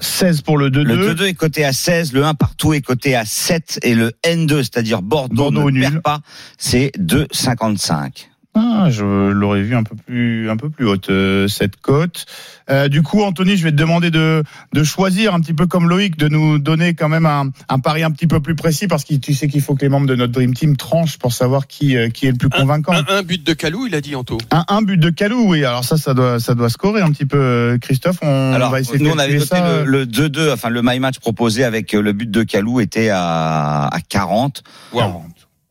16 0.00 0.42
pour 0.42 0.58
le 0.58 0.70
2-2. 0.70 0.82
Le 0.84 1.14
2-2 1.14 1.26
est 1.26 1.34
coté 1.34 1.64
à 1.64 1.72
16, 1.72 2.12
le 2.12 2.24
1 2.24 2.34
partout 2.34 2.72
est 2.72 2.80
coté 2.80 3.16
à 3.16 3.24
7 3.24 3.80
et 3.82 3.94
le 3.94 4.12
N2, 4.24 4.58
c'est-à-dire 4.58 5.02
Bordeaux, 5.02 5.34
Bordeaux 5.50 5.70
ne 5.70 5.80
nul. 5.80 5.82
perd 5.90 6.02
pas, 6.02 6.20
c'est 6.56 6.92
2,55. 6.98 8.28
Ah, 8.54 8.88
je 8.90 9.04
l'aurais 9.30 9.62
vu 9.62 9.76
un 9.76 9.84
peu 9.84 9.94
plus, 9.94 10.50
un 10.50 10.56
peu 10.56 10.68
plus 10.68 10.84
haute 10.86 11.10
euh, 11.10 11.46
cette 11.46 11.76
cote. 11.76 12.26
Euh, 12.70 12.88
du 12.88 13.02
coup, 13.02 13.22
Anthony, 13.22 13.56
je 13.56 13.62
vais 13.62 13.70
te 13.70 13.76
demander 13.76 14.10
de, 14.10 14.42
de 14.72 14.82
choisir 14.84 15.32
un 15.32 15.40
petit 15.40 15.52
peu 15.54 15.66
comme 15.66 15.88
Loïc, 15.88 16.16
de 16.16 16.26
nous 16.28 16.58
donner 16.58 16.94
quand 16.94 17.08
même 17.08 17.24
un, 17.26 17.50
un 17.68 17.78
pari 17.78 18.02
un 18.02 18.10
petit 18.10 18.26
peu 18.26 18.40
plus 18.40 18.56
précis 18.56 18.88
parce 18.88 19.04
que 19.04 19.14
tu 19.14 19.32
sais 19.32 19.46
qu'il 19.46 19.60
faut 19.60 19.76
que 19.76 19.82
les 19.82 19.88
membres 19.88 20.06
de 20.08 20.16
notre 20.16 20.32
Dream 20.32 20.54
Team 20.54 20.76
tranchent 20.76 21.18
pour 21.18 21.32
savoir 21.32 21.66
qui, 21.68 21.96
euh, 21.96 22.08
qui 22.08 22.26
est 22.26 22.32
le 22.32 22.36
plus 22.36 22.48
convaincant. 22.48 22.92
Un, 22.94 23.04
un 23.08 23.22
but 23.22 23.46
de 23.46 23.52
Calou, 23.52 23.86
il 23.86 23.94
a 23.94 24.00
dit 24.00 24.16
Anto. 24.16 24.38
Un, 24.50 24.64
un 24.68 24.82
but 24.82 24.98
de 24.98 25.10
Calou, 25.10 25.44
oui. 25.50 25.64
Alors 25.64 25.84
ça, 25.84 25.96
ça 25.96 26.12
doit, 26.14 26.40
ça 26.40 26.54
doit 26.56 26.68
scorer 26.70 27.00
un 27.00 27.12
petit 27.12 27.26
peu, 27.26 27.38
euh, 27.38 27.78
Christophe. 27.78 28.18
On 28.22 28.52
Alors, 28.54 28.70
va 28.72 28.80
essayer 28.80 28.98
nous, 28.98 29.10
de 29.10 29.14
on 29.14 29.18
avait 29.18 29.34
noté 29.34 29.46
ça. 29.46 29.82
le, 29.84 29.84
le 29.84 30.06
2-2, 30.06 30.52
enfin, 30.52 30.68
le 30.70 30.80
my 30.82 30.98
match 30.98 31.20
proposé 31.20 31.62
avec 31.64 31.94
euh, 31.94 32.02
le 32.02 32.12
but 32.12 32.30
de 32.30 32.42
Calou 32.42 32.80
était 32.80 33.10
à, 33.10 33.86
à 33.86 34.00
40. 34.00 34.62
Waouh. 34.92 35.22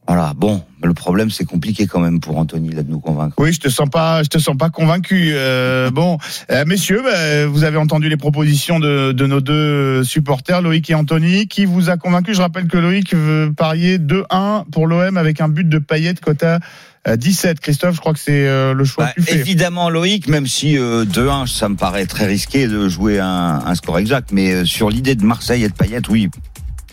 Voilà, 0.08 0.34
bon, 0.36 0.64
le 0.82 0.94
problème, 0.94 1.30
c'est 1.30 1.44
compliqué 1.44 1.86
quand 1.86 2.00
même 2.00 2.22
pour 2.22 2.38
Anthony, 2.38 2.70
là, 2.70 2.82
de 2.84 2.90
nous 2.90 3.00
convaincre. 3.00 3.36
Oui, 3.40 3.52
je 3.52 3.60
te 3.60 3.68
sens 3.68 3.90
pas, 3.90 4.24
je 4.24 4.30
te 4.30 4.38
sens 4.38 4.56
pas 4.56 4.70
convaincu. 4.70 5.32
Euh, 5.34 5.92
bon, 5.92 6.18
euh, 6.50 6.64
messieurs, 6.66 7.02
bah, 7.04 7.46
vous 7.48 7.66
avez 7.66 7.78
entendu 7.78 8.08
les 8.08 8.16
propositions 8.16 8.80
de, 8.80 9.12
de 9.12 9.28
nos 9.28 9.42
deux 9.42 10.06
supporters, 10.06 10.62
Loïc 10.62 10.90
et 10.90 10.96
Anthony. 10.96 11.48
Qui 11.48 11.66
vous 11.66 11.90
a 11.90 11.98
convaincu? 11.98 12.34
Je 12.34 12.42
rappelle 12.42 12.68
que 12.68 12.78
Loïc 12.78 13.14
veut 13.14 13.52
parier 13.56 13.98
2-1 13.98 14.66
pour 14.72 14.88
l'OM 14.88 15.18
avec 15.18 15.42
un 15.42 15.50
but 15.50 15.68
de 15.68 15.78
Payet 15.78 16.16
quota 16.16 16.60
euh, 17.08 17.16
17. 17.16 17.60
Christophe, 17.60 17.96
je 17.96 18.00
crois 18.00 18.14
que 18.14 18.20
c'est 18.20 18.48
euh, 18.48 18.74
le 18.74 18.86
choix 18.86 19.06
Bah, 19.06 19.24
évidemment, 19.28 19.90
Loïc, 19.90 20.28
même 20.28 20.48
si 20.48 20.78
euh, 20.78 21.06
2-1, 21.06 21.48
ça 21.48 21.70
me 21.70 21.76
paraît 21.76 22.06
très 22.06 22.28
risqué 22.28 22.68
de 22.68 22.88
jouer 22.88 23.20
un, 23.20 23.62
un 23.66 23.76
score 23.76 24.00
exact, 24.00 24.30
mais 24.32 24.52
euh, 24.52 24.66
sur 24.66 24.90
l'idée 24.90 25.16
de 25.16 25.24
Marseille 25.24 25.64
et 25.64 25.70
de 25.70 25.74
Payet, 25.74 26.02
oui, 26.10 26.30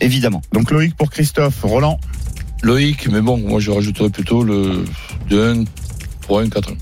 évidemment. 0.01 0.41
Donc 0.51 0.71
Loïc 0.71 0.95
pour 0.95 1.09
Christophe, 1.09 1.61
Roland. 1.63 1.99
Loïc, 2.65 3.07
mais 3.11 3.21
bon, 3.21 3.37
moi 3.37 3.59
je 3.59 3.69
rajouterais 3.69 4.09
plutôt 4.09 4.43
le 4.43 4.83
2-1, 5.29 5.65
3-1, 6.27 6.49
4-1. 6.49 6.73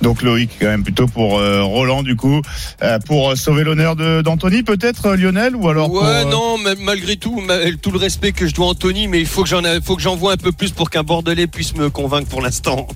Donc 0.00 0.22
Loïc 0.22 0.48
quand 0.60 0.68
même 0.68 0.84
plutôt 0.84 1.08
pour 1.08 1.38
euh, 1.40 1.64
Roland 1.64 2.04
du 2.04 2.14
coup, 2.14 2.40
euh, 2.82 3.00
pour 3.00 3.30
euh, 3.30 3.34
sauver 3.34 3.64
l'honneur 3.64 3.96
de- 3.96 4.22
d'Anthony 4.22 4.62
peut-être 4.62 5.06
euh, 5.06 5.16
Lionel 5.16 5.56
ou 5.56 5.68
alors 5.68 5.90
ouais, 5.90 5.98
pour, 5.98 6.06
euh, 6.06 6.24
non, 6.30 6.56
mais 6.58 6.74
malgré 6.80 7.16
tout, 7.16 7.40
ma- 7.40 7.72
tout 7.82 7.90
le 7.90 7.98
respect 7.98 8.30
que 8.30 8.46
je 8.46 8.54
dois 8.54 8.66
à 8.66 8.70
Anthony, 8.70 9.08
mais 9.08 9.18
il 9.18 9.26
faut 9.26 9.42
que 9.42 9.48
j'en 9.48 9.62
faut 9.82 9.96
que 9.96 10.02
j'en 10.02 10.14
vois 10.14 10.34
un 10.34 10.36
peu 10.36 10.52
plus 10.52 10.70
pour 10.70 10.88
qu'un 10.88 11.02
Bordelais 11.02 11.48
puisse 11.48 11.74
me 11.74 11.90
convaincre 11.90 12.28
pour 12.28 12.42
l'instant. 12.42 12.86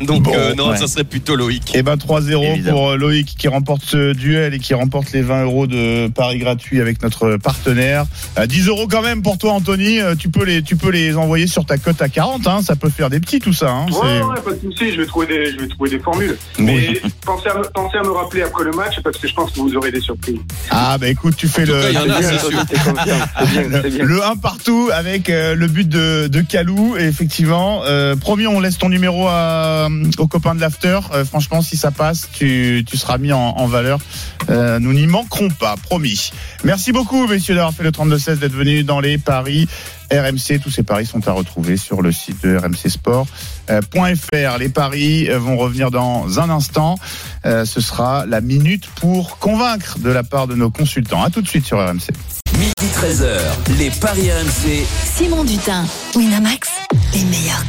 Donc 0.00 0.22
Bon, 0.24 0.32
euh, 0.34 0.54
non, 0.54 0.70
ouais. 0.70 0.76
ça 0.76 0.86
serait 0.86 1.04
plutôt 1.04 1.34
Loïc. 1.36 1.72
Eh 1.74 1.82
ben 1.82 1.96
3-0 1.96 2.42
Évidemment. 2.54 2.76
pour 2.78 2.90
euh, 2.90 2.96
Loïc 2.96 3.34
qui 3.38 3.48
remporte 3.48 3.82
ce 3.84 4.12
duel 4.12 4.54
et 4.54 4.58
qui 4.58 4.74
remporte 4.74 5.12
les 5.12 5.22
20 5.22 5.44
euros 5.44 5.66
de 5.66 6.08
paris 6.08 6.38
gratuit 6.38 6.80
avec 6.80 7.02
notre 7.02 7.36
partenaire. 7.36 8.04
Euh, 8.38 8.46
10 8.46 8.68
euros 8.68 8.86
quand 8.88 9.02
même 9.02 9.22
pour 9.22 9.38
toi 9.38 9.52
Anthony. 9.54 10.00
Euh, 10.00 10.14
tu 10.14 10.28
peux 10.28 10.44
les 10.44 10.62
tu 10.62 10.76
peux 10.76 10.90
les 10.90 11.16
envoyer 11.16 11.46
sur 11.46 11.64
ta 11.64 11.78
cote 11.78 12.00
à 12.00 12.08
40. 12.08 12.46
Hein. 12.46 12.60
Ça 12.62 12.76
peut 12.76 12.90
faire 12.90 13.10
des 13.10 13.18
petits 13.20 13.40
tout 13.40 13.52
ça. 13.52 13.70
Hein. 13.70 13.86
Ouais, 13.90 14.22
ouais, 14.22 14.40
pas 14.44 14.52
de 14.52 14.60
souci, 14.60 14.92
je 14.92 15.00
vais 15.00 15.06
trouver 15.06 15.26
des, 15.26 15.52
je 15.52 15.58
vais 15.58 15.68
trouver 15.68 15.90
des 15.90 15.98
formules. 15.98 16.36
Oui. 16.58 16.64
Mais 16.64 17.00
pensez 17.26 17.48
à, 17.48 17.54
me- 17.58 17.68
pensez 17.74 17.98
à 17.98 18.02
me 18.02 18.10
rappeler 18.10 18.42
après 18.42 18.64
le 18.64 18.70
match 18.72 19.00
parce 19.02 19.16
que 19.18 19.26
je 19.26 19.34
pense 19.34 19.50
que 19.52 19.58
vous 19.60 19.74
aurez 19.76 19.90
des 19.90 20.00
surprises. 20.00 20.38
Ah 20.70 20.96
bah 20.98 21.08
écoute 21.08 21.34
tu 21.36 21.48
fais 21.48 21.66
le 21.66 21.92
cas, 21.92 22.04
le- 22.04 22.12
c'est 22.22 22.38
sûr. 22.38 22.62
C'est 22.70 22.82
confiant, 22.84 23.14
c'est 23.40 23.68
bien, 23.68 23.80
c'est 23.82 23.90
bien. 23.96 24.04
le 24.04 24.24
1 24.24 24.36
partout 24.36 24.90
avec 24.92 25.28
euh, 25.30 25.54
le 25.54 25.66
but 25.66 25.88
de, 25.88 26.28
de 26.28 26.40
Calou 26.40 26.96
et 26.96 27.04
effectivement 27.04 27.82
euh, 27.84 28.14
promis 28.16 28.46
on 28.46 28.60
laisse 28.60 28.78
ton 28.78 28.88
numéro 28.88 29.26
à, 29.28 29.87
aux 30.18 30.26
copains 30.26 30.54
de 30.54 30.60
l'after 30.60 30.98
Euh, 31.12 31.24
franchement 31.24 31.62
si 31.62 31.76
ça 31.76 31.90
passe 31.90 32.28
tu, 32.32 32.84
tu 32.88 32.96
seras 32.96 33.18
mis 33.18 33.32
en, 33.32 33.38
en 33.38 33.66
valeur. 33.66 33.98
Euh, 34.50 34.78
nous 34.78 34.92
n'y 34.92 35.06
manquerons 35.06 35.50
pas 35.50 35.76
promis. 35.76 36.30
Merci 36.64 36.92
beaucoup 36.92 37.26
messieurs 37.26 37.54
d'avoir 37.54 37.74
fait 37.74 37.82
le 37.82 37.90
32-16 37.90 38.38
d'être 38.38 38.52
venus 38.52 38.84
dans 38.84 39.00
les 39.00 39.18
paris 39.18 39.68
RMC 40.10 40.60
tous 40.62 40.70
ces 40.70 40.82
paris 40.82 41.06
sont 41.06 41.26
à 41.28 41.32
retrouver 41.32 41.76
sur 41.76 42.00
le 42.00 42.12
site 42.12 42.42
de 42.42 42.56
rmcsport.fr 42.56 44.58
les 44.58 44.68
paris 44.68 45.28
euh, 45.28 45.38
vont 45.38 45.56
revenir 45.56 45.90
dans 45.90 46.40
un 46.40 46.50
instant. 46.50 46.96
Euh, 47.44 47.64
ce 47.64 47.80
sera 47.80 48.26
la 48.26 48.40
minute 48.40 48.86
pour 48.96 49.38
convaincre 49.38 49.98
de 49.98 50.10
la 50.10 50.22
part 50.22 50.46
de 50.46 50.54
nos 50.54 50.70
consultants. 50.70 51.22
À 51.22 51.30
tout 51.30 51.42
de 51.42 51.48
suite 51.48 51.66
sur 51.66 51.78
RMC 51.78 52.10
13h, 52.98 53.38
les 53.78 53.90
Paris 53.90 54.28
RMC. 54.32 54.84
Simon 55.04 55.44
Dutin, 55.44 55.84
Winamax, 56.16 56.68
les 57.14 57.24
meilleurs. 57.24 57.64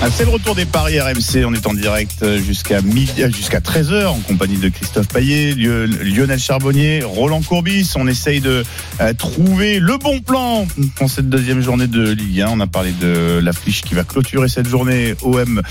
Ah, 0.00 0.06
C'est 0.16 0.24
le 0.24 0.30
retour 0.30 0.54
des 0.54 0.64
paris 0.64 1.00
RMC. 1.00 1.44
On 1.44 1.52
est 1.54 1.66
en 1.66 1.74
direct 1.74 2.22
euh, 2.22 2.40
jusqu'à 2.40 2.80
midi, 2.82 3.10
euh, 3.20 3.30
jusqu'à 3.32 3.58
13h 3.58 4.06
en 4.06 4.20
compagnie 4.20 4.56
de 4.56 4.68
Christophe 4.68 5.08
Payet, 5.08 5.54
Lio- 5.54 5.86
Lionel 5.86 6.38
Charbonnier, 6.38 7.02
Roland 7.02 7.42
Courbis. 7.42 7.90
On 7.96 8.06
essaye 8.06 8.40
de 8.40 8.64
euh, 9.00 9.12
trouver 9.14 9.80
le 9.80 9.96
bon 9.98 10.20
plan 10.20 10.66
pour 10.94 11.10
cette 11.10 11.28
deuxième 11.28 11.62
journée 11.62 11.88
de 11.88 12.10
Ligue 12.12 12.42
1. 12.42 12.48
On 12.50 12.60
a 12.60 12.68
parlé 12.68 12.92
de 12.92 13.40
l'affiche 13.42 13.82
qui 13.82 13.94
va 13.94 14.04
clôturer 14.04 14.48
cette 14.48 14.68
journée 14.68 15.16
OM 15.22 15.62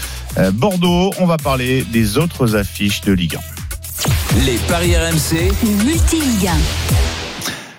Bordeaux. 0.53 1.13
On 1.19 1.25
va 1.25 1.37
parler 1.37 1.85
des 1.93 2.17
autres 2.17 2.57
affiches 2.57 2.99
de 3.01 3.13
Ligue 3.13 3.37
1. 3.37 4.41
Les 4.45 4.57
Paris 4.67 4.93
RMC. 4.97 5.51
Multi-Ligue 5.85 6.47
1. 6.47 7.16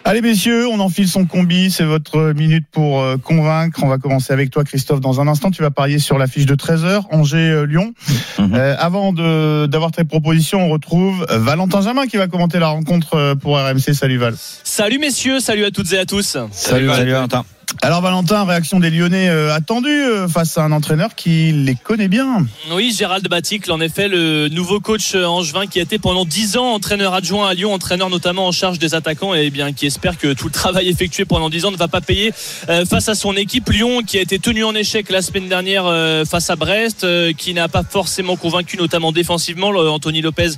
Allez 0.09 0.23
messieurs, 0.23 0.67
on 0.69 0.81
enfile 0.81 1.07
son 1.07 1.27
combi, 1.27 1.71
c'est 1.71 1.85
votre 1.85 2.33
minute 2.33 2.65
pour 2.73 3.03
euh, 3.03 3.19
convaincre. 3.19 3.81
On 3.83 3.89
va 3.89 3.99
commencer 3.99 4.33
avec 4.33 4.51
toi 4.51 4.65
Christophe 4.65 5.01
dans 5.01 5.21
un 5.21 5.29
instant. 5.29 5.51
Tu 5.51 5.61
vas 5.61 5.71
parier 5.71 5.99
sur 5.99 6.17
l'affiche 6.17 6.47
de 6.47 6.55
13h, 6.55 7.03
Angers-Lyon. 7.11 7.93
Mhm. 8.39 8.55
Euh, 8.55 8.75
avant 8.79 9.13
de- 9.13 9.67
d'avoir 9.67 9.91
tes 9.91 10.05
propositions, 10.05 10.63
on 10.65 10.71
retrouve 10.71 11.27
euh, 11.29 11.39
Valentin 11.39 11.83
Jamin 11.83 12.07
qui 12.07 12.17
va 12.17 12.27
commenter 12.27 12.59
la 12.59 12.69
rencontre 12.69 13.17
euh, 13.17 13.35
pour 13.35 13.59
RMC. 13.59 13.93
Salut 13.93 14.17
Val. 14.17 14.33
Salut 14.39 14.99
messieurs, 14.99 15.41
salut 15.41 15.67
à 15.67 15.71
toutes 15.71 15.93
et 15.93 15.99
à 15.99 16.07
tous. 16.07 16.39
Salut, 16.53 16.89
Salut 16.89 17.11
Valentin. 17.13 17.45
Alors 17.83 18.01
Valentin, 18.01 18.45
réaction 18.45 18.81
des 18.81 18.89
Lyonnais 18.89 19.29
euh, 19.29 19.53
attendue 19.55 19.91
euh, 19.91 20.27
face 20.27 20.57
à 20.57 20.63
un 20.63 20.73
entraîneur 20.73 21.15
qui 21.15 21.53
les 21.53 21.75
connaît 21.75 22.09
bien. 22.09 22.47
Oui, 22.73 22.95
Gérald 22.97 23.29
Baticle, 23.29 23.71
en 23.71 23.81
effet, 23.81 24.09
le 24.09 24.49
nouveau 24.49 24.81
coach 24.81 25.15
euh, 25.15 25.27
angevin 25.27 25.67
qui 25.67 25.79
a 25.79 25.83
été 25.83 25.99
pendant 25.99 26.25
10 26.25 26.57
ans 26.57 26.73
entraîneur 26.73 27.13
adjoint 27.13 27.47
à 27.47 27.53
Lyon, 27.53 27.75
entraîneur 27.75 28.09
notamment 28.09 28.47
en 28.47 28.53
charge 28.53 28.79
des 28.79 28.95
attaquants 28.95 29.35
et 29.35 29.51
bien 29.51 29.75
qui 29.75 29.85
espère 29.87 30.17
que 30.17 30.33
tout 30.33 30.47
le 30.47 30.51
travail 30.51 30.89
effectué 30.89 31.27
pendant 31.27 31.51
10 31.51 31.67
ans 31.67 31.71
ne 31.71 31.77
va 31.77 31.89
pas 31.89 32.01
payer 32.01 32.33
euh, 32.71 32.87
face 32.87 33.11
à 33.11 33.15
son 33.15 33.37
équipe 33.37 33.69
Lyon 33.69 34.01
qui 34.03 34.17
a 34.17 34.23
été 34.23 34.39
tenu 34.39 34.65
en 34.65 34.75
échec 34.75 35.11
la 35.11 35.21
semaine 35.21 35.49
dernière 35.49 35.85
face 36.27 36.49
à 36.49 36.57
Brest, 36.57 37.07
qui 37.37 37.53
n'a 37.53 37.69
pas 37.69 37.83
forcément 37.83 38.37
convaincu 38.37 38.79
notamment 38.79 39.13
défensivement 39.13 39.69
Anthony 39.69 40.23
Lopez 40.23 40.53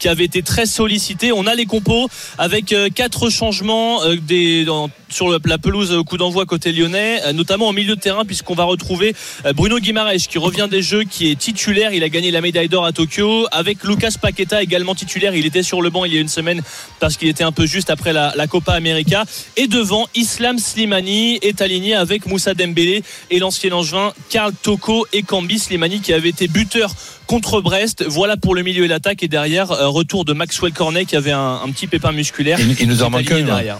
qui 0.00 0.08
avait 0.08 0.24
été 0.24 0.42
très 0.42 0.66
sollicité. 0.66 1.30
On 1.32 1.46
a 1.46 1.54
les 1.54 1.66
compos 1.66 2.08
avec 2.38 2.74
quatre 2.94 3.30
changements 3.30 4.00
des, 4.16 4.64
dans- 4.64 4.90
sur 5.08 5.30
la 5.30 5.58
pelouse 5.58 5.92
au 5.92 6.04
coup 6.04 6.16
d'envoi 6.16 6.46
côté 6.46 6.72
lyonnais, 6.72 7.20
euh, 7.24 7.32
notamment 7.32 7.68
en 7.68 7.72
milieu 7.72 7.96
de 7.96 8.00
terrain 8.00 8.24
puisqu'on 8.24 8.54
va 8.54 8.64
retrouver 8.64 9.14
euh, 9.44 9.52
Bruno 9.52 9.78
Guimaraes 9.78 10.26
qui 10.28 10.38
revient 10.38 10.68
des 10.70 10.82
Jeux, 10.82 11.04
qui 11.04 11.30
est 11.30 11.36
titulaire. 11.36 11.92
Il 11.92 12.02
a 12.02 12.08
gagné 12.08 12.30
la 12.30 12.40
médaille 12.40 12.68
d'or 12.68 12.84
à 12.84 12.92
Tokyo. 12.92 13.46
Avec 13.52 13.84
Lucas 13.84 14.14
Paqueta 14.20 14.62
également 14.62 14.94
titulaire. 14.94 15.34
Il 15.34 15.46
était 15.46 15.62
sur 15.62 15.82
le 15.82 15.90
banc 15.90 16.04
il 16.04 16.14
y 16.14 16.18
a 16.18 16.20
une 16.20 16.28
semaine 16.28 16.62
parce 17.00 17.16
qu'il 17.16 17.28
était 17.28 17.44
un 17.44 17.52
peu 17.52 17.66
juste 17.66 17.90
après 17.90 18.12
la, 18.12 18.32
la 18.36 18.46
Copa 18.46 18.72
América. 18.72 19.24
Et 19.56 19.66
devant, 19.68 20.06
Islam 20.14 20.58
Slimani 20.58 21.38
est 21.42 21.60
aligné 21.60 21.94
avec 21.94 22.26
Moussa 22.26 22.54
Dembélé 22.54 23.02
et 23.30 23.38
l'ancien 23.38 23.72
angevin 23.72 24.12
Karl 24.28 24.52
Toko 24.62 25.06
et 25.12 25.22
Kambi 25.22 25.58
Slimani 25.58 26.00
qui 26.00 26.12
avait 26.12 26.28
été 26.30 26.48
buteur 26.48 26.92
contre 27.26 27.60
Brest. 27.60 28.04
Voilà 28.06 28.36
pour 28.36 28.54
le 28.54 28.62
milieu 28.62 28.84
et 28.84 28.88
l'attaque. 28.88 29.22
Et 29.22 29.28
derrière, 29.28 29.72
euh, 29.72 29.88
retour 29.88 30.24
de 30.24 30.32
Maxwell 30.32 30.72
Cornet 30.72 31.04
qui 31.04 31.16
avait 31.16 31.32
un, 31.32 31.60
un 31.64 31.70
petit 31.70 31.86
pépin 31.86 32.12
musculaire. 32.12 32.58
Il, 32.60 32.76
il 32.80 32.88
nous 32.88 33.02
en 33.02 33.10
manque 33.10 33.30
un. 33.30 33.42
derrière. 33.42 33.78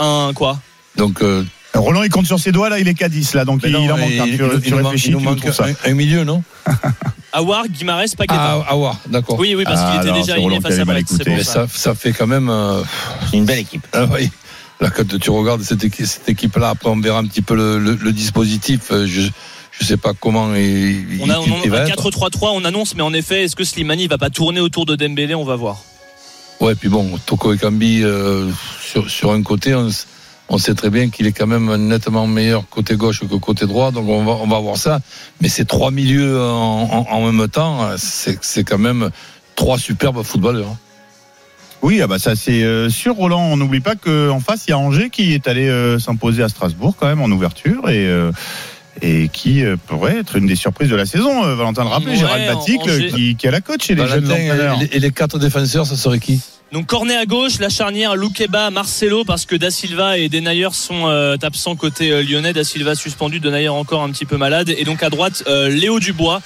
Un 0.00 0.32
quoi 0.34 0.58
Donc, 0.96 1.22
euh, 1.22 1.44
Roland 1.74 2.02
il 2.02 2.10
compte 2.10 2.26
sur 2.26 2.40
ses 2.40 2.50
doigts 2.52 2.68
là, 2.68 2.78
il 2.80 2.88
est 2.88 2.94
qu'à 2.94 3.08
10 3.08 3.34
là, 3.34 3.44
donc 3.44 3.60
il, 3.64 3.70
non, 3.70 3.82
il 3.84 3.92
en 3.92 3.96
manque 3.98 4.10
un. 4.10 4.26
il- 4.26 4.36
Tu, 4.62 4.74
manque- 4.74 5.40
tu 5.40 5.52
ça. 5.52 5.66
un, 5.66 5.90
un 5.90 5.94
milieu, 5.94 6.24
non 6.24 6.42
Awar, 7.32 7.68
Guimaraes, 7.68 8.16
Paqueta. 8.16 8.34
Ah, 8.60 8.66
ah, 8.70 8.76
ouais, 8.76 8.90
d'accord. 9.06 9.38
oui, 9.38 9.54
oui, 9.54 9.62
parce 9.64 9.78
Ah, 9.80 9.90
qu'il 9.92 10.00
était 10.00 10.08
alors, 10.08 10.20
déjà 10.20 10.34
aligné 10.34 10.60
face 10.60 10.78
à 10.80 10.84
Brest. 10.84 11.22
Mais 11.26 11.44
ça. 11.44 11.52
ça, 11.52 11.66
ça 11.72 11.94
fait 11.94 12.12
quand 12.12 12.26
même. 12.26 12.48
euh, 12.50 12.82
une 13.32 13.44
belle 13.44 13.60
équipe. 13.60 13.86
ah 13.92 14.06
oui. 14.12 14.30
Là, 14.80 14.90
quand 14.90 15.06
tu 15.06 15.30
regardes 15.30 15.62
cette 15.62 15.84
équipe, 15.84 16.06
cette 16.06 16.28
équipe-là, 16.28 16.70
après 16.70 16.88
on 16.90 16.98
verra 16.98 17.18
un 17.20 17.26
petit 17.26 17.42
peu 17.42 17.54
le, 17.54 17.78
le- 17.78 17.94
le 17.94 18.12
dispositif. 18.12 18.80
euh, 18.90 19.06
Je 19.06 19.20
je 19.78 19.84
sais 19.86 19.96
pas 19.96 20.12
comment 20.18 20.52
il, 20.56 21.20
On 21.20 21.30
a, 21.30 21.34
il- 21.34 21.52
on 21.52 21.62
il 21.64 21.68
a 21.72 21.76
va 21.76 21.82
un 21.82 21.86
être. 21.86 22.10
4-3-3, 22.10 22.50
on 22.52 22.64
annonce, 22.64 22.96
mais 22.96 23.02
en 23.02 23.12
effet, 23.14 23.44
est-ce 23.44 23.54
que 23.54 23.62
Slimani 23.64 24.08
va 24.08 24.18
pas 24.18 24.30
tourner 24.30 24.58
autour 24.60 24.84
de 24.84 24.96
Dembélé 24.96 25.34
On 25.36 25.44
va 25.44 25.54
voir. 25.54 25.82
Ouais, 26.60 26.74
puis 26.74 26.88
bon, 26.88 27.16
Toko 27.26 27.52
et 27.54 27.58
Kambi 27.58 28.00
euh, 28.02 28.50
sur, 28.90 29.10
sur 29.10 29.32
un 29.32 29.42
côté, 29.42 29.74
on, 30.48 30.58
sait 30.58 30.74
très 30.74 30.90
bien 30.90 31.10
qu'il 31.10 31.26
est 31.26 31.32
quand 31.32 31.46
même 31.46 31.74
nettement 31.86 32.26
meilleur 32.26 32.68
côté 32.68 32.96
gauche 32.96 33.20
que 33.20 33.34
côté 33.36 33.66
droit, 33.66 33.90
donc 33.92 34.08
on 34.08 34.24
va, 34.24 34.32
on 34.32 34.46
va 34.48 34.58
voir 34.58 34.76
ça. 34.76 35.00
Mais 35.40 35.48
ces 35.48 35.64
trois 35.64 35.90
milieux 35.90 36.40
en, 36.40 36.82
en- 36.90 37.06
en 37.08 37.30
même 37.32 37.48
temps, 37.48 37.88
c'est 37.96 38.64
quand 38.64 38.78
même 38.78 39.10
trois 39.54 39.78
superbes 39.78 40.22
footballeurs. 40.22 40.74
Oui, 41.82 42.02
ah 42.02 42.06
bah 42.06 42.18
ça 42.18 42.34
c'est 42.36 42.62
euh, 42.62 42.90
sûr 42.90 43.14
Roland. 43.14 43.40
On 43.40 43.56
n'oublie 43.56 43.80
pas 43.80 43.94
qu'en 43.94 44.38
face 44.40 44.64
il 44.66 44.70
y 44.70 44.72
a 44.74 44.78
Angers 44.78 45.08
qui 45.08 45.32
est 45.32 45.48
allé 45.48 45.66
euh, 45.66 45.98
s'imposer 45.98 46.42
à 46.42 46.50
Strasbourg 46.50 46.94
quand 46.98 47.06
même 47.06 47.22
en 47.22 47.30
ouverture 47.30 47.88
et 47.88 48.06
euh, 48.06 48.32
et 49.00 49.28
qui 49.32 49.64
euh, 49.64 49.76
pourrait 49.86 50.18
être 50.18 50.36
une 50.36 50.46
des 50.46 50.56
surprises 50.56 50.90
de 50.90 50.96
la 50.96 51.06
saison. 51.06 51.42
Euh, 51.44 51.54
Valentin 51.54 51.84
le 51.84 51.88
rappelait, 51.88 52.10
Ouais, 52.10 52.16
Gérald 52.18 52.50
Angers. 52.54 53.10
qui, 53.14 53.34
qui 53.36 53.48
a 53.48 53.50
la 53.50 53.62
coach 53.62 53.86
chez 53.86 53.94
les 53.94 54.06
jeunes 54.06 54.24
Valentin, 54.26 54.44
entraîneurs. 54.52 54.76
et, 54.82 54.84
les- 54.90 54.96
et 54.96 55.00
les 55.00 55.10
quatre 55.10 55.38
défenseurs, 55.38 55.86
ça 55.86 55.96
serait 55.96 56.18
qui? 56.18 56.42
Donc 56.72 56.86
Cornet 56.86 57.16
à 57.16 57.26
gauche, 57.26 57.58
la 57.58 57.68
charnière 57.68 58.14
Loukeba, 58.14 58.70
Marcelo 58.70 59.24
parce 59.24 59.44
que 59.44 59.56
Da 59.56 59.72
Silva 59.72 60.18
et 60.18 60.28
Denayer 60.28 60.68
sont 60.72 61.08
euh, 61.08 61.36
absents 61.42 61.74
côté 61.74 62.12
euh, 62.12 62.22
lyonnais. 62.22 62.52
Da 62.52 62.62
Silva 62.62 62.94
suspendu, 62.94 63.40
Denayer 63.40 63.70
encore 63.70 64.04
un 64.04 64.10
petit 64.10 64.24
peu 64.24 64.36
malade. 64.36 64.72
Et 64.78 64.84
donc 64.84 65.02
à 65.02 65.10
droite, 65.10 65.42
euh, 65.48 65.68
Léo 65.68 65.98
Dubois. 65.98 66.40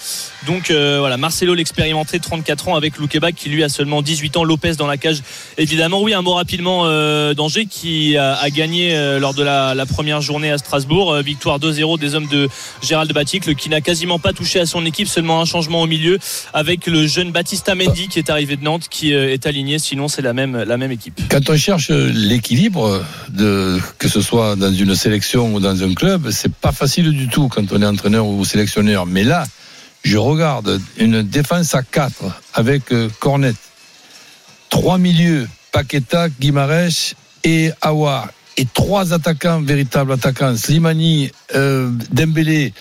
Donc 0.46 0.70
euh, 0.70 0.96
voilà, 0.98 1.18
Marcelo 1.18 1.52
l'expérimenté, 1.52 2.20
34 2.20 2.68
ans 2.68 2.76
avec 2.76 2.96
Loukeba 2.96 3.32
qui 3.32 3.50
lui 3.50 3.62
a 3.62 3.68
seulement 3.68 4.00
18 4.00 4.38
ans. 4.38 4.44
Lopez 4.44 4.76
dans 4.76 4.86
la 4.86 4.96
cage. 4.96 5.22
Évidemment, 5.58 6.00
oui, 6.00 6.14
un 6.14 6.22
mot 6.22 6.32
rapidement 6.32 6.84
euh, 6.86 7.34
d'Angers 7.34 7.66
qui 7.66 8.16
a, 8.16 8.34
a 8.36 8.48
gagné 8.48 8.96
euh, 8.96 9.18
lors 9.18 9.34
de 9.34 9.42
la, 9.42 9.74
la 9.74 9.84
première 9.84 10.22
journée 10.22 10.50
à 10.50 10.56
Strasbourg. 10.56 11.16
Victoire 11.18 11.58
2-0 11.58 11.98
des 11.98 12.14
hommes 12.14 12.28
de 12.28 12.48
Gérald 12.82 13.12
Baticle 13.12 13.54
qui 13.54 13.68
n'a 13.68 13.82
quasiment 13.82 14.18
pas 14.18 14.32
touché 14.32 14.58
à 14.58 14.64
son 14.64 14.86
équipe, 14.86 15.06
seulement 15.06 15.42
un 15.42 15.44
changement 15.44 15.82
au 15.82 15.86
milieu 15.86 16.18
avec 16.54 16.86
le 16.86 17.06
jeune 17.06 17.30
Baptista 17.30 17.74
Mendy 17.74 18.08
qui 18.08 18.18
est 18.18 18.30
arrivé 18.30 18.56
de 18.56 18.64
Nantes 18.64 18.88
qui 18.88 19.12
est 19.12 19.44
aligné. 19.44 19.78
Sinon, 19.78 20.08
c'est 20.14 20.22
la 20.22 20.32
même, 20.32 20.92
équipe. 20.92 21.20
Quand 21.28 21.50
on 21.50 21.56
cherche 21.56 21.90
l'équilibre, 21.90 23.04
que 23.98 24.08
ce 24.08 24.20
soit 24.20 24.54
dans 24.54 24.72
une 24.72 24.94
sélection 24.94 25.54
ou 25.54 25.60
dans 25.60 25.82
un 25.82 25.92
club, 25.94 26.30
c'est 26.30 26.52
pas 26.52 26.70
facile 26.70 27.10
du 27.10 27.28
tout 27.28 27.48
quand 27.48 27.72
on 27.72 27.82
est 27.82 27.86
entraîneur 27.86 28.26
ou 28.26 28.44
sélectionneur. 28.44 29.06
Mais 29.06 29.24
là, 29.24 29.44
je 30.04 30.16
regarde 30.16 30.80
une 30.98 31.22
défense 31.22 31.74
à 31.74 31.82
4 31.82 32.24
avec 32.52 32.92
euh, 32.92 33.08
Cornet, 33.18 33.54
trois 34.70 34.98
milieux, 34.98 35.48
Paqueta, 35.72 36.28
Guimarães 36.28 37.14
et 37.42 37.70
Awa, 37.80 38.30
et 38.56 38.66
trois 38.66 39.12
attaquants, 39.12 39.62
véritables 39.62 40.12
attaquants, 40.12 40.56
Slimani, 40.56 41.30
euh, 41.56 41.90
Dembélé 42.12 42.72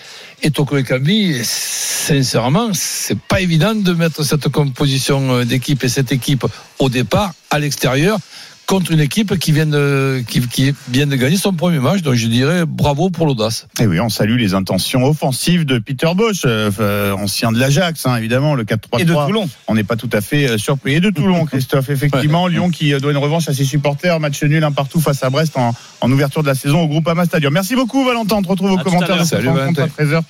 et 0.44 0.50
Toko 0.50 0.76
Ekambi, 0.76 1.40
sincèrement, 1.42 2.68
c'est 2.74 3.18
pas 3.18 3.40
évident 3.40 3.74
de 3.74 3.92
mettre 3.94 4.22
cette 4.24 4.48
composition 4.48 5.36
euh, 5.36 5.44
d'équipe 5.46 5.82
et 5.82 5.88
cette 5.88 6.12
équipe 6.12 6.44
au 6.78 6.90
départ, 6.90 7.32
à 7.50 7.58
l'extérieur, 7.58 8.18
contre 8.66 8.92
une 8.92 9.00
équipe 9.00 9.38
qui 9.38 9.52
vient 9.52 9.66
de, 9.66 10.22
qui, 10.28 10.40
qui 10.48 10.74
vient 10.88 11.06
de 11.06 11.16
gagner 11.16 11.36
son 11.36 11.52
premier 11.52 11.78
match. 11.78 12.02
Donc 12.02 12.14
je 12.14 12.26
dirais 12.26 12.64
bravo 12.66 13.10
pour 13.10 13.26
l'audace. 13.26 13.66
Et 13.80 13.86
oui, 13.86 14.00
on 14.00 14.08
salue 14.08 14.38
les 14.38 14.54
intentions 14.54 15.04
offensives 15.04 15.64
de 15.64 15.78
Peter 15.78 16.10
Bosch, 16.14 16.42
euh, 16.44 16.70
euh, 16.80 17.12
ancien 17.12 17.52
de 17.52 17.58
l'Ajax, 17.58 18.06
hein, 18.06 18.16
évidemment, 18.16 18.54
le 18.54 18.64
4-3-3. 18.64 19.00
Et 19.00 19.04
de 19.04 19.12
Toulon. 19.12 19.48
On 19.68 19.74
n'est 19.74 19.84
pas 19.84 19.96
tout 19.96 20.10
à 20.12 20.20
fait 20.20 20.48
euh, 20.48 20.58
surpris. 20.58 20.94
Et 20.94 21.00
de 21.00 21.10
Toulon, 21.10 21.44
Christophe, 21.46 21.90
effectivement, 21.90 22.46
Lyon 22.46 22.70
qui 22.70 22.92
doit 22.98 23.10
une 23.10 23.18
revanche 23.18 23.48
à 23.48 23.54
ses 23.54 23.64
supporters, 23.64 24.20
match 24.20 24.42
nul 24.42 24.64
un 24.64 24.72
partout 24.72 25.00
face 25.00 25.22
à 25.22 25.30
Brest 25.30 25.56
en, 25.56 25.74
en 26.00 26.12
ouverture 26.12 26.42
de 26.42 26.48
la 26.48 26.54
saison 26.54 26.82
au 26.82 26.88
Groupama 26.88 27.24
Stadium. 27.24 27.52
Merci 27.52 27.74
beaucoup 27.74 28.04
Valentin, 28.04 28.36
on 28.36 28.42
te 28.42 28.48
retrouve 28.48 28.72
aux 28.72 28.78
À 28.78 28.82
commentaires 28.82 29.18
de 29.18 29.24
cette 29.24 29.38
Salut, 29.38 29.48
rencontre 29.48 29.80
à 29.80 29.86
Valentin. 29.86 30.20
13h 30.20 30.22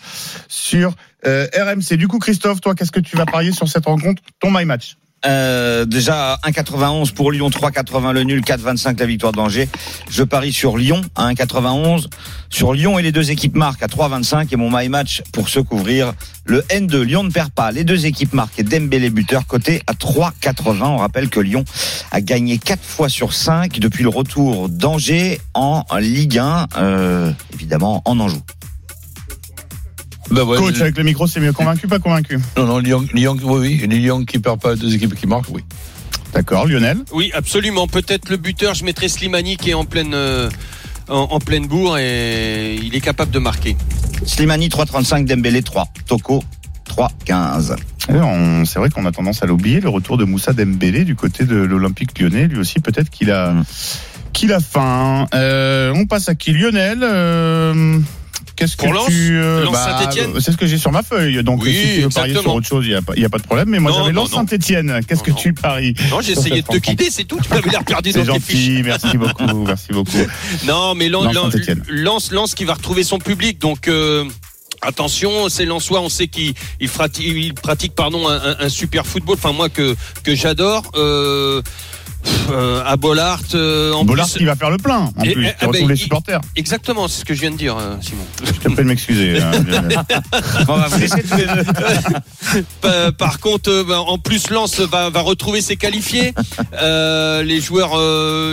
sur 0.48 0.94
euh, 1.26 1.46
RMC. 1.54 1.96
Du 1.96 2.08
coup, 2.08 2.18
Christophe, 2.18 2.60
toi, 2.60 2.74
qu'est-ce 2.74 2.92
que 2.92 3.00
tu 3.00 3.16
vas 3.16 3.26
parier 3.26 3.52
sur 3.52 3.68
cette 3.68 3.86
rencontre 3.86 4.22
Ton 4.40 4.50
my 4.50 4.64
match? 4.64 4.96
Euh, 5.26 5.84
déjà 5.86 6.38
1,91 6.44 7.12
pour 7.12 7.32
Lyon, 7.32 7.48
3,80 7.48 8.12
le 8.12 8.22
nul, 8.24 8.40
4,25 8.42 8.98
la 8.98 9.06
victoire 9.06 9.32
d'Angers. 9.32 9.68
Je 10.10 10.22
parie 10.22 10.52
sur 10.52 10.76
Lyon 10.76 11.00
à 11.14 11.28
1,91. 11.32 12.08
Sur 12.50 12.74
Lyon 12.74 12.98
et 12.98 13.02
les 13.02 13.12
deux 13.12 13.30
équipes 13.30 13.56
marquent 13.56 13.82
à 13.82 13.86
3,25 13.86 14.52
et 14.52 14.56
mon 14.56 14.70
my 14.70 14.88
match 14.88 15.22
pour 15.32 15.48
se 15.48 15.60
couvrir. 15.60 16.12
Le 16.44 16.60
N2, 16.62 17.00
Lyon 17.00 17.24
ne 17.24 17.30
perd 17.30 17.50
pas. 17.50 17.72
Les 17.72 17.84
deux 17.84 18.06
équipes 18.06 18.34
marquent 18.34 18.58
et 18.58 18.62
Dembélé 18.62 19.10
buteur 19.10 19.46
côté 19.46 19.82
à 19.86 19.94
3,80. 19.94 20.82
On 20.82 20.96
rappelle 20.98 21.30
que 21.30 21.40
Lyon 21.40 21.64
a 22.10 22.20
gagné 22.20 22.58
4 22.58 22.82
fois 22.82 23.08
sur 23.08 23.32
5 23.32 23.78
depuis 23.78 24.02
le 24.02 24.10
retour 24.10 24.68
d'Angers 24.68 25.40
en 25.54 25.84
Ligue 25.98 26.38
1, 26.38 26.66
euh, 26.76 27.32
évidemment 27.54 28.02
en 28.04 28.20
Anjou. 28.20 28.42
Ben 30.30 30.42
ouais, 30.42 30.58
Coach, 30.58 30.80
avec 30.80 30.96
le 30.96 31.04
micro, 31.04 31.26
c'est 31.26 31.40
mieux 31.40 31.52
convaincu, 31.52 31.86
pas 31.86 31.98
convaincu? 31.98 32.38
Non, 32.56 32.64
non, 32.66 32.78
Lyon, 32.78 33.04
Lyon, 33.12 33.36
oui, 33.42 33.78
oui, 33.82 33.86
Lyon 33.88 34.24
qui 34.24 34.38
perd 34.38 34.60
pas, 34.60 34.74
deux 34.74 34.94
équipes 34.94 35.14
qui 35.14 35.26
marquent, 35.26 35.50
oui. 35.50 35.62
D'accord, 36.32 36.66
Lionel? 36.66 36.98
Oui, 37.12 37.30
absolument. 37.34 37.86
Peut-être 37.86 38.28
le 38.30 38.36
buteur, 38.36 38.74
je 38.74 38.84
mettrais 38.84 39.08
Slimani 39.08 39.56
qui 39.56 39.70
est 39.70 39.74
en 39.74 39.84
pleine, 39.84 40.14
euh, 40.14 40.50
en, 41.08 41.28
en 41.30 41.38
pleine 41.38 41.66
bourre 41.68 41.98
et 41.98 42.74
il 42.82 42.94
est 42.96 43.00
capable 43.00 43.30
de 43.30 43.38
marquer. 43.38 43.76
Slimani 44.26 44.68
3,35, 44.68 45.26
Dembélé 45.26 45.62
3, 45.62 45.86
Toko 46.06 46.42
3,15. 46.88 47.76
Eh, 48.08 48.12
on- 48.14 48.64
C'est 48.64 48.78
vrai 48.78 48.90
qu'on 48.90 49.06
a 49.06 49.12
tendance 49.12 49.42
à 49.42 49.46
l'oublier, 49.46 49.80
le 49.80 49.88
retour 49.88 50.16
de 50.18 50.24
Moussa 50.24 50.52
Dembélé 50.52 51.04
du 51.04 51.14
côté 51.14 51.44
de 51.44 51.54
l'Olympique 51.56 52.18
lyonnais. 52.18 52.46
Lui 52.48 52.58
aussi, 52.58 52.80
peut-être 52.80 53.10
qu'il 53.10 53.30
a. 53.30 53.54
Qui 54.32 54.48
l'a 54.48 54.58
faim 54.58 55.26
Euh, 55.34 55.92
On 55.94 56.06
passe 56.06 56.28
à 56.28 56.34
qui? 56.34 56.52
Lionel 56.52 56.98
euh, 57.02 57.98
Qu'est-ce 58.56 58.76
que 58.76 58.86
Lens 58.86 59.06
tu 59.08 59.36
euh, 59.36 59.64
Lens 59.64 59.76
Saint-Étienne 59.76 60.32
C'est 60.40 60.52
ce 60.52 60.56
que 60.56 60.66
j'ai 60.66 60.78
sur 60.78 60.92
ma 60.92 61.02
feuille. 61.02 61.42
Donc 61.42 61.62
Oui, 61.62 61.74
si 61.74 61.94
tu 61.96 62.00
veux 62.02 62.08
parier 62.08 62.34
sur 62.34 62.54
autre 62.54 62.66
chose, 62.66 62.84
il 62.86 62.90
n'y 62.90 62.94
a, 62.94 63.02
pas- 63.02 63.14
a 63.14 63.38
de 63.38 63.42
problème. 63.44 63.68
Mais 63.68 63.78
moi 63.80 63.92
j'avais 63.94 64.12
Lens. 64.12 64.30
Saint-Etienne. 64.30 65.00
Qu'est-ce 65.06 65.22
que 65.22 65.30
tu 65.32 65.52
paries 65.52 65.94
Non, 66.10 66.20
essayé 66.20 66.62
de 66.62 66.66
te 66.66 66.76
quitter, 66.78 67.10
c'est 67.10 67.24
tout. 67.24 67.38
Tu 67.42 67.48
m'avais 67.50 67.70
l'air 67.70 67.84
perdu 67.84 68.12
dans 68.12 68.24
tes 68.24 68.40
fiches. 68.40 68.56
gentil, 68.56 68.82
merci 68.84 69.18
beaucoup, 69.18 69.64
merci 69.64 69.92
beaucoup. 69.92 70.10
Non, 70.66 70.94
mais 70.94 71.08
Lens, 71.08 72.30
Lens 72.30 72.54
qui 72.54 72.64
va 72.64 72.74
retrouver 72.74 73.04
son 73.04 73.18
public. 73.18 73.58
Donc 73.58 73.88
euh, 73.88 74.24
attention, 74.82 75.48
c'est 75.48 75.64
Lensois. 75.64 76.00
On 76.00 76.08
sait 76.08 76.28
qu'il 76.28 76.54
il 76.80 76.88
pratique, 76.88 77.26
il 77.26 77.54
pratique 77.54 77.94
pardon 77.94 78.28
un, 78.28 78.68
super 78.68 79.06
football. 79.06 79.36
Enfin 79.36 79.52
moi 79.52 79.68
que 79.68 79.96
que 80.22 80.34
j'adore. 80.34 80.90
Euh, 80.94 81.62
euh, 82.50 82.82
à 82.84 82.96
Bollard, 82.96 83.40
euh, 83.54 83.92
en 83.92 84.04
Bollard 84.04 84.26
plus. 84.28 84.38
qui 84.38 84.44
va 84.44 84.56
faire 84.56 84.70
le 84.70 84.78
plein, 84.78 85.10
en 85.16 85.22
Et- 85.24 85.32
plus, 85.32 85.46
qui 85.46 85.52
ah 85.60 85.66
ben, 85.68 85.88
les 85.88 85.96
supporters. 85.96 86.40
Exactement, 86.56 87.08
c'est 87.08 87.20
ce 87.20 87.24
que 87.24 87.34
je 87.34 87.40
viens 87.40 87.50
de 87.50 87.56
dire, 87.56 87.76
euh, 87.78 87.96
Simon. 88.00 88.24
Je 88.44 88.52
te 88.52 88.68
de 88.68 88.82
m'excuser. 88.82 89.40
hein, 89.40 89.50
Lionel. 89.66 89.98
On 90.68 90.76
va 90.76 90.88
vous 90.88 90.98
laisser 90.98 91.22
tous 91.22 91.36
les 91.36 91.46
deux. 91.46 92.62
Pa- 92.80 93.12
Par 93.18 93.40
contre, 93.40 93.70
euh, 93.70 93.84
bah, 93.84 94.00
en 94.00 94.18
plus, 94.18 94.50
Lens 94.50 94.80
va, 94.80 95.10
va 95.10 95.20
retrouver 95.20 95.60
ses 95.60 95.76
qualifiés. 95.76 96.34
Euh, 96.80 97.42
les 97.42 97.60
joueurs, 97.60 97.92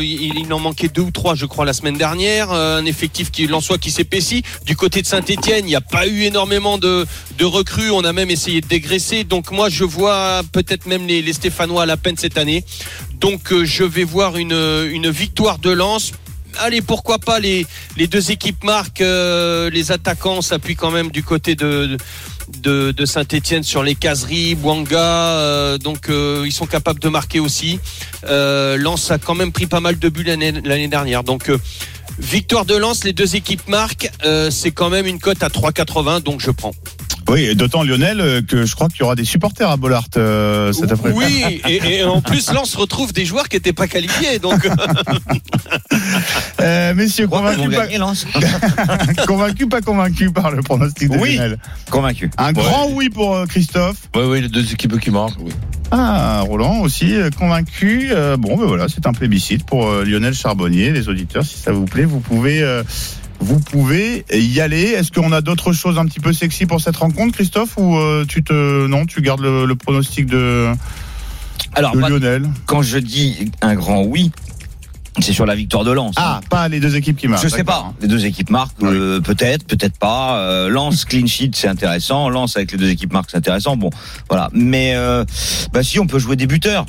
il, 0.01 0.39
il 0.39 0.53
en 0.53 0.59
manquait 0.59 0.87
deux 0.87 1.01
ou 1.01 1.11
trois, 1.11 1.35
je 1.35 1.45
crois, 1.45 1.65
la 1.65 1.73
semaine 1.73 1.97
dernière. 1.97 2.51
Un 2.51 2.85
effectif 2.85 3.31
qui 3.31 3.47
Lensois 3.47 3.77
qui 3.77 3.91
s'épaissit. 3.91 4.43
Du 4.65 4.75
côté 4.75 5.01
de 5.01 5.07
Saint-Etienne, 5.07 5.65
il 5.65 5.69
n'y 5.69 5.75
a 5.75 5.81
pas 5.81 6.07
eu 6.07 6.23
énormément 6.23 6.77
de, 6.77 7.05
de 7.37 7.45
recrues. 7.45 7.91
On 7.91 8.03
a 8.03 8.13
même 8.13 8.29
essayé 8.29 8.61
de 8.61 8.67
dégraisser. 8.67 9.23
Donc 9.23 9.51
moi, 9.51 9.69
je 9.69 9.83
vois 9.83 10.41
peut-être 10.51 10.85
même 10.85 11.05
les, 11.07 11.21
les 11.21 11.33
Stéphanois 11.33 11.83
à 11.83 11.85
la 11.85 11.97
peine 11.97 12.15
cette 12.17 12.37
année. 12.37 12.63
Donc 13.21 13.53
euh, 13.53 13.63
je 13.63 13.83
vais 13.83 14.03
voir 14.03 14.35
une, 14.35 14.51
une 14.91 15.09
victoire 15.09 15.59
de 15.59 15.69
Lens. 15.69 16.11
Allez, 16.57 16.81
pourquoi 16.81 17.19
pas 17.19 17.39
les, 17.39 17.65
les 17.95 18.07
deux 18.07 18.31
équipes 18.31 18.63
marquent, 18.63 19.01
euh, 19.01 19.69
les 19.69 19.91
attaquants 19.91 20.41
s'appuient 20.41 20.75
quand 20.75 20.91
même 20.91 21.11
du 21.11 21.23
côté 21.23 21.55
de, 21.55 21.97
de, 22.49 23.05
Saint-Etienne 23.05 23.63
sur 23.63 23.83
les 23.83 23.95
caseries, 23.95 24.55
Bouanga, 24.55 24.99
euh, 24.99 25.77
donc 25.77 26.09
euh, 26.09 26.43
ils 26.45 26.51
sont 26.51 26.65
capables 26.65 26.99
de 26.99 27.09
marquer 27.09 27.39
aussi. 27.39 27.79
Euh, 28.25 28.75
Lens 28.75 29.11
a 29.11 29.19
quand 29.19 29.35
même 29.35 29.51
pris 29.51 29.67
pas 29.67 29.79
mal 29.79 29.97
de 29.97 30.09
buts 30.09 30.23
l'année 30.23 30.87
dernière. 30.87 31.23
Donc 31.23 31.49
euh, 31.49 31.57
victoire 32.19 32.65
de 32.65 32.75
Lens, 32.75 33.03
les 33.03 33.13
deux 33.13 33.35
équipes 33.35 33.67
marquent, 33.67 34.11
euh, 34.25 34.49
c'est 34.51 34.71
quand 34.71 34.89
même 34.89 35.05
une 35.05 35.19
cote 35.19 35.43
à 35.43 35.47
3,80, 35.47 36.21
donc 36.23 36.41
je 36.41 36.51
prends. 36.51 36.73
Oui, 37.27 37.45
et 37.45 37.55
d'autant 37.55 37.83
Lionel 37.83 38.19
euh, 38.19 38.41
que 38.41 38.65
je 38.65 38.75
crois 38.75 38.87
qu'il 38.89 39.01
y 39.01 39.03
aura 39.03 39.15
des 39.15 39.25
supporters 39.25 39.69
à 39.69 39.77
Bollard 39.77 40.05
euh, 40.17 40.73
cet 40.73 40.91
après-midi. 40.91 41.23
Oui, 41.25 41.61
et, 41.67 41.97
et 41.97 42.03
en 42.03 42.21
plus 42.21 42.51
Lens 42.51 42.75
retrouve 42.75 43.13
des 43.13 43.25
joueurs 43.25 43.47
qui 43.49 43.55
n'étaient 43.55 43.73
pas 43.73 43.87
qualifiés, 43.87 44.39
donc 44.39 44.67
Euh, 46.61 46.93
messieurs, 46.93 47.27
convaincus 47.27 47.75
pas, 47.75 47.87
convaincus, 49.25 49.67
pas 49.67 49.81
convaincus 49.81 50.31
par 50.31 50.51
le 50.51 50.61
pronostic 50.61 51.09
de 51.09 51.17
Oui. 51.17 51.35
Lionel 51.35 51.57
Convaincu. 51.89 52.29
Un 52.37 52.51
grand 52.53 52.89
oui 52.91 53.09
pour 53.09 53.35
euh, 53.35 53.45
Christophe. 53.45 53.97
Oui, 54.15 54.23
oui, 54.25 54.41
les 54.41 54.49
deux 54.49 54.71
équipes 54.71 54.99
qui 54.99 55.09
marquent. 55.11 55.39
Oui. 55.39 55.51
Ah, 55.91 56.41
Roland 56.47 56.79
aussi 56.79 57.15
euh, 57.15 57.29
convaincu. 57.31 58.09
Euh, 58.11 58.37
bon, 58.37 58.57
ben 58.57 58.65
voilà, 58.65 58.87
c'est 58.87 59.05
un 59.07 59.13
plébiscite 59.13 59.65
pour 59.65 59.87
euh, 59.87 60.05
Lionel 60.05 60.33
Charbonnier. 60.33 60.91
Les 60.91 61.09
auditeurs, 61.09 61.43
si 61.43 61.57
ça 61.57 61.71
vous 61.71 61.85
plaît, 61.85 62.05
vous 62.05 62.19
pouvez, 62.19 62.61
euh, 62.61 62.83
vous 63.41 63.59
pouvez 63.59 64.23
y 64.31 64.59
aller. 64.61 64.83
Est-ce 64.83 65.11
qu'on 65.11 65.31
a 65.31 65.41
d'autres 65.41 65.73
choses 65.73 65.97
un 65.97 66.05
petit 66.05 66.19
peu 66.19 66.31
sexy 66.31 66.65
pour 66.65 66.79
cette 66.79 66.95
rencontre, 66.97 67.33
Christophe, 67.33 67.75
ou 67.77 67.97
euh, 67.97 68.23
tu 68.27 68.43
te, 68.43 68.87
non, 68.87 69.05
tu 69.05 69.21
gardes 69.21 69.41
le, 69.41 69.65
le 69.65 69.75
pronostic 69.75 70.27
de, 70.27 70.71
Alors, 71.75 71.93
de 71.93 71.99
moi, 71.99 72.09
Lionel? 72.09 72.47
quand 72.67 72.81
je 72.81 72.97
dis 72.99 73.51
un 73.61 73.73
grand 73.75 74.03
oui, 74.03 74.31
c'est 75.19 75.33
sur 75.33 75.45
la 75.45 75.55
victoire 75.55 75.83
de 75.83 75.91
Lens. 75.91 76.13
Ah, 76.17 76.39
pas 76.49 76.69
les 76.69 76.79
deux 76.79 76.95
équipes 76.95 77.17
qui 77.17 77.27
marquent. 77.27 77.43
Je 77.43 77.49
sais 77.49 77.63
pas. 77.65 77.93
Les 78.01 78.07
deux 78.07 78.25
équipes 78.25 78.49
marquent, 78.49 78.77
oui. 78.81 78.89
euh, 78.93 79.19
peut-être, 79.19 79.65
peut-être 79.65 79.97
pas. 79.97 80.37
Euh, 80.37 80.69
Lens 80.69 81.03
clean 81.03 81.25
sheet, 81.27 81.51
c'est 81.53 81.67
intéressant. 81.67 82.29
Lens 82.29 82.55
avec 82.55 82.71
les 82.71 82.77
deux 82.77 82.89
équipes 82.89 83.11
marquent, 83.11 83.29
c'est 83.31 83.37
intéressant. 83.37 83.75
Bon, 83.75 83.89
voilà. 84.29 84.49
Mais 84.53 84.93
euh, 84.95 85.25
bah 85.73 85.83
si, 85.83 85.99
on 85.99 86.07
peut 86.07 86.19
jouer 86.19 86.37
des 86.37 86.47
buteurs. 86.47 86.85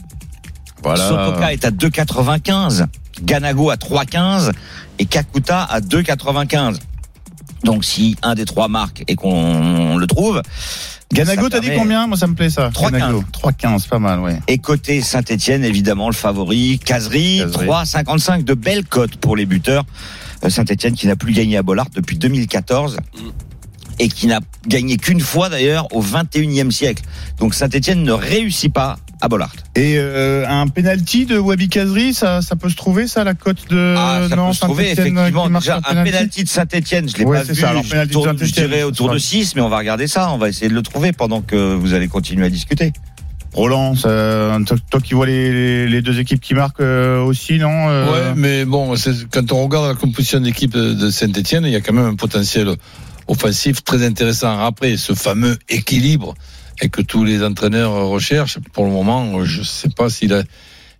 Voilà. 0.84 1.08
Sotoka 1.08 1.52
est 1.52 1.64
à 1.64 1.70
2,95, 1.70 2.86
Ganago 3.22 3.70
à 3.70 3.76
3,15 3.76 4.52
et 4.98 5.06
Kakuta 5.06 5.62
à 5.62 5.80
2,95. 5.80 6.78
Donc 7.64 7.84
si 7.84 8.16
un 8.22 8.34
des 8.34 8.44
trois 8.44 8.68
marque 8.68 9.04
et 9.06 9.14
qu'on 9.14 9.96
le 9.96 10.06
trouve, 10.06 10.42
Ganago, 11.12 11.48
t'as 11.50 11.60
dit 11.60 11.70
combien? 11.76 12.06
Moi, 12.06 12.16
ça 12.16 12.26
me 12.26 12.34
plaît 12.34 12.48
ça. 12.48 12.70
3,15. 12.70 12.90
Ganago. 12.92 13.24
3,15, 13.32 13.88
pas 13.88 13.98
mal, 13.98 14.20
ouais. 14.20 14.38
Et 14.48 14.58
côté 14.58 15.02
Saint-Etienne, 15.02 15.62
évidemment, 15.62 16.08
le 16.08 16.14
favori, 16.14 16.80
Casery, 16.82 17.38
Cazerie. 17.40 17.66
3,55 17.66 18.44
de 18.44 18.54
belles 18.54 18.86
cotes 18.86 19.16
pour 19.16 19.36
les 19.36 19.44
buteurs. 19.44 19.84
Euh, 20.44 20.48
Saint-Etienne 20.48 20.94
qui 20.94 21.06
n'a 21.06 21.16
plus 21.16 21.32
gagné 21.32 21.58
à 21.58 21.62
Bollard 21.62 21.88
depuis 21.94 22.16
2014 22.16 22.96
et 23.98 24.08
qui 24.08 24.26
n'a 24.26 24.40
gagné 24.66 24.96
qu'une 24.96 25.20
fois 25.20 25.48
d'ailleurs 25.48 25.86
au 25.94 26.02
21e 26.02 26.70
siècle. 26.70 27.02
Donc 27.38 27.54
Saint-Etienne 27.54 28.02
ne 28.02 28.12
réussit 28.12 28.72
pas 28.72 28.96
à 29.22 29.28
Bollard. 29.28 29.52
Et 29.76 29.94
euh, 29.98 30.44
un 30.48 30.66
penalty 30.66 31.26
de 31.26 31.38
Wabi 31.38 31.68
Kazri, 31.68 32.12
ça, 32.12 32.42
ça 32.42 32.56
peut 32.56 32.68
se 32.68 32.74
trouver, 32.74 33.06
ça, 33.06 33.22
la 33.22 33.34
cote 33.34 33.68
de 33.70 33.94
Ah, 33.96 34.26
ça 34.28 34.34
non, 34.36 34.48
peut 34.48 34.52
se 34.54 34.60
trouver 34.60 34.90
effectivement 34.90 35.48
déjà 35.48 35.76
un 35.88 36.04
penalty 36.04 36.42
de 36.42 36.48
Saint-Etienne, 36.48 37.08
je 37.08 37.16
l'ai 37.18 37.24
Ouais, 37.24 37.38
pas 37.38 37.44
c'est 37.44 37.52
vu. 37.52 37.60
ça, 37.60 37.70
alors, 37.70 37.84
je, 37.84 37.90
tourne, 38.10 38.36
je 38.36 38.44
Saint-Étienne, 38.44 38.66
dirais 38.68 38.82
autour 38.82 39.10
de 39.10 39.18
6, 39.18 39.54
mais 39.54 39.62
on 39.62 39.68
va 39.68 39.78
regarder 39.78 40.08
ça, 40.08 40.30
on 40.32 40.38
va 40.38 40.48
essayer 40.48 40.68
de 40.68 40.74
le 40.74 40.82
trouver 40.82 41.12
pendant 41.12 41.40
que 41.40 41.74
vous 41.74 41.94
allez 41.94 42.08
continuer 42.08 42.44
à 42.46 42.50
discuter. 42.50 42.92
Roland, 43.54 43.94
ça- 43.94 44.58
toi, 44.66 44.76
toi 44.90 45.00
qui 45.00 45.14
vois 45.14 45.26
les, 45.26 46.02
deux 46.02 46.18
équipes 46.18 46.40
qui 46.40 46.54
marquent 46.54 46.80
euh, 46.80 47.22
aussi, 47.22 47.58
non 47.58 47.88
euh, 47.90 48.10
Ouais, 48.10 48.32
mais 48.34 48.64
bon, 48.64 48.94
quand 49.30 49.52
on 49.52 49.62
regarde 49.64 49.86
la 49.86 49.94
composition 49.94 50.40
d'équipe 50.40 50.72
de 50.72 50.94
de 50.94 51.10
Saint-Etienne, 51.10 51.64
il 51.66 51.70
y 51.72 51.76
a 51.76 51.80
quand 51.80 51.92
même 51.92 52.06
un 52.06 52.14
potentiel 52.16 52.70
offensif 53.28 53.84
très 53.84 54.04
intéressant. 54.04 54.58
Après, 54.64 54.96
ce 54.96 55.14
fameux 55.14 55.56
équilibre 55.68 56.34
et 56.82 56.88
que 56.88 57.00
tous 57.00 57.24
les 57.24 57.42
entraîneurs 57.42 57.92
recherchent, 58.08 58.58
pour 58.72 58.84
le 58.84 58.90
moment, 58.90 59.44
je 59.44 59.60
ne 59.60 59.64
sais 59.64 59.88
pas 59.88 60.10
s'il 60.10 60.34
a 60.34 60.42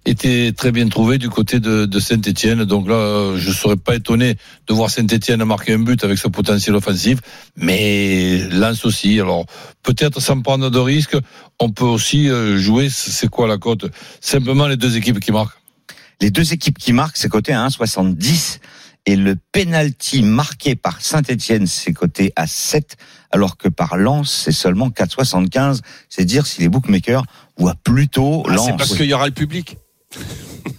été 0.05 0.53
très 0.53 0.73
bien 0.73 0.89
trouvé 0.89 1.19
du 1.19 1.29
côté 1.29 1.61
de, 1.61 2.01
Saint-Etienne. 2.01 2.65
Donc 2.65 2.89
là, 2.89 3.37
je 3.37 3.49
ne 3.49 3.55
serais 3.55 3.77
pas 3.77 3.97
étonné 3.97 4.37
de 4.67 4.75
voir 4.75 4.91
Saint-Etienne 4.91 5.45
marquer 5.45 5.75
un 5.75 5.81
but 5.81 6.03
avec 6.05 6.19
ce 6.19 6.29
potentiel 6.29 6.77
offensif, 6.77 7.19
mais 7.57 8.39
Lens 8.51 8.85
aussi. 8.85 9.21
Alors, 9.21 9.45
peut-être 9.83 10.21
sans 10.21 10.41
prendre 10.41 10.71
de 10.71 10.79
risques, 10.79 11.17
on 11.61 11.71
peut 11.71 11.85
aussi 11.85 12.29
euh, 12.29 12.59
jouer, 12.59 12.89
c'est 12.89 13.29
quoi 13.29 13.47
la 13.47 13.59
cote? 13.59 13.87
Simplement 14.21 14.67
les 14.69 14.77
deux 14.77 14.97
équipes 14.97 15.21
qui 15.21 15.33
marquent. 15.33 15.59
Les 16.21 16.31
deux 16.31 16.53
équipes 16.53 16.79
qui 16.79 16.93
marquent, 16.93 17.17
c'est 17.17 17.29
coté 17.29 17.53
à 17.53 17.67
1,70. 17.67 18.59
Et 19.07 19.17
le 19.17 19.37
penalty 19.53 20.23
marqué 20.23 20.77
par 20.77 21.01
Saint-Etienne, 21.01 21.67
c'est 21.67 21.93
coté 21.93 22.33
à 22.37 22.47
7, 22.47 22.97
alors 23.33 23.57
que 23.57 23.69
par 23.69 23.97
Lens, 23.97 24.31
c'est 24.45 24.53
seulement 24.53 24.91
4,75. 24.91 25.81
C'est 26.09 26.25
dire 26.25 26.47
si 26.47 26.61
les 26.61 26.69
bookmakers 26.69 27.25
voient 27.59 27.75
plutôt 27.83 28.45
Ah, 28.49 28.55
Lens. 28.55 28.67
c'est 28.67 28.77
parce 28.77 28.95
qu'il 28.95 29.07
y 29.07 29.15
aura 29.15 29.27
le 29.27 29.33
public. 29.33 29.77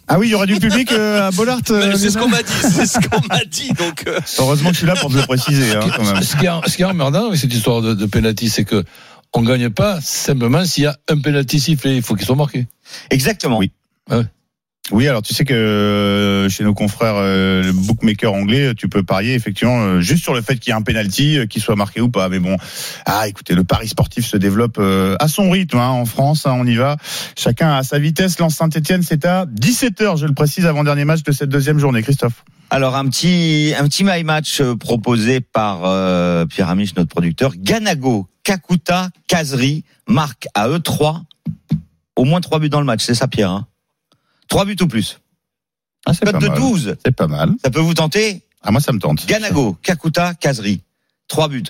Ah 0.08 0.20
oui, 0.20 0.28
il 0.28 0.32
y 0.32 0.36
aura 0.36 0.46
du 0.46 0.58
public 0.60 0.92
euh, 0.92 1.28
à 1.28 1.32
Bollard. 1.36 1.60
euh, 1.72 1.96
c'est 1.98 2.12
ce 2.12 2.18
qu'on 2.18 2.28
m'a 2.30 2.44
dit, 2.44 2.52
c'est 2.62 2.86
ce 2.86 3.00
qu'on 3.08 3.22
m'a 3.28 3.44
dit. 3.46 3.74
Donc 3.74 4.04
euh, 4.08 4.20
Heureusement 4.40 4.70
que 4.70 4.76
je 4.76 4.80
suis 4.80 4.88
là 4.88 4.96
pour 4.96 5.10
te 5.12 5.18
le 5.18 5.24
préciser, 5.24 5.76
hein, 5.76 5.82
quand 5.96 6.04
même. 6.06 6.22
Ce 6.22 6.36
qui 6.38 6.46
est, 6.46 6.70
ce 6.70 6.76
qui 6.78 6.82
est 6.84 6.86
emmerdant 6.86 7.28
avec 7.28 7.40
cette 7.40 7.54
histoire 7.54 7.82
de, 7.82 7.94
de 7.94 8.06
penalty, 8.06 8.50
c'est 8.50 8.64
que 8.64 8.84
on 9.34 9.42
gagne 9.42 9.70
pas 9.70 10.00
simplement 10.02 10.64
s'il 10.64 10.84
y 10.84 10.88
a 10.88 10.96
un 11.10 11.20
penalty 11.20 11.60
sifflé. 11.60 11.96
Il 11.96 12.04
faut 12.04 12.16
qu'il 12.16 12.26
soit 12.26 12.36
marqué. 12.36 12.68
Exactement. 13.10 13.58
Oui. 13.58 13.72
Oui, 14.92 15.08
alors 15.08 15.22
tu 15.22 15.34
sais 15.34 15.46
que 15.46 15.54
euh, 15.54 16.50
chez 16.50 16.66
nos 16.66 16.74
confrères 16.74 17.16
euh, 17.16 17.64
le 17.64 17.72
bookmaker 17.72 18.34
anglais, 18.34 18.74
tu 18.76 18.90
peux 18.90 19.02
parier 19.02 19.34
effectivement 19.34 19.80
euh, 19.80 20.02
juste 20.02 20.24
sur 20.24 20.34
le 20.34 20.42
fait 20.42 20.58
qu'il 20.58 20.72
y 20.72 20.74
ait 20.74 20.78
un 20.78 20.82
penalty, 20.82 21.48
qu'il 21.50 21.62
soit 21.62 21.78
marqué 21.78 22.02
ou 22.02 22.10
pas. 22.10 22.28
Mais 22.28 22.40
bon, 22.40 22.58
ah 23.06 23.26
écoutez, 23.30 23.56
le 23.56 23.64
pari 23.64 23.88
sportif 23.88 24.26
se 24.26 24.36
développe 24.36 24.78
à 24.78 25.28
son 25.30 25.50
rythme 25.50 25.78
hein, 25.78 25.88
en 25.88 26.06
France. 26.06 26.46
hein, 26.46 26.56
on 26.58 26.68
y 26.68 26.76
va, 26.76 26.98
chacun 27.38 27.74
à 27.74 27.84
sa 27.84 27.98
vitesse. 27.98 28.38
Lance 28.40 28.56
Saint-Etienne, 28.56 29.04
c'est 29.04 29.24
à 29.26 29.46
17 29.48 30.02
h 30.02 30.18
je 30.18 30.26
le 30.26 30.34
précise, 30.34 30.66
avant 30.66 30.84
dernier 30.84 31.06
match 31.06 31.24
de 31.24 31.32
cette 31.32 31.50
deuxième 31.50 31.80
journée. 31.80 32.04
Christophe. 32.04 32.44
Alors 32.70 32.98
un 32.98 33.08
petit 33.08 33.74
un 33.78 33.88
petit 33.88 34.04
my 34.04 34.24
match 34.26 34.62
proposé 34.80 35.40
par 35.40 35.80
Pierre 36.48 36.70
Amiche, 36.70 36.96
notre 36.98 37.10
producteur. 37.10 37.54
Ganago, 37.56 38.28
Kakuta, 38.44 39.10
Kazri 39.28 39.86
marque 40.08 40.48
à 40.54 40.68
eux 40.68 40.80
trois 40.80 41.24
au 42.16 42.26
moins 42.26 42.42
trois 42.42 42.60
buts 42.60 42.70
dans 42.70 42.82
le 42.82 42.86
match. 42.86 43.04
C'est 43.04 43.16
ça, 43.16 43.28
Pierre. 43.28 43.50
Hein? 43.50 43.68
Trois 44.54 44.66
buts 44.66 44.78
ou 44.82 44.88
plus. 44.88 45.20
Ah, 46.06 46.14
c'est 46.14 46.26
Cote 46.26 46.40
de 46.40 46.48
mal. 46.48 46.58
12. 46.60 46.96
C'est 47.04 47.16
pas 47.16 47.28
mal. 47.28 47.54
Ça 47.64 47.72
peut 47.72 47.80
vous 47.80 47.94
tenter 47.96 48.44
Ah 48.62 48.72
moi 48.72 48.82
ça 48.82 48.92
me 48.94 49.00
tente. 49.00 49.26
Ganago, 49.26 49.78
Kakuta, 49.82 50.36
Kazri. 50.36 50.82
Trois 51.28 51.48
buts. 51.48 51.64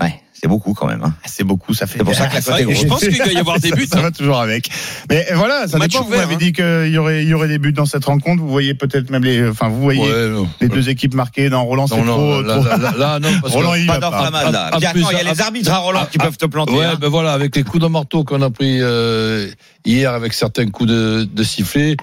Ouais, 0.00 0.20
c'est 0.32 0.48
beaucoup 0.48 0.72
quand 0.72 0.86
même. 0.86 1.02
Hein. 1.04 1.14
Ah, 1.22 1.26
C'est 1.28 1.44
beaucoup, 1.44 1.74
ça 1.74 1.86
fait. 1.86 1.98
C'est 1.98 2.04
pour 2.04 2.14
ça 2.14 2.26
que 2.28 2.34
la 2.34 2.60
est 2.60 2.64
que 2.64 2.74
je 2.74 2.86
pense 2.86 3.00
qu'il 3.00 3.18
va 3.18 3.26
y 3.32 3.36
avoir 3.36 3.60
des 3.60 3.70
buts. 3.72 3.86
Ça, 3.90 3.98
hein. 3.98 4.02
va 4.02 4.10
toujours 4.10 4.38
avec. 4.38 4.70
Mais 5.10 5.26
voilà, 5.34 5.68
ça 5.68 5.78
Match 5.78 5.92
dépend. 5.92 6.04
Vous 6.04 6.10
ouvert, 6.10 6.20
m'avez 6.20 6.34
hein. 6.34 6.38
dit 6.38 6.52
qu'il 6.52 6.92
y 6.92 6.98
aurait, 6.98 7.22
il 7.22 7.28
y 7.28 7.34
aurait 7.34 7.48
des 7.48 7.58
buts 7.58 7.72
dans 7.72 7.84
cette 7.84 8.04
rencontre. 8.06 8.42
Vous 8.42 8.48
voyez 8.48 8.74
peut-être 8.74 9.10
même 9.10 9.24
les, 9.24 9.48
enfin, 9.48 9.68
vous 9.68 9.80
voyez 9.80 10.00
Ouais, 10.00 10.46
les 10.60 10.68
deux 10.68 10.88
équipes 10.88 11.14
marquées. 11.14 11.50
dans 11.50 11.64
Roland, 11.64 11.86
c'est 11.86 12.00
non, 12.00 12.14
trop. 12.16 12.42
là, 12.42 12.54
trop- 12.54 12.64
là, 12.64 12.76
là, 12.78 12.92
là, 12.96 13.18
non, 13.18 13.28
parce 13.42 13.52
que- 13.52 13.58
Roland, 13.58 13.74
il 13.74 13.84
y 13.84 13.86
Pas 13.86 13.98
d'enflammade 13.98 14.52
là. 14.52 14.66
Attends, 14.66 14.78
il 14.94 15.02
y 15.02 15.14
a 15.16 15.22
les 15.32 15.40
arbitres 15.40 15.72
à 15.72 15.78
Roland 15.78 16.06
qui 16.10 16.18
ah, 16.20 16.24
peuvent 16.24 16.38
te 16.38 16.46
planter. 16.46 16.72
Ouais, 16.72 16.84
hein. 16.86 16.98
ben 17.00 17.08
voilà, 17.08 17.32
avec 17.32 17.54
les 17.56 17.62
coups 17.62 17.82
de 17.82 17.88
marteau 17.88 18.24
qu'on 18.24 18.40
a 18.42 18.50
pris 18.50 18.78
euh, 18.80 19.48
hier 19.84 20.12
avec 20.12 20.32
certains 20.32 20.68
coups 20.70 20.88
de 20.90 21.42
sifflet, 21.42 21.96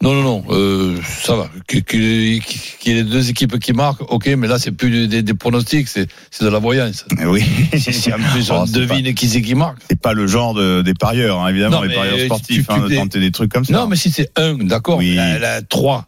Non, 0.00 0.14
non, 0.14 0.22
non, 0.22 0.44
euh, 0.50 0.96
ça 1.24 1.34
va. 1.34 1.50
Qu'il 1.66 1.82
qu 1.82 2.40
qu 2.40 2.88
y 2.88 2.90
ait 2.92 2.94
les 2.94 3.02
deux 3.02 3.30
équipes 3.30 3.58
qui 3.58 3.72
marquent, 3.72 4.02
ok, 4.12 4.26
mais 4.38 4.46
là, 4.46 4.58
c'est 4.60 4.70
plus 4.70 5.08
des, 5.08 5.22
des 5.22 5.34
pronostics, 5.34 5.88
c'est 5.88 6.06
c'est 6.30 6.44
de 6.44 6.50
la 6.50 6.60
voyance. 6.60 7.04
Eh 7.20 7.24
Oui. 7.26 7.42
Si 7.78 8.12
en 8.12 8.16
plus 8.16 8.48
Oh, 8.50 8.54
on 8.58 8.66
c'est 8.66 8.72
devine 8.74 9.12
qui 9.14 9.28
c'est 9.28 9.42
qui 9.42 9.56
marque. 9.56 9.78
C'est 9.90 10.00
pas 10.00 10.12
le 10.12 10.26
genre 10.28 10.54
de, 10.54 10.82
des 10.82 10.94
parieurs, 10.94 11.40
hein, 11.40 11.48
évidemment, 11.48 11.76
Non, 11.78 11.82
les 11.82 11.88
mais 11.88 11.94
parieurs 11.96 12.16
tu- 12.18 12.24
sportifs, 12.26 12.66
tu- 12.66 12.72
hein, 12.72 12.84
tu- 12.86 12.92
de 12.94 12.96
tenter 12.96 13.18
des 13.20 13.32
trucs 13.32 13.50
comme 13.52 13.64
ça. 13.64 13.72
Non, 13.72 13.88
mais 13.88 13.96
si 13.96 14.10
c'est 14.12 14.30
un, 14.38 14.54
d'accord, 14.54 14.98
Oui. 14.98 15.14
la, 15.16 15.38
la 15.40 15.62
trois. 15.62 16.06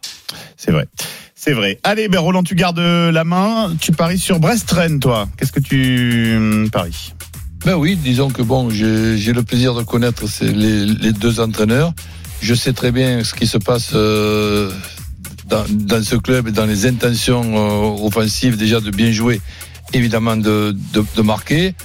C'est 0.55 0.71
vrai. 0.71 0.87
C'est 1.35 1.53
vrai. 1.53 1.77
Allez, 1.83 2.07
ben 2.07 2.19
Roland, 2.19 2.43
tu 2.43 2.55
gardes 2.55 2.79
la 2.79 3.23
main. 3.25 3.73
Tu 3.81 3.91
paries 3.91 4.19
sur 4.19 4.39
Brest-Rennes, 4.39 4.99
toi. 5.01 5.27
Qu'est-ce 5.37 5.51
que 5.51 5.59
tu 5.59 6.33
hum, 6.37 6.69
paries? 6.71 7.13
Ben 7.65 7.75
oui, 7.75 7.95
disons 7.97 8.29
que 8.29 8.41
bon, 8.41 8.69
j'ai 8.69 9.33
le 9.33 9.43
plaisir 9.43 9.73
de 9.75 9.83
connaître 9.83 10.23
les 10.41 11.11
deux 11.11 11.39
entraîneurs. 11.41 11.93
Je 12.41 12.55
sais 12.55 12.73
très 12.73 12.91
bien 12.91 13.23
ce 13.23 13.33
qui 13.33 13.45
se 13.45 13.59
passe 13.59 13.91
euh, 13.93 14.71
dans, 15.45 16.03
ce 16.03 16.15
club 16.15 16.49
dans 16.49 16.65
les 16.65 16.87
intentions 16.87 17.43
euh, 17.43 18.05
offensives 18.05 18.57
déjà 18.57 18.79
de 18.79 18.89
bien 18.89 19.11
jouer, 19.11 19.39
évidemment 19.93 20.35
de, 20.35 20.75
de, 20.93 21.21
marquer. 21.21 21.75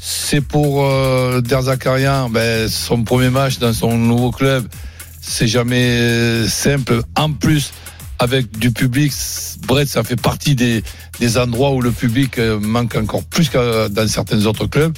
C'est 0.00 0.40
pour 0.40 0.86
euh, 0.86 1.42
Der 1.42 1.62
Zakarian, 1.62 2.30
ben, 2.30 2.66
son 2.68 3.04
premier 3.04 3.28
match 3.28 3.58
dans 3.58 3.74
son 3.74 3.98
nouveau 3.98 4.30
club, 4.30 4.66
c'est 5.20 5.48
jamais 5.48 6.48
simple. 6.48 7.02
En 7.14 7.32
plus, 7.32 7.72
avec 8.18 8.58
du 8.58 8.70
public, 8.70 9.12
Brest, 9.66 9.92
ça 9.92 10.02
fait 10.02 10.20
partie 10.20 10.54
des, 10.54 10.82
des 11.20 11.38
endroits 11.38 11.72
où 11.72 11.80
le 11.80 11.90
public 11.90 12.38
euh, 12.38 12.58
manque 12.60 12.96
encore 12.96 13.24
plus 13.24 13.48
que 13.48 13.88
dans 13.88 14.08
certains 14.08 14.44
autres 14.46 14.66
clubs. 14.66 14.96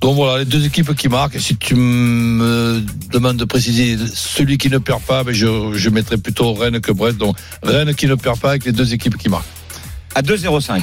Donc 0.00 0.16
voilà, 0.16 0.38
les 0.38 0.44
deux 0.44 0.64
équipes 0.64 0.94
qui 0.94 1.08
marquent. 1.08 1.40
Si 1.40 1.56
tu 1.56 1.74
me 1.74 2.82
demandes 3.12 3.36
de 3.36 3.44
préciser 3.44 3.96
celui 4.12 4.58
qui 4.58 4.70
ne 4.70 4.78
perd 4.78 5.02
pas, 5.02 5.24
ben 5.24 5.32
je, 5.32 5.72
je 5.74 5.90
mettrai 5.90 6.16
plutôt 6.16 6.54
Rennes 6.54 6.80
que 6.80 6.92
Brest. 6.92 7.18
Donc 7.18 7.36
Rennes 7.62 7.94
qui 7.94 8.06
ne 8.06 8.14
perd 8.14 8.38
pas 8.38 8.50
avec 8.50 8.64
les 8.64 8.72
deux 8.72 8.92
équipes 8.92 9.16
qui 9.16 9.28
marquent. 9.28 9.44
À 10.14 10.22
2,05. 10.22 10.82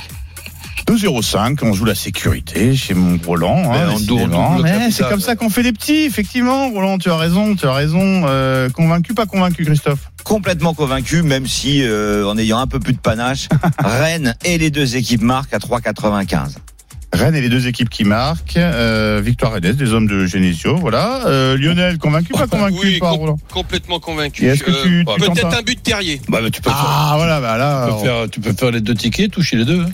2-0-5, 0.87 1.59
on 1.63 1.73
joue 1.73 1.85
la 1.85 1.95
sécurité 1.95 2.75
chez 2.75 2.93
mon 2.93 3.17
Roland. 3.25 3.61
Ben, 3.71 3.89
hein, 3.89 4.57
capital. 4.57 4.91
c'est 4.91 5.07
comme 5.07 5.19
ça 5.21 5.35
qu'on 5.35 5.49
fait 5.49 5.63
des 5.63 5.73
petits, 5.73 6.03
effectivement. 6.03 6.69
Roland, 6.71 6.97
tu 6.97 7.09
as 7.09 7.17
raison, 7.17 7.55
tu 7.55 7.65
as 7.67 7.73
raison. 7.73 8.23
Euh, 8.27 8.69
convaincu, 8.69 9.13
pas 9.13 9.25
convaincu, 9.25 9.63
Christophe? 9.65 10.11
Complètement 10.23 10.73
convaincu, 10.73 11.21
même 11.23 11.47
si 11.47 11.81
euh, 11.83 12.25
en 12.27 12.37
ayant 12.37 12.59
un 12.59 12.67
peu 12.67 12.79
plus 12.79 12.93
de 12.93 12.99
panache, 12.99 13.47
Rennes 13.79 14.35
et 14.43 14.57
les 14.57 14.69
deux 14.69 14.95
équipes 14.95 15.21
marquent 15.21 15.53
à 15.53 15.59
3,95. 15.59 16.55
Rennes 17.13 17.35
et 17.35 17.41
les 17.41 17.49
deux 17.49 17.67
équipes 17.67 17.89
qui 17.89 18.05
marquent. 18.05 18.55
Euh, 18.57 19.21
victoire 19.23 19.51
Rennes, 19.53 19.73
des 19.73 19.93
hommes 19.93 20.07
de 20.07 20.25
Genesio, 20.25 20.77
voilà. 20.77 21.25
Euh, 21.25 21.57
Lionel, 21.57 21.97
convaincu, 21.97 22.31
pas 22.33 22.47
convaincu, 22.47 22.77
Oui, 22.81 22.99
pas 22.99 23.09
com- 23.11 23.19
Roland? 23.19 23.39
complètement 23.53 23.99
convaincu. 23.99 24.45
Et 24.45 24.47
est-ce 24.49 24.63
que 24.63 24.71
tu- 24.71 25.05
tu 25.05 25.19
Peut-être 25.29 25.45
un- 25.57 25.61
but 25.61 25.75
de 25.77 25.81
Terrier. 25.81 26.21
Bah, 26.29 26.39
ben, 26.41 26.49
tu 26.49 26.61
peux, 26.61 26.69
Ah, 26.73 27.13
voilà, 27.17 27.41
bah 27.41 27.57
là. 27.57 27.87
faire, 27.87 27.97
tu, 27.97 28.01
peux 28.01 28.05
faire, 28.07 28.29
tu 28.29 28.39
peux 28.39 28.53
faire 28.53 28.71
les 28.71 28.81
deux 28.81 28.93
tickets, 28.95 29.31
toucher 29.31 29.57
les 29.57 29.65
deux. 29.65 29.81
hein. 29.81 29.89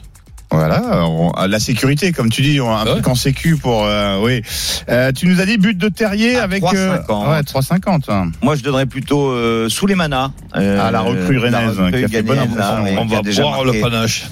Voilà, 0.57 1.07
on- 1.07 1.31
la 1.47 1.59
sécurité, 1.59 2.11
comme 2.11 2.29
tu 2.29 2.41
dis, 2.41 2.59
on 2.59 2.69
a 2.69 2.79
un 2.79 2.85
Ouais. 2.85 2.91
truc 2.93 3.07
en 3.07 3.15
sécu 3.15 3.55
pour. 3.57 3.83
euh, 3.85 4.19
oui. 4.23 4.41
Euh, 4.89 5.11
tu 5.11 5.27
nous 5.27 5.39
as 5.39 5.45
dit 5.45 5.57
but 5.57 5.77
de 5.77 5.87
Terrier 5.89 6.37
À 6.37 6.43
avec. 6.43 6.63
3,50. 6.63 7.29
ouais, 7.29 7.43
3,50. 7.43 8.09
hein. 8.09 8.31
Moi, 8.41 8.55
je 8.55 8.63
donnerais 8.63 8.85
plutôt 8.87 9.29
euh, 9.31 9.69
Souleymana. 9.69 10.31
Euh, 10.55 10.79
Ah, 10.81 10.89
la 10.91 11.01
recrue 11.01 11.37
rennaise, 11.37 11.77
recrue 11.79 11.99
qui 11.99 12.05
a 12.05 12.07
fait 12.07 12.21
bonne 12.23 12.37
ghanéenne, 12.37 12.57
là, 12.57 12.71
impression. 12.77 12.95
ouais, 12.95 13.01
On 13.01 13.05
va 13.05 13.21
déjà 13.21 13.41
boire 13.43 13.63
marqué. 13.63 13.77
le 13.77 13.81
panache. 13.83 14.27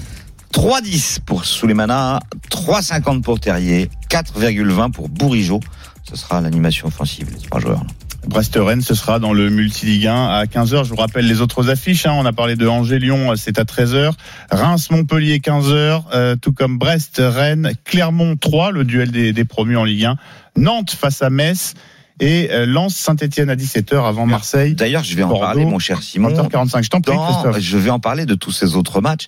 3,10 0.52 1.18
pour 1.24 1.44
Souleymana, 1.44 2.20
3,50 2.50 3.22
pour 3.22 3.38
Terrier, 3.40 3.90
4,20 4.08 4.90
pour 4.90 5.08
Bourigeau. 5.08 5.60
Ce 6.08 6.16
sera 6.16 6.40
l'animation 6.40 6.86
offensive, 6.88 7.28
les 7.32 7.46
trois 7.46 7.60
joueurs. 7.60 7.82
Brest-Rennes, 8.26 8.82
ce 8.82 8.94
sera 8.94 9.18
dans 9.18 9.32
le 9.32 9.50
Multiligue 9.50 10.06
1 10.08 10.26
à 10.28 10.44
15h. 10.44 10.84
Je 10.84 10.90
vous 10.90 10.96
rappelle 10.96 11.26
les 11.26 11.40
autres 11.40 11.70
affiches. 11.70 12.06
hein. 12.06 12.12
On 12.16 12.24
a 12.26 12.32
parlé 12.32 12.56
de 12.56 12.66
Angers-Lyon, 12.66 13.32
euh, 13.32 13.36
c'est 13.36 13.58
à 13.58 13.64
13h. 13.64 14.12
Reims-Montpellier, 14.50 15.38
15h. 15.38 16.02
euh, 16.12 16.36
tout 16.40 16.52
comme 16.52 16.76
Brest-Rennes, 16.78 17.72
Clermont 17.84 18.36
3, 18.36 18.72
le 18.72 18.84
duel 18.84 19.10
des, 19.10 19.32
des 19.32 19.44
promus 19.44 19.76
en 19.76 19.84
Ligue 19.84 20.04
1. 20.04 20.16
Nantes 20.56 20.90
face 20.90 21.22
à 21.22 21.30
Metz. 21.30 21.74
Et 22.18 22.48
euh, 22.50 22.64
Lens-Saint-Etienne 22.64 23.50
à 23.50 23.56
17h 23.56 24.08
avant 24.08 24.24
Marseille. 24.24 24.74
D'ailleurs, 24.74 25.04
je 25.04 25.14
vais 25.14 25.22
en 25.22 25.28
parler, 25.38 25.64
mon 25.66 25.78
cher 25.78 26.02
Simon. 26.02 26.30
20h45. 26.30 26.82
Je 26.82 26.88
t'en 26.88 27.00
prie, 27.02 27.14
je 27.60 27.76
vais 27.76 27.90
en 27.90 28.00
parler 28.00 28.24
de 28.24 28.34
tous 28.34 28.52
ces 28.52 28.74
autres 28.74 29.02
matchs 29.02 29.26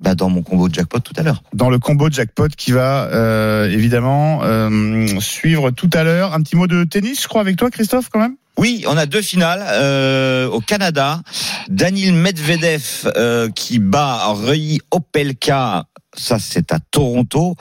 bah, 0.00 0.14
dans 0.14 0.28
mon 0.28 0.42
combo 0.42 0.68
de 0.68 0.74
jackpot 0.74 1.00
tout 1.00 1.12
à 1.16 1.22
l'heure. 1.22 1.42
Dans 1.52 1.70
le 1.70 1.78
combo 1.78 2.10
jackpot 2.10 2.48
qui 2.48 2.72
va 2.72 3.08
euh, 3.12 3.70
évidemment 3.70 4.40
euh, 4.42 5.06
suivre 5.20 5.70
tout 5.70 5.90
à 5.92 6.04
l'heure. 6.04 6.34
Un 6.34 6.42
petit 6.42 6.56
mot 6.56 6.66
de 6.66 6.84
tennis, 6.84 7.22
je 7.22 7.28
crois, 7.28 7.40
avec 7.40 7.56
toi, 7.56 7.70
Christophe, 7.70 8.08
quand 8.10 8.20
même? 8.20 8.36
Oui, 8.56 8.84
on 8.86 8.96
a 8.96 9.06
deux 9.06 9.22
finales 9.22 9.64
euh, 9.66 10.48
au 10.48 10.60
Canada. 10.60 11.20
Daniel 11.68 12.14
Medvedev 12.14 13.10
qui 13.54 13.78
bat 13.78 14.28
Rui 14.28 14.80
Opelka. 14.90 15.86
Ça, 16.16 16.38
c'est 16.38 16.72
à 16.72 16.78
Toronto. 16.78 17.56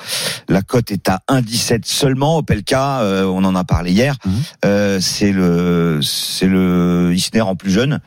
La 0.48 0.62
cote 0.62 0.92
est 0.92 1.10
à 1.10 1.22
1,17 1.30 1.86
seulement. 1.86 2.38
Opelka, 2.38 3.02
euh, 3.02 3.26
on 3.26 3.44
en 3.44 3.56
a 3.56 3.64
parlé 3.64 3.92
hier. 3.92 4.16
Mhm. 4.26 4.34
Euh, 4.66 5.00
c'est 5.02 5.32
le, 5.32 6.00
c'est 6.02 6.48
le 6.48 7.12
Isner 7.16 7.42
en 7.42 7.56
plus 7.56 7.72
jeune. 7.72 8.00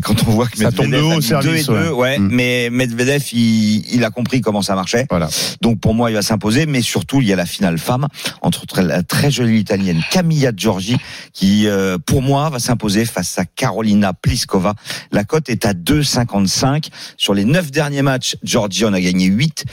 Et 0.00 0.02
quand 0.02 0.26
on 0.26 0.30
voit 0.30 0.46
que 0.46 0.56
Ça 0.56 0.72
tombe 0.72 0.86
de 0.86 0.92
Medvedev 0.92 1.16
haut 1.18 1.20
service, 1.20 1.66
deux 1.66 1.74
et 1.74 1.78
deux, 1.78 1.88
ouais. 1.90 1.94
ouais, 2.14 2.18
Mhm. 2.18 2.28
mais 2.32 2.70
Medvedev, 2.72 3.22
il, 3.34 3.84
il 3.94 4.02
a 4.02 4.08
compris 4.08 4.40
comment 4.40 4.62
ça 4.62 4.74
marchait. 4.74 5.06
Voilà. 5.10 5.28
Donc 5.60 5.78
pour 5.78 5.92
moi, 5.92 6.10
il 6.10 6.14
va 6.14 6.22
s'imposer. 6.22 6.64
Mais 6.64 6.80
surtout, 6.80 7.20
il 7.20 7.28
y 7.28 7.34
a 7.34 7.36
la 7.36 7.44
finale 7.44 7.76
femme 7.76 8.08
entre 8.40 8.64
la 8.80 9.02
très 9.02 9.30
jolie 9.30 9.58
italienne 9.60 10.02
Camilla 10.10 10.52
Giorgi 10.56 10.96
qui, 11.34 11.66
euh, 11.66 11.98
pour 11.98 12.22
moi, 12.22 12.48
va 12.48 12.58
s'imposer 12.60 13.04
face 13.04 13.38
à 13.38 13.44
Carolina 13.44 14.14
Pliskova. 14.14 14.74
La 15.12 15.24
cote 15.24 15.50
est 15.50 15.66
à 15.66 15.74
2,55. 15.74 16.88
Sur 17.18 17.34
les 17.34 17.44
neuf 17.44 17.70
derniers 17.70 18.00
matchs, 18.00 18.36
Giorgi 18.42 18.86
en 18.86 18.94
a 18.94 19.00
gagné 19.02 19.26
8. 19.26 19.64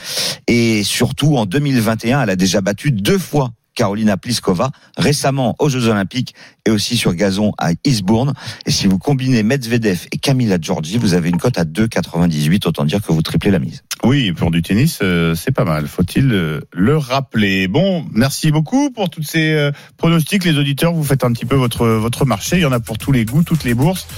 Et 0.46 0.84
surtout, 0.84 1.38
en 1.38 1.46
2021, 1.46 2.20
elle 2.22 2.30
a 2.30 2.36
déjà 2.36 2.60
battu 2.60 2.90
deux 2.92 3.16
fois 3.18 3.52
Carolina 3.78 4.16
Pliskova, 4.16 4.72
récemment 4.96 5.54
aux 5.60 5.68
Jeux 5.68 5.86
Olympiques 5.86 6.34
et 6.66 6.70
aussi 6.72 6.96
sur 6.96 7.14
gazon 7.14 7.52
à 7.58 7.70
Eastbourne. 7.84 8.32
Et 8.66 8.72
si 8.72 8.88
vous 8.88 8.98
combinez 8.98 9.44
Medvedev 9.44 10.08
et 10.10 10.18
Camilla 10.18 10.58
Giorgi, 10.60 10.98
vous 10.98 11.14
avez 11.14 11.28
une 11.28 11.38
cote 11.38 11.58
à 11.58 11.64
2,98. 11.64 12.66
Autant 12.66 12.84
dire 12.84 13.00
que 13.00 13.12
vous 13.12 13.22
triplez 13.22 13.52
la 13.52 13.60
mise. 13.60 13.84
Oui, 14.02 14.32
pour 14.32 14.50
du 14.50 14.62
tennis, 14.62 14.98
euh, 15.00 15.36
c'est 15.36 15.52
pas 15.52 15.64
mal. 15.64 15.86
Faut-il 15.86 16.32
euh, 16.32 16.60
le 16.72 16.96
rappeler 16.96 17.68
Bon, 17.68 18.04
merci 18.10 18.50
beaucoup 18.50 18.90
pour 18.90 19.10
toutes 19.10 19.28
ces 19.28 19.52
euh, 19.52 19.70
pronostics. 19.96 20.44
Les 20.44 20.58
auditeurs, 20.58 20.92
vous 20.92 21.04
faites 21.04 21.22
un 21.22 21.32
petit 21.32 21.46
peu 21.46 21.54
votre 21.54 21.86
votre 21.86 22.24
marché. 22.24 22.56
Il 22.56 22.62
y 22.62 22.66
en 22.66 22.72
a 22.72 22.80
pour 22.80 22.98
tous 22.98 23.12
les 23.12 23.24
goûts, 23.24 23.44
toutes 23.44 23.62
les 23.62 23.74
bourses 23.74 24.08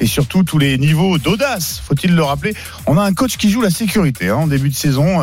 et 0.00 0.06
surtout 0.06 0.44
tous 0.44 0.56
les 0.56 0.78
niveaux 0.78 1.18
d'audace. 1.18 1.82
Faut-il 1.86 2.14
le 2.14 2.22
rappeler? 2.22 2.54
On 2.86 2.96
a 2.96 3.02
un 3.02 3.12
coach 3.12 3.36
qui 3.36 3.50
joue 3.50 3.60
la 3.60 3.70
sécurité 3.70 4.30
hein, 4.30 4.36
en 4.36 4.46
début 4.46 4.70
de 4.70 4.74
saison. 4.74 5.20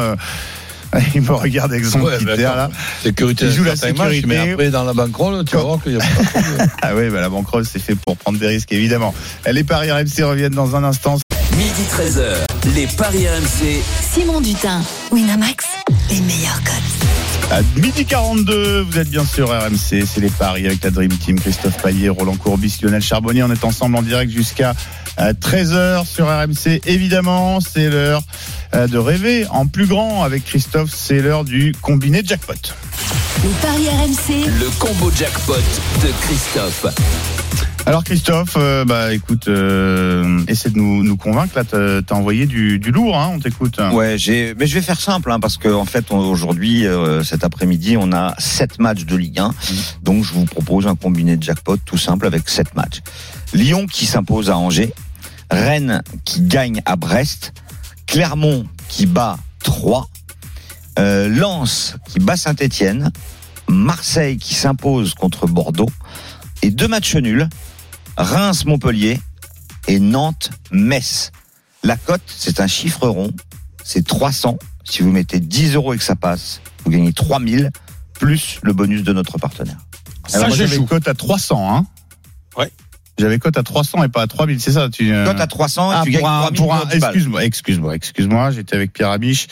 il 1.15 1.21
me 1.21 1.32
regarde 1.34 1.71
avec 1.73 1.86
son 1.86 2.02
Ouais, 2.02 2.17
petit 2.17 2.41
air 2.41 2.56
là. 2.56 2.69
Sécurité, 3.04 3.45
Il 3.45 3.52
joue 3.52 3.63
la 3.63 3.76
sécurité. 3.76 4.26
mais 4.28 4.52
après, 4.52 4.69
dans 4.69 4.84
la 4.84 4.93
banquerolle, 4.93 5.43
tu 5.45 5.56
vas 5.56 5.63
voir 5.63 5.82
qu'il 5.84 5.93
y 5.93 5.95
a 5.95 6.00
pas 6.00 6.06
Ah 6.82 6.91
oui, 6.95 7.10
bah 7.10 7.21
la 7.21 7.30
banquerolle, 7.30 7.65
c'est 7.65 7.80
fait 7.80 7.95
pour 7.95 8.17
prendre 8.17 8.39
des 8.39 8.47
risques, 8.47 8.71
évidemment. 8.71 9.13
Les 9.52 9.63
paris 9.63 9.91
RMC 9.91 10.23
reviennent 10.23 10.54
dans 10.54 10.76
un 10.76 10.84
instant. 10.84 11.17
Midi 11.58 11.82
13h, 11.91 12.76
les 12.76 12.86
Paris 12.88 13.28
RMC. 13.28 13.82
Simon 14.13 14.41
Dutin, 14.41 14.82
Winamax, 15.12 15.65
les 16.12 16.21
meilleurs 16.21 16.62
codes. 16.63 17.52
À 17.52 17.62
midi 17.80 18.06
42, 18.06 18.82
vous 18.82 18.97
êtes 19.00 19.10
bien 19.10 19.26
sûr 19.26 19.50
RMC, 19.50 20.06
c'est 20.06 20.19
les 20.19 20.30
paris 20.30 20.65
avec 20.67 20.84
la 20.84 20.91
Dream 20.91 21.10
Team, 21.17 21.39
Christophe 21.39 21.82
Payet, 21.82 22.10
Roland 22.10 22.36
Courbis, 22.36 22.78
Lionel 22.84 23.02
Charbonnier. 23.02 23.41
On 23.43 23.52
est 23.52 23.63
ensemble 23.63 23.95
en 23.95 24.02
direct 24.02 24.32
jusqu'à 24.32 24.76
13h 25.17 26.06
sur 26.06 26.27
RMC. 26.27 26.82
Évidemment, 26.86 27.60
c'est 27.60 27.89
l'heure 27.89 28.21
euh, 28.73 28.88
de 28.88 28.97
rêver 28.97 29.45
en 29.49 29.67
plus 29.67 29.88
grand 29.88 30.23
avec 30.23 30.45
Christophe. 30.45 30.91
C'est 30.93 31.21
l'heure 31.21 31.43
du 31.43 31.73
combiné 31.82 32.21
jackpot. 32.23 32.53
Les 33.43 33.49
paris 33.62 33.88
RMC, 33.89 34.45
Le 34.60 34.69
combo 34.80 35.12
jackpot 35.12 35.53
de 36.01 36.12
Christophe. 36.21 36.86
Alors 37.88 38.03
Christophe, 38.03 38.56
euh, 38.58 38.84
bah 38.84 39.13
écoute, 39.13 39.47
euh, 39.47 40.41
essaie 40.49 40.69
de 40.69 40.75
nous, 40.75 41.06
nous 41.06 41.15
convaincre. 41.15 41.53
Là, 41.56 41.63
t'as 41.63 42.15
envoyé 42.15 42.45
du, 42.45 42.80
du 42.80 42.91
lourd, 42.91 43.17
hein, 43.17 43.32
on 43.34 43.39
t'écoute. 43.39 43.80
Ouais, 43.93 44.17
j'ai, 44.17 44.53
mais 44.60 44.67
je 44.67 44.73
vais 44.73 44.82
faire 44.82 44.99
simple, 44.99 45.32
hein, 45.32 45.39
parce 45.39 45.56
que 45.56 45.69
en 45.69 45.86
fait, 45.86 46.12
aujourd'hui, 46.12 46.86
euh, 46.86 47.23
cet 47.23 47.45
après-midi, 47.45 47.95
on 47.97 48.12
a 48.12 48.36
sept 48.39 48.80
matchs 48.80 49.06
de 49.06 49.15
Ligue 49.15 49.39
1. 49.39 49.53
Donc, 50.03 50.25
je 50.25 50.34
vous 50.34 50.43
propose 50.43 50.86
un 50.86 50.95
combiné 50.95 51.38
de 51.38 51.43
jackpot 51.43 51.77
tout 51.77 51.97
simple 51.97 52.25
avec 52.27 52.49
sept 52.49 52.75
matchs. 52.75 52.99
Lyon 53.53 53.88
qui 53.88 54.06
s'impose 54.06 54.49
à 54.49 54.58
Angers, 54.58 54.93
Rennes 55.52 56.02
qui 56.26 56.42
gagne 56.42 56.82
à 56.86 56.96
Brest, 56.96 57.54
Clermont 58.06 58.66
qui 58.90 59.06
bat 59.06 59.38
3, 59.64 60.10
euh, 61.00 61.28
Lens 61.30 61.96
qui 62.08 62.20
bat 62.20 62.38
Saint-Étienne, 62.38 63.12
Marseille 63.68 64.38
qui 64.38 64.54
s'impose 64.56 65.14
contre 65.14 65.48
Bordeaux, 65.48 65.89
et 66.62 66.72
deux 66.72 66.88
matchs 66.88 67.16
nuls, 67.16 67.48
Reims-Montpellier 68.18 69.20
et 69.88 70.00
Nantes-Metz. 70.00 71.32
La 71.84 71.95
cote, 71.98 72.22
c'est 72.26 72.60
un 72.60 72.68
chiffre 72.68 73.08
rond, 73.08 73.32
c'est 73.84 74.06
300. 74.06 74.58
Si 74.84 75.02
vous 75.04 75.12
mettez 75.12 75.39
10 75.39 75.76
euros 75.76 75.93
et 75.93 75.98
que 75.98 76.04
ça 76.04 76.16
passe, 76.16 76.62
vous 76.84 76.91
gagnez 76.91 77.14
3000 77.14 77.72
plus 78.14 78.60
le 78.64 78.74
bonus 78.74 79.04
de 79.04 79.14
notre 79.14 79.38
partenaire. 79.38 79.78
Alors, 80.34 80.50
Ça, 80.50 80.66
joue. 80.66 80.76
une 80.76 80.88
cote 80.88 81.08
à 81.08 81.14
300, 81.14 81.76
hein. 81.78 81.86
Ouais. 82.58 82.72
J'avais 83.20 83.39
cote 83.39 83.57
à 83.57 83.63
300 83.63 84.03
et 84.03 84.09
pas 84.09 84.22
à 84.22 84.28
3000, 84.28 84.59
c'est 84.61 84.74
ça 84.74 84.89
tu, 84.89 85.11
euh, 85.11 85.26
Toi, 85.26 85.34
t'as 85.34 85.47
300 85.47 85.91
et 85.91 85.95
Ah, 85.97 86.01
tu 86.05 86.11
gagnes 86.11 86.24
un, 86.26 86.39
3000 86.51 86.57
pour 86.59 86.74
un- 86.74 86.78
pour 86.80 86.88
10 86.88 86.99
balles. 86.99 87.09
excuse-moi, 87.09 87.43
excuse-moi, 87.45 87.95
excuse-moi, 87.95 88.51
j'étais 88.51 88.76
avec 88.76 88.93
Pierre 88.93 89.09
Amiche 89.09 89.47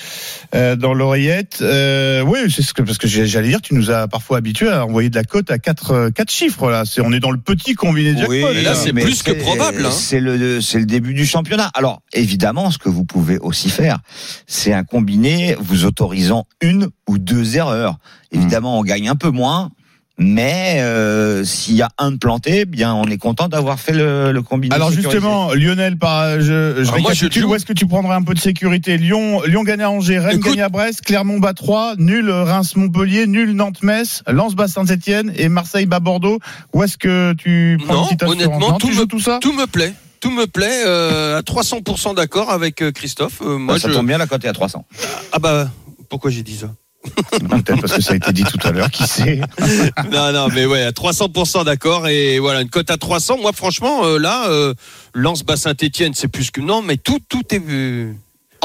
euh, 0.54 0.76
dans 0.76 0.94
l'oreillette. 0.94 1.60
Euh, 1.62 2.22
oui, 2.22 2.40
c'est 2.50 2.62
ce 2.62 2.74
que 2.76 2.84
parce 2.84 2.98
que 3.00 3.08
j'allais 3.08 3.48
dire, 3.48 3.62
tu 3.62 3.74
nous 3.74 3.90
as 3.90 4.08
parfois 4.08 4.38
habitués 4.38 4.70
à 4.70 4.86
envoyer 4.86 5.10
de 5.10 5.16
la 5.16 5.24
cote 5.24 5.50
à 5.50 5.58
quatre 5.58 5.92
euh, 5.92 6.10
quatre 6.12 6.32
chiffres 6.32 6.70
là. 6.70 6.84
C'est 6.86 7.02
on 7.02 7.12
est 7.12 7.20
dans 7.20 7.32
le 7.32 7.40
petit 7.40 7.74
combiné 7.74 8.14
de 8.14 8.20
jackpot. 8.20 8.34
Et 8.52 8.62
là, 8.62 8.76
c'est 8.76 8.94
plus 8.94 9.24
que 9.24 9.32
probable, 9.32 9.86
hein. 9.86 9.92
C'est 9.92 10.20
le, 10.20 10.62
c'est 10.62 10.78
le 10.80 10.86
début 10.86 11.14
du 11.16 11.26
championnat. 11.26 11.72
Alors, 11.74 12.02
évidemment, 12.14 12.70
ce 12.70 12.78
que 12.78 12.90
vous 12.90 13.04
pouvez 13.06 13.40
aussi 13.40 13.70
faire, 13.70 13.98
c'est 14.46 14.74
un 14.74 14.84
combiné 14.84 15.56
vous 15.60 15.86
autorisant 15.86 16.46
une 16.62 16.90
ou 17.08 17.18
deux 17.18 17.58
erreurs. 17.58 17.98
Évidemment, 18.32 18.80
on 18.80 18.84
gagne 18.84 19.10
un 19.10 19.16
peu 19.16 19.30
moins. 19.30 19.72
Mais 20.18 20.78
euh, 20.80 21.44
s'il 21.44 21.76
y 21.76 21.82
a 21.82 21.90
un 21.98 22.12
de 22.12 22.18
planté, 22.18 22.60
eh 22.62 22.66
bien 22.66 22.94
on 22.94 23.04
est 23.06 23.18
content 23.18 23.50
d'avoir 23.50 23.80
fait 23.80 23.92
le, 23.92 24.32
le 24.32 24.42
combiné. 24.42 24.74
Alors 24.74 24.90
sécurisé. 24.90 25.12
justement, 25.12 25.54
Lionel, 25.54 25.98
par, 25.98 26.40
je, 26.40 26.84
je 26.84 26.90
moi, 27.02 27.12
je 27.14 27.44
où 27.44 27.54
est-ce 27.54 27.66
que 27.66 27.74
tu 27.74 27.86
prendrais 27.86 28.16
un 28.16 28.22
peu 28.22 28.34
de 28.34 28.40
sécurité? 28.40 28.98
Lyon, 28.98 29.42
Lyon 29.46 29.64
gagne 29.64 29.82
à 29.82 29.90
Angers, 29.92 30.20
Rennes 30.20 30.38
Écoute- 30.38 30.52
gagne 30.54 30.62
à 30.62 30.70
Brest, 30.70 31.02
Clermont 31.02 31.40
bat 31.40 31.54
3, 31.54 31.96
nul 31.98 32.30
Reims 32.32 32.78
Montpellier, 32.78 33.28
nul 33.28 33.52
Nantes 33.52 33.84
Metz, 33.84 34.24
Lens 34.28 34.56
bat 34.56 34.70
Saint-Etienne 34.70 35.34
et 35.36 35.50
Marseille 35.50 35.86
bat 35.86 36.00
Bordeaux. 36.00 36.40
Où 36.74 36.84
est-ce 36.84 36.98
que 36.98 37.34
tu 37.34 37.78
prends 37.86 37.94
Non, 37.96 38.08
une 38.10 38.28
honnêtement, 38.30 38.60
Non, 38.60 38.78
tout 38.78 38.88
tu 38.88 38.96
me- 38.98 39.06
tout 39.06 39.20
ça? 39.20 39.40
Tout 39.42 39.52
me 39.54 39.66
plaît. 39.68 39.94
Tout 40.22 40.32
me 40.32 40.46
plaît. 40.48 40.84
euh, 40.88 41.38
à 41.38 41.42
300% 41.42 42.16
d'accord 42.16 42.50
avec 42.52 42.82
euh, 42.82 42.92
Christophe. 42.92 43.42
Euh, 43.42 43.58
moi, 43.58 43.78
ça 43.80 43.90
je... 43.90 43.94
tombe 43.94 44.08
bien, 44.08 44.18
la 44.18 44.28
cote 44.28 44.46
est 44.46 44.48
à 44.48 44.54
300. 44.54 44.86
Ah 45.34 45.40
bah, 45.40 45.70
pourquoi 46.10 46.32
j'ai 46.32 46.42
dit 46.42 46.56
ça? 46.56 46.68
Peut-être 47.32 47.82
parce 47.82 47.94
que 47.94 48.02
ça 48.02 48.14
a 48.14 48.16
été 48.16 48.32
dit 48.32 48.44
tout 48.44 48.60
à 48.68 48.72
l'heure, 48.72 48.90
qui 48.92 49.06
sait 49.06 49.42
Non, 50.12 50.32
non, 50.32 50.48
mais 50.54 50.66
ouais, 50.66 50.84
à 50.84 50.92
300% 50.92 51.66
d'accord. 51.66 52.08
Et 52.08 52.40
voilà, 52.40 52.62
une 52.62 52.70
cote 52.70 52.90
à 52.90 52.98
300. 52.98 53.38
Moi, 53.42 53.52
franchement, 53.54 54.06
euh, 54.06 54.18
là, 54.18 54.50
euh, 54.50 54.74
Lance 55.14 55.44
bas 55.44 55.58
Saint-Etienne, 55.58 56.14
c'est 56.14 56.28
plus 56.28 56.52
que. 56.52 56.62
Non, 56.62 56.82
mais 56.82 56.98
tout, 56.98 57.20
tout 57.30 57.44
est. 57.52 57.62
euh, 57.70 58.14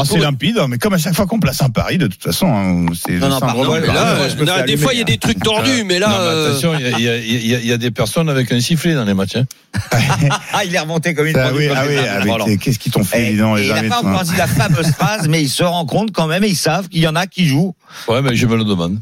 Ah, 0.01 0.05
c'est 0.05 0.19
limpide, 0.19 0.59
hein, 0.59 0.67
mais 0.69 0.79
comme 0.79 0.93
à 0.95 0.99
chaque 0.99 1.15
fois 1.15 1.27
qu'on 1.27 1.39
place 1.41 1.61
un 1.63 1.71
pari, 1.71 1.99
de 1.99 2.07
toute 2.07 2.23
façon, 2.23 2.47
hein, 2.47 2.87
c'est 2.95 3.13
Non, 3.19 3.29
non, 3.29 3.37
un 3.37 3.81
là, 3.81 4.17
non, 4.17 4.29
fais 4.29 4.45
des 4.45 4.51
allumer, 4.51 4.77
fois, 4.77 4.93
il 4.95 4.97
y 4.97 5.01
a 5.01 5.03
hein. 5.03 5.05
des 5.07 5.19
trucs 5.19 5.41
tordus, 5.43 5.85
mais 5.85 5.99
là. 5.99 6.09
Non, 6.09 6.15
mais 6.19 6.21
euh, 6.25 6.49
attention, 6.51 6.73
il 6.79 7.01
y 7.03 7.09
a- 7.09 7.19
y, 7.19 7.65
y 7.67 7.73
y 7.73 7.79
des 7.79 7.91
personnes 7.91 8.29
avec 8.29 8.51
un 8.53 8.61
sifflet 8.61 8.95
dans 8.95 9.05
les 9.05 9.15
matchs. 9.15 9.37
hein. 9.37 9.45
Ah, 10.53 10.65
il 10.65 10.75
est 10.75 10.79
remonté 10.79 11.15
comme 11.15 11.27
une 11.27 11.37
Ah 11.37 11.51
oui, 11.55 11.69
ah 11.75 11.85
oui, 11.87 12.31
les- 12.47 12.59
qu'est-ce 12.59 12.79
qu'ils 12.79 12.93
t'ont 12.93 13.05
fait, 13.05 13.35
donc, 13.37 13.59
et 13.59 13.67
il 13.67 13.73
n'a 13.73 13.83
pas 13.85 13.99
encore 13.99 14.21
hein. 14.21 14.25
dit 14.25 14.37
la 14.37 14.47
fameuse 14.47 14.91
phrase, 14.99 15.29
mais 15.29 15.43
il 15.43 15.49
se 15.49 15.63
rend 15.63 15.87
compte 15.87 16.13
quand 16.13 16.27
même 16.27 16.45
et 16.45 16.49
ils 16.49 16.57
savent 16.57 16.89
qu'il 16.89 17.01
y 17.03 17.09
en 17.09 17.17
a 17.17 17.27
qui 17.27 17.47
jouent. 17.47 17.75
Ouais, 18.09 18.23
mais 18.23 18.35
je 18.37 18.47
me 18.47 18.57
le 18.57 18.65
demande. 18.65 18.99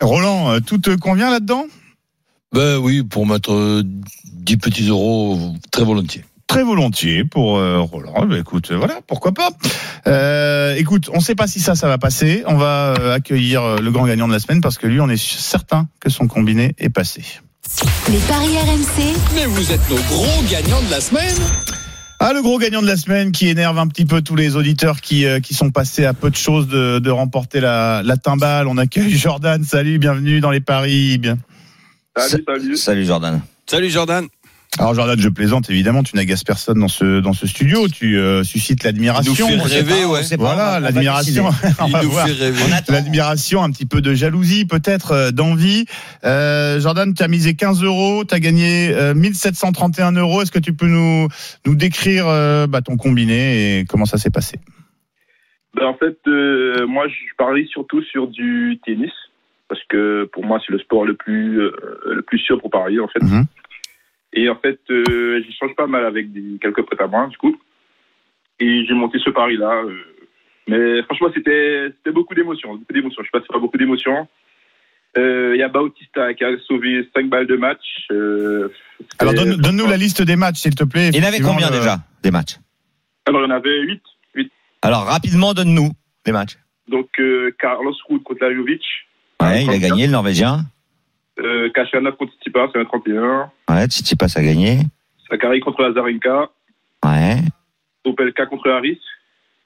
Roland, 0.00 0.50
euh, 0.52 0.60
tout 0.60 0.78
te 0.78 0.90
convient 0.94 1.30
là-dedans? 1.30 1.64
Ben 2.52 2.76
oui, 2.76 3.02
pour 3.02 3.26
mettre 3.26 3.52
euh, 3.52 3.82
10 4.24 4.56
petits 4.58 4.88
euros, 4.88 5.54
très 5.72 5.84
volontiers. 5.84 6.24
Très 6.46 6.62
volontiers 6.62 7.24
pour 7.24 7.58
euh, 7.58 7.80
Roland. 7.80 8.26
Bah, 8.26 8.38
écoute, 8.38 8.70
euh, 8.70 8.76
voilà, 8.76 9.00
pourquoi 9.06 9.32
pas. 9.32 9.50
Euh, 10.06 10.74
écoute, 10.76 11.10
on 11.12 11.16
ne 11.16 11.22
sait 11.22 11.34
pas 11.34 11.46
si 11.46 11.60
ça, 11.60 11.74
ça 11.74 11.88
va 11.88 11.98
passer. 11.98 12.44
On 12.46 12.56
va 12.56 12.94
euh, 12.98 13.14
accueillir 13.14 13.62
euh, 13.62 13.78
le 13.78 13.90
grand 13.90 14.06
gagnant 14.06 14.28
de 14.28 14.32
la 14.32 14.38
semaine 14.38 14.60
parce 14.60 14.78
que 14.78 14.86
lui, 14.86 15.00
on 15.00 15.08
est 15.08 15.20
certain 15.20 15.88
que 16.00 16.08
son 16.08 16.28
combiné 16.28 16.74
est 16.78 16.88
passé. 16.88 17.22
Les 18.08 18.18
paris 18.18 18.56
RMC, 18.58 19.16
Mais 19.34 19.46
vous 19.46 19.72
êtes 19.72 19.90
nos 19.90 19.96
gros 19.96 20.42
gagnants 20.48 20.82
de 20.82 20.90
la 20.90 21.00
semaine. 21.00 21.34
Ah, 22.20 22.32
le 22.32 22.40
gros 22.40 22.58
gagnant 22.58 22.80
de 22.80 22.86
la 22.86 22.96
semaine 22.96 23.32
qui 23.32 23.48
énerve 23.48 23.78
un 23.78 23.88
petit 23.88 24.06
peu 24.06 24.22
tous 24.22 24.36
les 24.36 24.56
auditeurs 24.56 25.00
qui, 25.00 25.26
euh, 25.26 25.40
qui 25.40 25.52
sont 25.52 25.70
passés 25.70 26.06
à 26.06 26.14
peu 26.14 26.30
de 26.30 26.36
choses 26.36 26.68
de, 26.68 27.00
de 27.00 27.10
remporter 27.10 27.60
la, 27.60 28.02
la 28.04 28.16
timbale. 28.16 28.68
On 28.68 28.78
accueille 28.78 29.10
Jordan. 29.16 29.62
Salut, 29.64 29.98
bienvenue 29.98 30.40
dans 30.40 30.50
les 30.52 30.60
paris. 30.60 31.18
Bien. 31.18 31.36
Salut, 32.16 32.44
salut. 32.46 32.76
Salut 32.76 33.04
Jordan. 33.04 33.42
Salut 33.68 33.90
Jordan. 33.90 34.26
Alors 34.78 34.94
Jordan, 34.94 35.18
je 35.18 35.28
plaisante 35.30 35.70
évidemment. 35.70 36.02
Tu 36.02 36.16
n'agaces 36.16 36.44
personne 36.44 36.80
dans 36.80 36.88
ce 36.88 37.20
dans 37.20 37.32
ce 37.32 37.46
studio. 37.46 37.88
Tu 37.88 38.18
euh, 38.18 38.44
suscites 38.44 38.84
l'admiration. 38.84 39.48
Nous 39.50 39.60
fait 39.64 39.76
rêver, 39.80 40.04
ouais. 40.04 40.20
Pas, 40.20 40.36
Voilà, 40.36 40.80
l'admiration. 40.80 41.48
L'admiration, 42.88 43.62
un 43.62 43.70
petit 43.70 43.86
peu 43.86 44.02
de 44.02 44.12
jalousie, 44.12 44.66
peut-être 44.66 45.12
euh, 45.12 45.30
d'envie. 45.30 45.86
Euh, 46.24 46.78
Jordan, 46.78 47.14
tu 47.14 47.22
as 47.22 47.28
misé 47.28 47.54
15 47.54 47.82
euros, 47.84 48.24
tu 48.24 48.34
as 48.34 48.40
gagné 48.40 48.92
euh, 48.92 49.14
1731 49.14 50.12
euros. 50.12 50.42
Est-ce 50.42 50.52
que 50.52 50.58
tu 50.58 50.74
peux 50.74 50.88
nous, 50.88 51.28
nous 51.64 51.74
décrire 51.74 52.28
euh, 52.28 52.66
bah, 52.66 52.82
ton 52.82 52.96
combiné 52.96 53.78
et 53.78 53.84
comment 53.86 54.04
ça 54.04 54.18
s'est 54.18 54.30
passé? 54.30 54.58
Ben, 55.74 55.86
en 55.86 55.94
fait, 55.94 56.18
euh, 56.26 56.86
moi, 56.86 57.08
je 57.08 57.14
parie 57.38 57.66
surtout 57.68 58.02
sur 58.02 58.28
du 58.28 58.78
tennis. 58.84 59.12
Parce 59.68 59.82
que 59.88 60.28
pour 60.32 60.44
moi, 60.44 60.60
c'est 60.64 60.72
le 60.72 60.78
sport 60.78 61.04
le 61.04 61.14
plus, 61.14 61.60
euh, 61.60 61.72
le 62.14 62.22
plus 62.22 62.38
sûr 62.38 62.60
pour 62.60 62.70
parier, 62.70 63.00
en 63.00 63.08
fait. 63.08 63.22
Mhm. 63.22 63.46
Et 64.38 64.48
en 64.48 64.56
fait, 64.56 64.78
euh, 64.90 65.42
j'y 65.42 65.52
change 65.56 65.74
pas 65.74 65.86
mal 65.86 66.04
avec 66.04 66.30
des, 66.32 66.58
quelques 66.60 66.82
potes 66.82 67.00
à 67.00 67.06
moi, 67.06 67.26
du 67.26 67.36
coup. 67.38 67.56
Et 68.60 68.84
j'ai 68.86 68.94
monté 68.94 69.18
ce 69.18 69.30
pari-là. 69.30 69.82
euh. 69.84 70.02
mais 70.68 71.02
franchement, 71.04 71.28
c'était 71.34 71.88
c'était 71.96 72.12
beaucoup 72.12 72.34
d'émotions. 72.34 72.74
Beaucoup 72.76 72.92
d'émotions. 72.92 73.22
Je 73.24 73.30
passé 73.30 73.46
par 73.48 73.60
beaucoup 73.60 73.78
d'émotions. 73.78 74.28
Euh, 75.18 75.52
Il 75.54 75.58
y 75.58 75.62
a 75.62 75.68
Bautista 75.68 76.34
qui 76.34 76.44
a 76.44 76.50
sauvé 76.68 77.08
5 77.14 77.28
balles 77.30 77.46
de 77.46 77.56
match. 77.56 77.80
euh, 78.12 78.68
Alors 79.18 79.32
donne- 79.34 79.56
donne-nous 79.56 79.86
la 79.88 79.96
liste 79.96 80.20
des 80.22 80.36
matchs, 80.36 80.56
s'il 80.58 80.74
te 80.74 80.84
plaît. 80.84 81.08
Il 81.08 81.16
y 81.16 81.24
en 81.24 81.28
avait 81.28 81.40
combien 81.40 81.70
déjà 81.70 81.96
des 82.22 82.30
matchs? 82.30 82.56
Alors, 83.26 83.40
il 83.42 83.48
y 83.48 83.52
en 83.52 83.56
avait 83.56 83.80
8. 83.80 84.02
Alors 84.82 85.04
rapidement, 85.06 85.54
donne-nous 85.54 85.90
les 86.26 86.32
matchs. 86.32 86.58
Donc, 86.86 87.08
euh, 87.18 87.50
Carlos 87.58 87.94
Ruud 88.08 88.22
contre 88.22 88.44
Lajovic. 88.44 88.82
Ouais, 89.42 89.62
il 89.64 89.70
a 89.70 89.72
34. 89.72 89.80
gagné 89.80 90.06
le 90.06 90.12
Norvégien. 90.12 90.60
Euh, 91.38 91.70
Kachanov 91.74 92.16
contre 92.16 92.32
Tsitsipas, 92.34 92.68
c'est 92.72 92.80
un 92.80 92.84
31. 92.84 93.50
Ouais, 93.68 93.86
Tsitsipas 93.86 94.26
a 94.36 94.42
gagné. 94.42 94.80
Sakari 95.30 95.60
contre 95.60 95.82
Lazarenka. 95.82 96.48
Ouais. 97.04 97.36
Opelka 98.04 98.46
contre 98.46 98.70
Harris. 98.70 99.00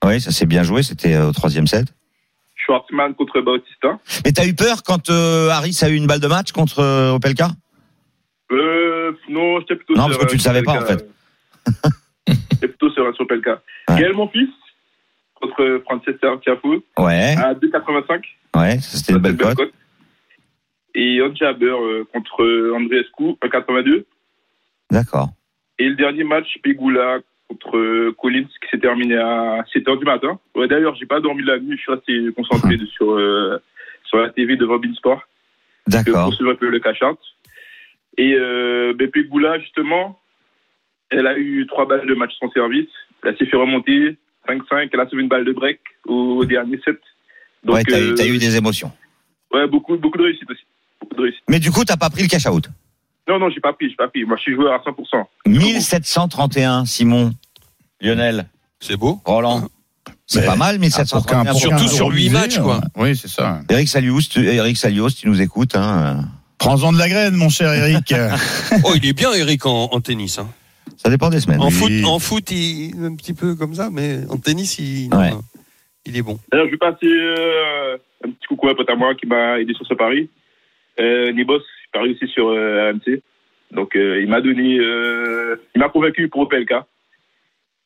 Ouais, 0.05 0.19
ça 0.19 0.31
s'est 0.31 0.47
bien 0.47 0.63
joué. 0.63 0.83
C'était 0.83 1.15
euh, 1.15 1.29
au 1.29 1.33
troisième 1.33 1.67
set. 1.67 1.87
Schwartzmann 2.57 3.15
contre 3.15 3.41
Bautista. 3.41 3.99
Mais 4.25 4.33
t'as 4.33 4.47
eu 4.47 4.55
peur 4.55 4.83
quand 4.83 5.11
euh, 5.11 5.49
Harris 5.51 5.79
a 5.83 5.89
eu 5.89 5.95
une 5.95 6.07
balle 6.07 6.21
de 6.21 6.27
match 6.27 6.53
contre 6.53 6.81
euh, 6.81 7.13
Opelka? 7.13 7.49
Euh, 8.51 9.13
non, 9.29 9.61
j'étais 9.61 9.77
plutôt 9.77 9.95
Non, 9.95 10.07
parce 10.07 10.19
que 10.19 10.27
tu 10.27 10.37
le 10.37 10.41
savais 10.41 10.63
pas, 10.63 10.73
en 10.83 10.85
fait. 10.87 11.09
J'étais 12.27 12.69
plutôt 12.69 12.91
sur, 12.91 13.15
sur 13.15 13.25
Opelka. 13.25 13.61
Ouais. 13.89 14.01
Gaël 14.01 14.13
Monfils 14.15 14.53
contre 15.41 15.83
Francesca 15.85 16.29
Tiafo 16.43 16.83
Ouais. 16.99 17.35
à 17.39 17.55
2,85. 17.55 18.23
Ouais, 18.57 18.79
c'était 18.81 19.13
une 19.13 19.19
belle 19.19 19.37
cote. 19.37 19.59
Et 20.95 21.21
On 21.23 21.35
Jabber 21.35 21.67
euh, 21.67 22.05
contre 22.13 22.45
Andreescu, 22.75 23.37
1,82. 23.43 24.05
D'accord. 24.91 25.29
Et 25.79 25.89
le 25.89 25.95
dernier 25.95 26.25
match, 26.25 26.59
Pegula 26.63 27.21
contre 27.49 27.77
euh, 27.77 28.15
Collins, 28.21 28.47
qui 28.61 28.69
s'est 28.71 28.79
terminé 28.79 29.17
à 29.17 29.65
7h 29.75 29.99
du 29.99 30.05
matin. 30.05 30.39
Ouais, 30.55 30.69
D'ailleurs, 30.69 30.95
j'ai 30.97 31.07
pas 31.07 31.21
dormi 31.21 31.43
la 31.43 31.59
nuit, 31.59 31.77
je 31.77 31.83
suis 31.83 31.93
resté 31.93 32.33
concentré 32.37 32.77
de- 32.77 32.87
sur, 32.87 33.13
euh, 33.13 33.59
sur 34.05 34.19
la 34.19 34.31
TV 34.31 34.57
de 34.57 34.65
Robin 34.65 34.93
Sport. 34.95 35.23
D'accord. 35.87 36.27
pour 36.27 36.35
suivre 36.35 36.53
un 36.53 36.55
peu 36.55 36.69
le 36.69 36.79
cash-out. 36.79 37.19
Et 38.17 38.35
euh, 38.35 38.93
ben, 38.95 39.11
Pegula, 39.11 39.59
justement, 39.59 40.21
elle 41.11 41.27
a 41.27 41.37
eu 41.39 41.67
trois 41.67 41.87
balles 41.87 42.07
de 42.07 42.15
match 42.15 42.33
sans 42.39 42.51
service. 42.51 42.89
Elle 43.25 43.37
s'est 43.39 43.47
fait 43.47 43.57
remonter 43.57 44.17
5-5. 44.47 44.91
Elle 44.93 45.01
a 45.01 45.09
sauvé 45.09 45.23
une 45.23 45.29
balle 45.29 45.45
de 45.45 45.53
break 45.53 45.81
au, 46.07 46.45
dernier 46.45 46.79
set. 46.85 46.99
Donc, 47.65 47.77
ouais, 47.77 47.83
euh, 47.93 48.15
t'as 48.15 48.27
eu 48.27 48.39
des 48.39 48.57
émotions. 48.57 48.93
ouais, 49.53 49.67
beaucoup, 49.67 49.97
beaucoup 49.97 50.19
de 50.19 50.25
réussite 50.25 50.51
aussi. 50.51 50.65
Beaucoup 51.11 51.23
de 51.23 51.27
réussite. 51.27 51.43
Mais 51.49 51.59
du 51.59 51.71
coup, 51.71 51.85
t'as 51.85 51.97
pas 51.97 52.11
pris 52.11 52.23
le 52.23 52.29
cash 52.29 52.47
out. 52.47 52.69
Non, 53.29 53.39
non, 53.39 53.49
j'ai 53.51 53.61
pas 53.61 53.73
pris, 53.73 53.89
j'ai 53.91 53.97
pas 53.97 54.09
pris. 54.09 54.25
Moi, 54.25 54.37
je 54.37 54.43
suis 54.43 54.55
joueur 54.55 54.73
à 54.75 54.79
100%. 54.79 55.25
1731, 55.47 56.85
Simon. 56.85 57.33
Lionel. 58.01 58.47
C'est 58.81 58.97
beau. 58.97 59.21
Roland. 59.25 59.69
C'est 60.27 60.41
Mais- 60.41 60.47
pas 60.47 60.57
mal, 60.57 60.79
Ah, 60.83 61.05
pour 61.11 61.27
qu'un- 61.27 61.43
1731. 61.43 61.45
pour 61.53 61.61
Surtout 61.61 61.89
sur 61.89 62.09
huit 62.09 62.25
misé, 62.25 62.31
matchs, 62.31 62.59
quoi. 62.59 62.77
euh, 62.77 63.03
Oui, 63.03 63.17
c'est 63.17 63.29
ça. 63.29 63.61
Eric 63.69 63.89
Salios, 63.89 64.21
tu, 64.31 64.47
Eric 64.47 64.77
Salios, 64.77 65.11
tu 65.11 65.29
nous 65.29 65.41
écoutes. 65.41 65.75
Hein. 65.77 66.25
Prends-en 66.59 66.93
de 66.93 66.99
la 66.99 67.09
graine, 67.09 67.35
mon 67.35 67.49
cher 67.49 67.73
Eric. 67.73 68.15
Oh, 68.85 68.93
il 68.95 69.07
est 69.07 69.13
bien, 69.13 69.33
Eric, 69.33 69.67
en, 69.67 69.85
en 69.93 70.01
tennis. 70.01 70.39
hein. 70.39 70.49
Ça 70.97 71.09
dépend 71.11 71.31
des 71.31 71.41
semaines. 71.41 71.61
En, 71.61 71.67
Oui. 71.69 71.73
foot, 71.73 71.93
en 72.05 72.19
foot, 72.19 72.51
il 72.51 72.95
est 73.03 73.07
un 73.07 73.15
petit 73.17 73.33
peu 73.35 73.55
comme 73.55 73.75
ça, 73.75 73.89
mais 73.91 74.21
en 74.29 74.37
tennis, 74.37 74.79
il, 74.79 75.09
non, 75.09 75.19
Ouais. 75.19 75.31
il 76.07 76.17
est 76.17 76.23
bon. 76.23 76.39
D'ailleurs, 76.53 76.67
je 76.67 76.73
vais 76.73 76.77
passer 76.79 77.07
euh, 77.07 77.97
un 78.27 78.31
petit 78.31 78.47
coucou 78.49 78.69
à 78.69 78.73
un 78.73 78.75
pote 78.75 78.91
à 78.91 78.95
moi 78.97 79.15
qui 79.15 79.27
m'a 79.27 79.59
aidé 79.61 79.73
sur 79.75 79.87
ce 79.87 79.95
pari. 79.95 80.29
Euh, 81.01 81.33
Nibos, 81.33 81.59
il 81.59 81.91
parie 81.93 82.13
aussi 82.13 82.29
sur 82.29 82.49
euh, 82.49 82.91
RMC. 82.91 83.23
Donc, 83.73 83.97
euh, 83.97 84.21
il 84.21 84.29
m'a 84.29 84.41
donné, 84.41 84.79
euh, 84.79 85.57
il 85.75 85.79
m'a 85.79 85.89
convaincu 85.89 86.29
pour 86.29 86.43
Opelka. 86.43 86.87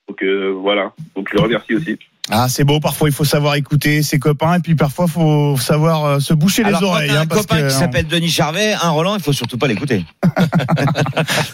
Donc, 0.09 0.23
euh, 0.23 0.51
voilà. 0.51 0.93
Donc, 1.15 1.29
je 1.31 1.37
le 1.37 1.43
remercie 1.43 1.75
aussi. 1.75 1.99
Ah, 2.31 2.49
c'est 2.49 2.64
beau. 2.64 2.81
Parfois, 2.81 3.11
il 3.11 3.14
faut 3.14 3.25
savoir 3.25 3.55
écouter 3.57 4.03
ses 4.03 4.18
copains 4.18 4.55
et 4.55 4.61
puis 4.61 4.75
parfois, 4.75 5.05
il 5.09 5.12
faut 5.12 5.57
savoir 5.59 6.05
euh, 6.07 6.18
se 6.20 6.33
boucher 6.33 6.64
Alors, 6.64 6.81
les 6.81 6.87
quand 6.87 6.93
oreilles. 6.93 7.09
t'as 7.11 7.18
un 7.18 7.20
hein, 7.22 7.27
parce 7.27 7.41
copain 7.43 7.61
que, 7.61 7.68
qui 7.68 7.75
s'appelle 7.75 8.07
Denis 8.07 8.31
Charvet, 8.31 8.72
un 8.72 8.91
Roland, 8.91 9.14
il 9.16 9.22
faut 9.22 9.35
surtout 9.35 9.59
pas 9.59 9.66
l'écouter. 9.66 10.07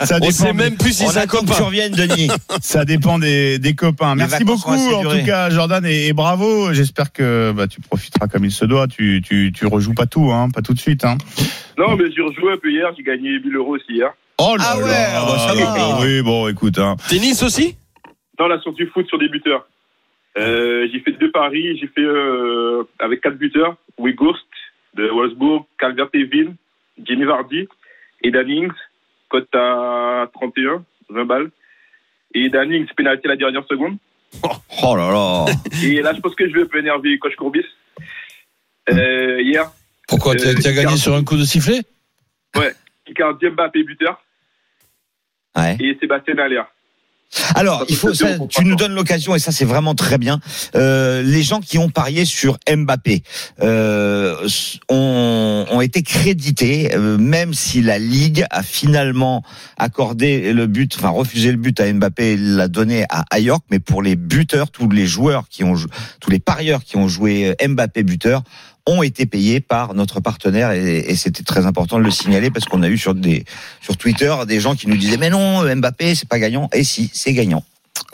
ça 0.05 0.17
On 0.17 0.21
dépend 0.21 0.31
sait 0.33 0.53
même 0.53 0.77
plus 0.77 0.93
si 0.93 1.07
c'est 1.09 1.19
un 1.19 1.27
copain. 1.27 1.55
reviennes, 1.55 1.93
Denis. 1.93 2.29
Ça 2.61 2.85
dépend 2.85 3.19
des, 3.19 3.59
des 3.59 3.75
copains. 3.75 4.15
Les 4.15 4.21
Merci 4.21 4.45
beaucoup, 4.45 4.71
en 4.71 5.03
tout 5.03 5.25
cas, 5.25 5.51
Jordan, 5.51 5.85
et, 5.85 6.07
et 6.09 6.13
bravo. 6.13 6.73
J'espère 6.73 7.13
que 7.13 7.53
bah, 7.53 7.67
tu 7.67 7.81
profiteras 7.81 8.29
comme 8.29 8.45
il 8.45 8.53
se 8.53 8.65
doit. 8.65 8.87
Tu, 8.87 9.23
tu, 9.27 9.53
tu 9.53 9.67
rejoues 9.67 9.95
pas 9.95 10.07
tout, 10.07 10.31
hein, 10.31 10.51
pas 10.55 10.63
tout 10.63 10.75
de 10.75 10.79
suite. 10.81 11.05
Hein. 11.05 11.19
Non, 11.79 11.97
mais 11.97 12.05
j'ai 12.15 12.23
rejoué 12.23 12.53
un 12.53 12.59
peu 12.63 12.71
hier. 12.71 12.87
J'ai 12.97 13.03
gagné 13.03 13.31
1000 13.45 13.57
euros 13.57 13.75
aussi 13.75 13.85
hier. 13.93 14.11
Oh 14.39 14.55
là 14.57 14.65
Ah 14.69 14.79
ouais, 14.79 14.85
là. 14.89 15.25
bah, 15.27 15.39
ça 15.49 15.55
va. 15.55 16.01
Oui, 16.01 16.23
bon, 16.23 16.47
écoute. 16.49 16.79
Hein. 16.79 16.97
Tennis 17.09 17.43
aussi? 17.43 17.77
Dans 18.39 18.47
la 18.47 18.61
sortie 18.61 18.85
du 18.85 18.91
foot 18.91 19.07
sur 19.09 19.19
des 19.19 19.29
buteurs. 19.29 19.67
Euh, 20.39 20.89
j'ai 20.93 21.01
fait 21.01 21.13
deux 21.13 21.31
paris. 21.31 21.77
J'ai 21.79 21.87
fait 21.89 22.01
euh, 22.03 22.85
avec 22.99 23.21
quatre 23.21 23.37
buteurs. 23.37 23.77
Wigurst 23.99 24.47
de 24.95 25.09
Wolfsburg, 25.09 25.67
Calvert-Lewin, 25.79 26.55
Jimmy 27.05 27.25
Vardy 27.25 27.69
et 28.23 28.31
Dannings. 28.31 28.73
Cote 29.29 29.55
à 29.55 30.29
31, 30.35 30.85
20 31.11 31.25
balles. 31.25 31.51
Et 32.35 32.49
Dannings, 32.49 32.87
pénalité 32.97 33.27
à 33.29 33.31
la 33.33 33.37
dernière 33.37 33.65
seconde. 33.67 33.97
Oh 34.83 34.97
là 34.97 35.11
là. 35.11 35.45
Et 35.85 36.01
là, 36.01 36.15
je 36.15 36.21
pense 36.21 36.35
que 36.35 36.49
je 36.49 36.55
vais 36.55 36.63
un 36.63 36.67
peu 36.67 36.79
énerver 36.79 37.19
coach 37.19 37.35
Courbis. 37.37 37.67
Euh, 38.89 39.43
hier, 39.43 39.71
Pourquoi 40.09 40.35
Tu 40.37 40.47
as, 40.47 40.51
Euh, 40.51 40.55
tu 40.55 40.61
as 40.69 40.71
gagné 40.71 40.81
Icardi. 40.83 40.99
sur 40.99 41.15
un 41.15 41.23
coup 41.25 41.37
de 41.37 41.45
sifflet? 41.45 41.81
Ouais, 42.57 42.73
Icardi 43.07 43.47
Mbappé 43.51 43.83
buteur 43.83 44.23
Ouais. 45.57 45.77
et 45.81 45.99
Sébastien 46.01 46.39
Aller. 46.39 46.63
Alors, 47.55 47.85
il 47.89 47.97
faut, 47.97 48.13
ça, 48.15 48.39
tu 48.49 48.65
nous 48.65 48.77
donnes 48.77 48.95
l'occasion, 48.95 49.35
et 49.35 49.39
ça 49.39 49.53
c'est 49.53 49.65
vraiment 49.65 49.95
très 49.95 50.19
bien. 50.19 50.41
Euh, 50.75 51.23
les 51.23 51.43
gens 51.43 51.61
qui 51.61 51.79
ont 51.79 51.89
parié 51.89 52.25
sur 52.25 52.59
Mbappé 52.69 53.23
euh, 53.63 54.49
ont, 54.89 55.67
ont 55.71 55.81
été 55.81 56.03
crédités, 56.03 56.95
euh, 56.95 57.19
même 57.19 57.55
si 57.55 57.83
la 57.83 57.99
Ligue 57.99 58.45
a 58.51 58.63
finalement 58.63 59.43
accordé 59.77 60.53
le 60.53 60.67
but, 60.67 60.97
enfin 60.97 61.11
refusé 61.11 61.51
le 61.51 61.57
but 61.57 61.79
à 61.81 61.93
Mbappé, 61.93 62.33
et 62.33 62.37
l'a 62.37 62.69
donné 62.69 63.05
à 63.11 63.25
Ayork. 63.31 63.65
Mais 63.71 63.79
pour 63.79 64.03
les 64.03 64.17
buteurs, 64.17 64.71
tous 64.71 64.89
les 64.89 65.07
joueurs 65.07 65.49
qui 65.49 65.65
ont, 65.65 65.75
tous 66.21 66.31
les 66.31 66.41
parieurs 66.41 66.85
qui 66.85 66.97
ont 66.97 67.09
joué 67.09 67.55
Mbappé 67.67 68.03
buteur 68.03 68.43
ont 68.87 69.03
été 69.03 69.27
payés 69.27 69.61
par 69.61 69.95
notre 69.95 70.21
partenaire 70.21 70.73
et, 70.73 70.99
et 70.99 71.17
c'était 71.17 71.43
très 71.45 71.67
important 71.67 71.99
de 71.99 72.05
le 72.05 72.11
signaler 72.11 72.51
parce 72.51 72.65
qu'on 72.67 72.83
a 72.83 72.89
eu 72.89 72.99
sur 72.99 73.15
des 73.15 73.45
sur 73.81 73.97
Twitter 73.97 74.35
des 74.47 74.61
gens 74.61 74.75
qui 74.75 74.89
nous 74.89 74.97
disaient 74.97 75.17
mais 75.19 75.31
non 75.31 75.63
Mbappé 75.77 76.15
c'est 76.15 76.29
pas 76.29 76.39
gagnant 76.39 76.69
et 76.73 76.85
si 76.85 77.11
c'est 77.13 77.33
gagnant. 77.33 77.65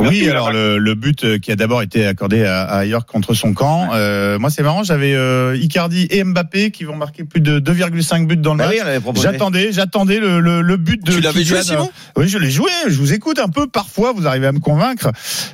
Oui, 0.00 0.28
alors 0.28 0.52
le, 0.52 0.78
le 0.78 0.94
but 0.94 1.24
euh, 1.24 1.38
qui 1.38 1.52
a 1.52 1.56
d'abord 1.56 1.80
été 1.80 2.06
accordé 2.06 2.44
à, 2.44 2.64
à 2.64 2.84
York 2.84 3.08
contre 3.10 3.32
son 3.34 3.54
camp. 3.54 3.90
Euh, 3.94 4.38
moi, 4.38 4.50
c'est 4.50 4.62
marrant, 4.62 4.82
j'avais 4.82 5.14
euh, 5.14 5.56
Icardi 5.56 6.06
et 6.10 6.22
Mbappé 6.24 6.70
qui 6.70 6.84
vont 6.84 6.96
marquer 6.96 7.24
plus 7.24 7.40
de 7.40 7.60
2,5 7.60 8.26
buts 8.26 8.36
dans 8.36 8.52
le 8.54 8.58
Bah 8.58 8.66
match. 8.66 8.74
oui, 8.74 8.80
on 8.84 8.88
avait 8.88 9.00
proposé. 9.00 9.28
J'attendais, 9.30 9.72
j'attendais 9.72 10.18
le, 10.18 10.40
le, 10.40 10.60
le 10.60 10.76
but 10.76 11.02
de. 11.02 11.12
Tu 11.12 11.20
l'avais 11.20 11.44
joué. 11.44 11.62
Simon? 11.62 11.88
Oui, 12.16 12.28
je 12.28 12.36
l'ai 12.36 12.50
joué. 12.50 12.70
Je 12.88 12.96
vous 12.98 13.12
écoute 13.14 13.38
un 13.38 13.48
peu. 13.48 13.68
Parfois, 13.68 14.12
vous 14.12 14.26
arrivez 14.26 14.48
à 14.48 14.52
me 14.52 14.58
convaincre, 14.58 15.12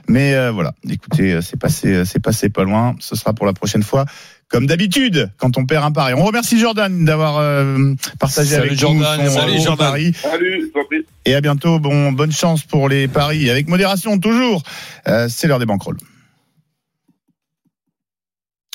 mais 0.08 0.34
euh, 0.34 0.50
voilà. 0.50 0.72
Écoutez, 0.90 1.38
c'est 1.42 1.58
passé, 1.58 2.04
c'est 2.04 2.20
passé 2.20 2.48
pas 2.48 2.64
loin. 2.64 2.96
Ce 3.00 3.14
sera 3.14 3.34
pour 3.34 3.46
la 3.46 3.52
prochaine 3.52 3.82
fois. 3.84 4.06
Comme 4.52 4.66
d'habitude, 4.66 5.30
quand 5.38 5.56
on 5.56 5.64
perd 5.64 5.82
un 5.82 5.92
pari. 5.92 6.12
On 6.12 6.22
remercie 6.24 6.58
Jordan 6.60 7.06
d'avoir 7.06 7.38
euh, 7.38 7.94
partagé 8.20 8.50
Salut, 8.50 8.66
avec 8.68 8.78
Jordan. 8.78 9.20
nous 9.24 9.30
son 9.30 9.34
Salut, 9.40 9.58
son 9.58 9.64
Jordan. 9.64 9.86
pari. 9.88 10.12
Salut. 10.12 10.70
Et 11.24 11.34
à 11.34 11.40
bientôt. 11.40 11.78
Bon, 11.78 12.12
bonne 12.12 12.32
chance 12.32 12.62
pour 12.62 12.90
les 12.90 13.08
paris. 13.08 13.48
Avec 13.48 13.66
modération, 13.66 14.18
toujours. 14.18 14.62
Euh, 15.08 15.26
c'est 15.30 15.48
l'heure 15.48 15.58
des 15.58 15.64
banquerolles. 15.64 15.96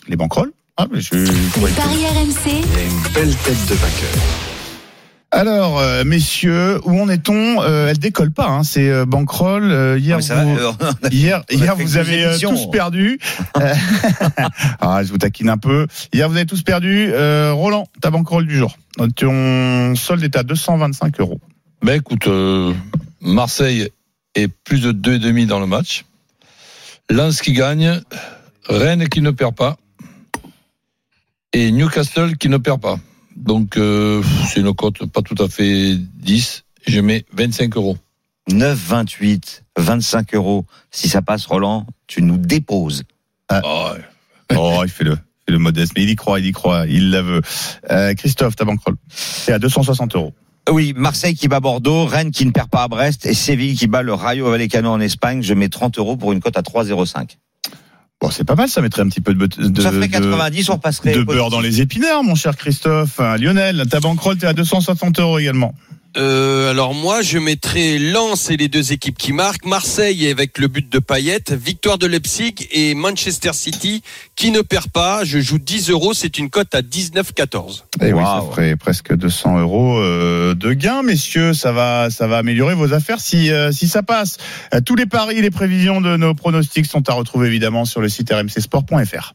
Les 0.07 0.15
banquerolles? 0.15 0.51
Ah, 0.78 0.88
mais 0.91 0.99
je. 0.99 1.13
Les 1.13 1.71
paris 1.73 2.05
RMC, 2.05 2.51
Une 2.55 3.13
belle 3.13 3.36
tête 3.36 3.65
de 3.67 3.75
vainqueur. 3.75 4.46
Alors, 5.38 5.77
euh, 5.77 6.03
messieurs, 6.03 6.81
où 6.83 6.99
en 6.99 7.07
est-on 7.09 7.61
euh, 7.61 7.89
Elle 7.89 7.99
décolle 7.99 8.31
pas. 8.31 8.47
Hein, 8.47 8.63
c'est 8.63 8.89
euh, 8.89 9.05
bankroll. 9.05 9.71
Euh, 9.71 9.99
hier, 9.99 10.17
Ah, 10.17 10.33
va, 10.33 10.43
vous, 10.43 10.57
euh, 10.57 10.71
a- 11.03 11.09
hier, 11.11 11.43
hier, 11.51 11.75
avez 11.95 12.25
euh, 12.25 12.38
tous 12.39 12.71
perdu. 12.71 13.19
Ah, 14.81 15.03
je 15.03 15.11
vous 15.11 15.19
taquine 15.19 15.49
un 15.49 15.59
peu. 15.59 15.85
Hier, 16.11 16.27
vous 16.27 16.35
avez 16.35 16.47
tous 16.47 16.63
perdu. 16.63 17.11
Euh, 17.13 17.53
Roland, 17.53 17.88
ta 18.01 18.09
bankroll 18.09 18.47
du 18.47 18.57
jour. 18.57 18.75
Ton 19.15 19.93
solde 19.95 20.23
est 20.23 20.35
à 20.35 20.41
225 20.41 21.19
euros. 21.19 21.39
Ben 21.83 21.97
écoute, 21.97 22.25
euh, 22.25 22.73
Marseille 23.21 23.89
est 24.33 24.47
plus 24.47 24.81
de 24.81 24.91
2,5 24.91 25.45
dans 25.45 25.59
le 25.59 25.67
match. 25.67 26.05
Lens 27.11 27.41
qui 27.43 27.53
gagne, 27.53 28.01
Rennes 28.67 29.07
qui 29.07 29.21
ne 29.21 29.29
perd 29.29 29.53
pas 29.53 29.77
et 31.53 31.71
Newcastle 31.71 32.38
qui 32.38 32.49
ne 32.49 32.57
perd 32.57 32.81
pas. 32.81 32.97
Donc 33.38 33.77
euh, 33.77 34.21
c'est 34.47 34.59
une 34.59 34.73
cote 34.73 35.05
pas 35.05 35.21
tout 35.21 35.41
à 35.41 35.47
fait 35.47 35.95
10. 35.95 36.63
Je 36.88 36.99
mets 36.99 37.23
25 37.33 37.77
euros. 37.77 37.97
9, 38.49 38.77
28, 38.77 39.63
25 39.77 40.33
euros. 40.35 40.65
Si 40.89 41.07
ça 41.09 41.21
passe, 41.21 41.45
Roland, 41.45 41.85
tu 42.07 42.21
nous 42.21 42.38
déposes. 42.38 43.03
Ah, 43.49 43.61
Oh, 44.55 44.81
il 44.83 44.89
fait 44.89 45.03
le, 45.03 45.15
fait 45.15 45.51
le 45.51 45.59
modeste, 45.59 45.91
mais 45.95 46.03
il 46.03 46.09
y 46.09 46.15
croit, 46.15 46.39
il 46.39 46.45
y 46.45 46.51
croit, 46.53 46.88
il 46.88 47.11
la 47.11 47.21
veut. 47.21 47.41
Euh, 47.91 48.13
Christophe, 48.13 48.55
ta 48.55 48.63
bankroll, 48.63 48.95
c'est 49.09 49.51
à 49.51 49.59
260 49.59 50.15
euros. 50.15 50.33
Oui, 50.69 50.93
Marseille 50.95 51.35
qui 51.35 51.47
bat 51.47 51.59
Bordeaux, 51.59 52.05
Rennes 52.05 52.31
qui 52.31 52.45
ne 52.45 52.51
perd 52.51 52.69
pas 52.69 52.83
à 52.83 52.88
Brest 52.88 53.25
et 53.25 53.33
Séville 53.33 53.75
qui 53.77 53.88
bat 53.88 54.01
le 54.01 54.13
Rayo 54.13 54.49
Vallecano 54.49 54.89
en 54.89 54.99
Espagne. 54.99 55.41
Je 55.41 55.53
mets 55.53 55.69
30 55.69 55.97
euros 55.97 56.17
pour 56.17 56.33
une 56.33 56.39
cote 56.39 56.57
à 56.57 56.61
3,05. 56.61 57.38
Bon, 58.20 58.32
c'est 58.32 58.43
pas 58.45 58.55
mal, 58.55 58.68
ça 58.68 58.82
mettrait 58.82 59.03
un 59.03 59.09
petit 59.09 59.22
peu 59.22 59.34
de, 59.36 59.45
de, 59.45 59.82
Ça 59.82 59.91
ferait 59.91 60.07
de- 60.07 60.11
90, 60.11 60.70
on 60.70 60.80
passerait. 60.80 61.13
de 61.13 61.22
beurre 61.24 61.51
dans 61.51 61.59
les 61.59 61.82
épinards, 61.82 62.24
mon 62.24 62.34
cher 62.34 62.55
Christophe. 62.57 63.20
Euh, 63.20 63.38
Lionel, 63.38 63.86
ta 63.89 63.99
bankroll, 63.99 64.38
t'es 64.38 64.47
à 64.47 64.53
260 64.53 65.20
euros 65.20 65.38
également. 65.38 65.76
Euh, 66.18 66.72
alors 66.72 66.93
moi, 66.93 67.22
je 67.22 67.38
mettrai 67.38 67.99
Lens 67.99 68.49
et 68.49 68.57
les 68.57 68.68
deux 68.68 68.91
équipes 68.91 69.18
qui 69.18 69.34
marquent, 69.34 69.65
Marseille 69.65 70.28
avec 70.30 70.57
le 70.57 70.68
but 70.68 70.89
de 70.91 70.99
Payet, 70.99 71.43
victoire 71.51 71.97
de 71.97 72.07
Leipzig 72.07 72.68
et 72.72 72.95
Manchester 72.95 73.53
City 73.53 74.01
qui 74.36 74.51
ne 74.51 74.61
perd 74.61 74.89
pas. 74.89 75.24
Je 75.24 75.39
joue 75.39 75.59
10 75.59 75.89
euros, 75.89 76.13
c'est 76.13 76.38
une 76.38 76.49
cote 76.49 76.74
à 76.74 76.82
19,14. 76.82 77.84
Et 78.01 78.07
Eh 78.07 78.13
oui, 78.13 78.24
ça 78.24 78.43
ferait 78.49 78.76
presque 78.76 79.15
200 79.15 79.59
euros 79.59 79.99
euh, 79.99 80.55
de 80.55 80.74
gains, 80.74 81.03
messieurs. 81.03 81.53
Ça 81.53 81.72
va, 81.72 82.09
ça 82.09 82.28
va 82.28 82.38
améliorer 82.38 82.76
vos 82.76 82.93
affaires 82.93 83.20
si 83.20 83.51
euh, 83.51 83.72
si 83.72 83.88
ça 83.88 84.01
passe. 84.03 84.38
Euh, 84.74 84.82
tous 84.82 84.95
les 84.95 85.05
paris, 85.05 85.41
les 85.41 85.51
prévisions 85.51 86.01
de 86.01 86.18
nos 86.18 86.34
pronostics 86.34 86.86
sont 86.86 87.07
à 87.09 87.13
retrouver 87.13 87.47
évidemment 87.47 87.86
sur 87.86 88.01
le 88.01 88.09
site 88.09 88.32
rmcsport.fr. 88.32 89.34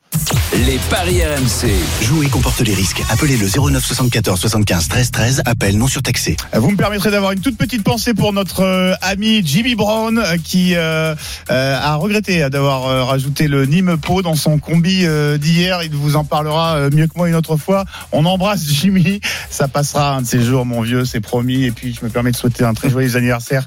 Les 0.66 0.78
paris 0.91 1.22
RMC. 1.22 1.70
Jouer 2.03 2.28
comporte 2.28 2.61
les 2.61 2.74
risques. 2.74 3.03
Appelez 3.11 3.37
le 3.37 3.47
09 3.47 3.85
74 3.85 4.41
75 4.41 4.89
13 4.89 5.11
13. 5.11 5.43
Appel 5.47 5.78
non 5.78 5.87
surtaxé. 5.87 6.37
Vous 6.55 6.72
me 6.73 6.77
permettrez 6.77 7.11
d'avoir 7.11 7.33
une 7.33 7.41
toute 7.41 7.59
petite 7.59 7.83
pensée 7.83 8.14
pour 8.14 8.33
notre 8.33 8.62
euh, 8.62 8.95
ami 9.03 9.43
Jimmy 9.45 9.75
Brown 9.75 10.18
euh, 10.18 10.37
qui 10.43 10.75
euh, 10.75 11.14
euh, 11.51 11.79
a 11.79 11.95
regretté 11.97 12.49
d'avoir 12.49 13.07
rajouté 13.07 13.47
le 13.47 13.66
Nîmes 13.66 13.99
Po 13.99 14.23
dans 14.23 14.35
son 14.35 14.59
combi 14.59 15.07
d'hier. 15.39 15.83
Il 15.83 15.95
vous 15.95 16.16
en 16.16 16.25
parlera 16.25 16.89
mieux 16.91 17.07
que 17.07 17.12
moi 17.16 17.29
une 17.29 17.35
autre 17.35 17.57
fois. 17.57 17.85
On 18.11 18.25
embrasse 18.25 18.64
Jimmy. 18.66 19.20
Ça 19.51 19.68
passera 19.68 20.16
un 20.16 20.23
de 20.23 20.27
ces 20.27 20.43
jours, 20.43 20.64
mon 20.64 20.81
vieux, 20.81 21.05
c'est 21.05 21.20
promis. 21.20 21.64
Et 21.64 21.70
puis 21.70 21.95
je 21.95 22.05
me 22.05 22.11
permets 22.11 22.33
de 22.33 22.37
souhaiter 22.37 22.64
un 22.64 22.75
très 22.75 22.89
joyeux 22.91 23.16
anniversaire 23.16 23.66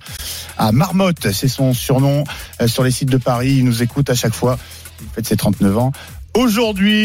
à 0.57 0.71
Marmotte. 0.71 1.31
C'est 1.31 1.47
son 1.47 1.73
surnom 1.73 2.23
sur 2.65 2.83
les 2.83 2.91
sites 2.91 3.09
de 3.09 3.17
Paris. 3.17 3.55
Il 3.57 3.65
nous 3.65 3.83
écoute 3.83 4.09
à 4.09 4.15
chaque 4.15 4.33
fois. 4.33 4.57
Il 5.01 5.07
fête 5.13 5.27
ses 5.27 5.37
39 5.37 5.77
ans. 5.77 5.91
Aujourd'hui, 6.35 7.03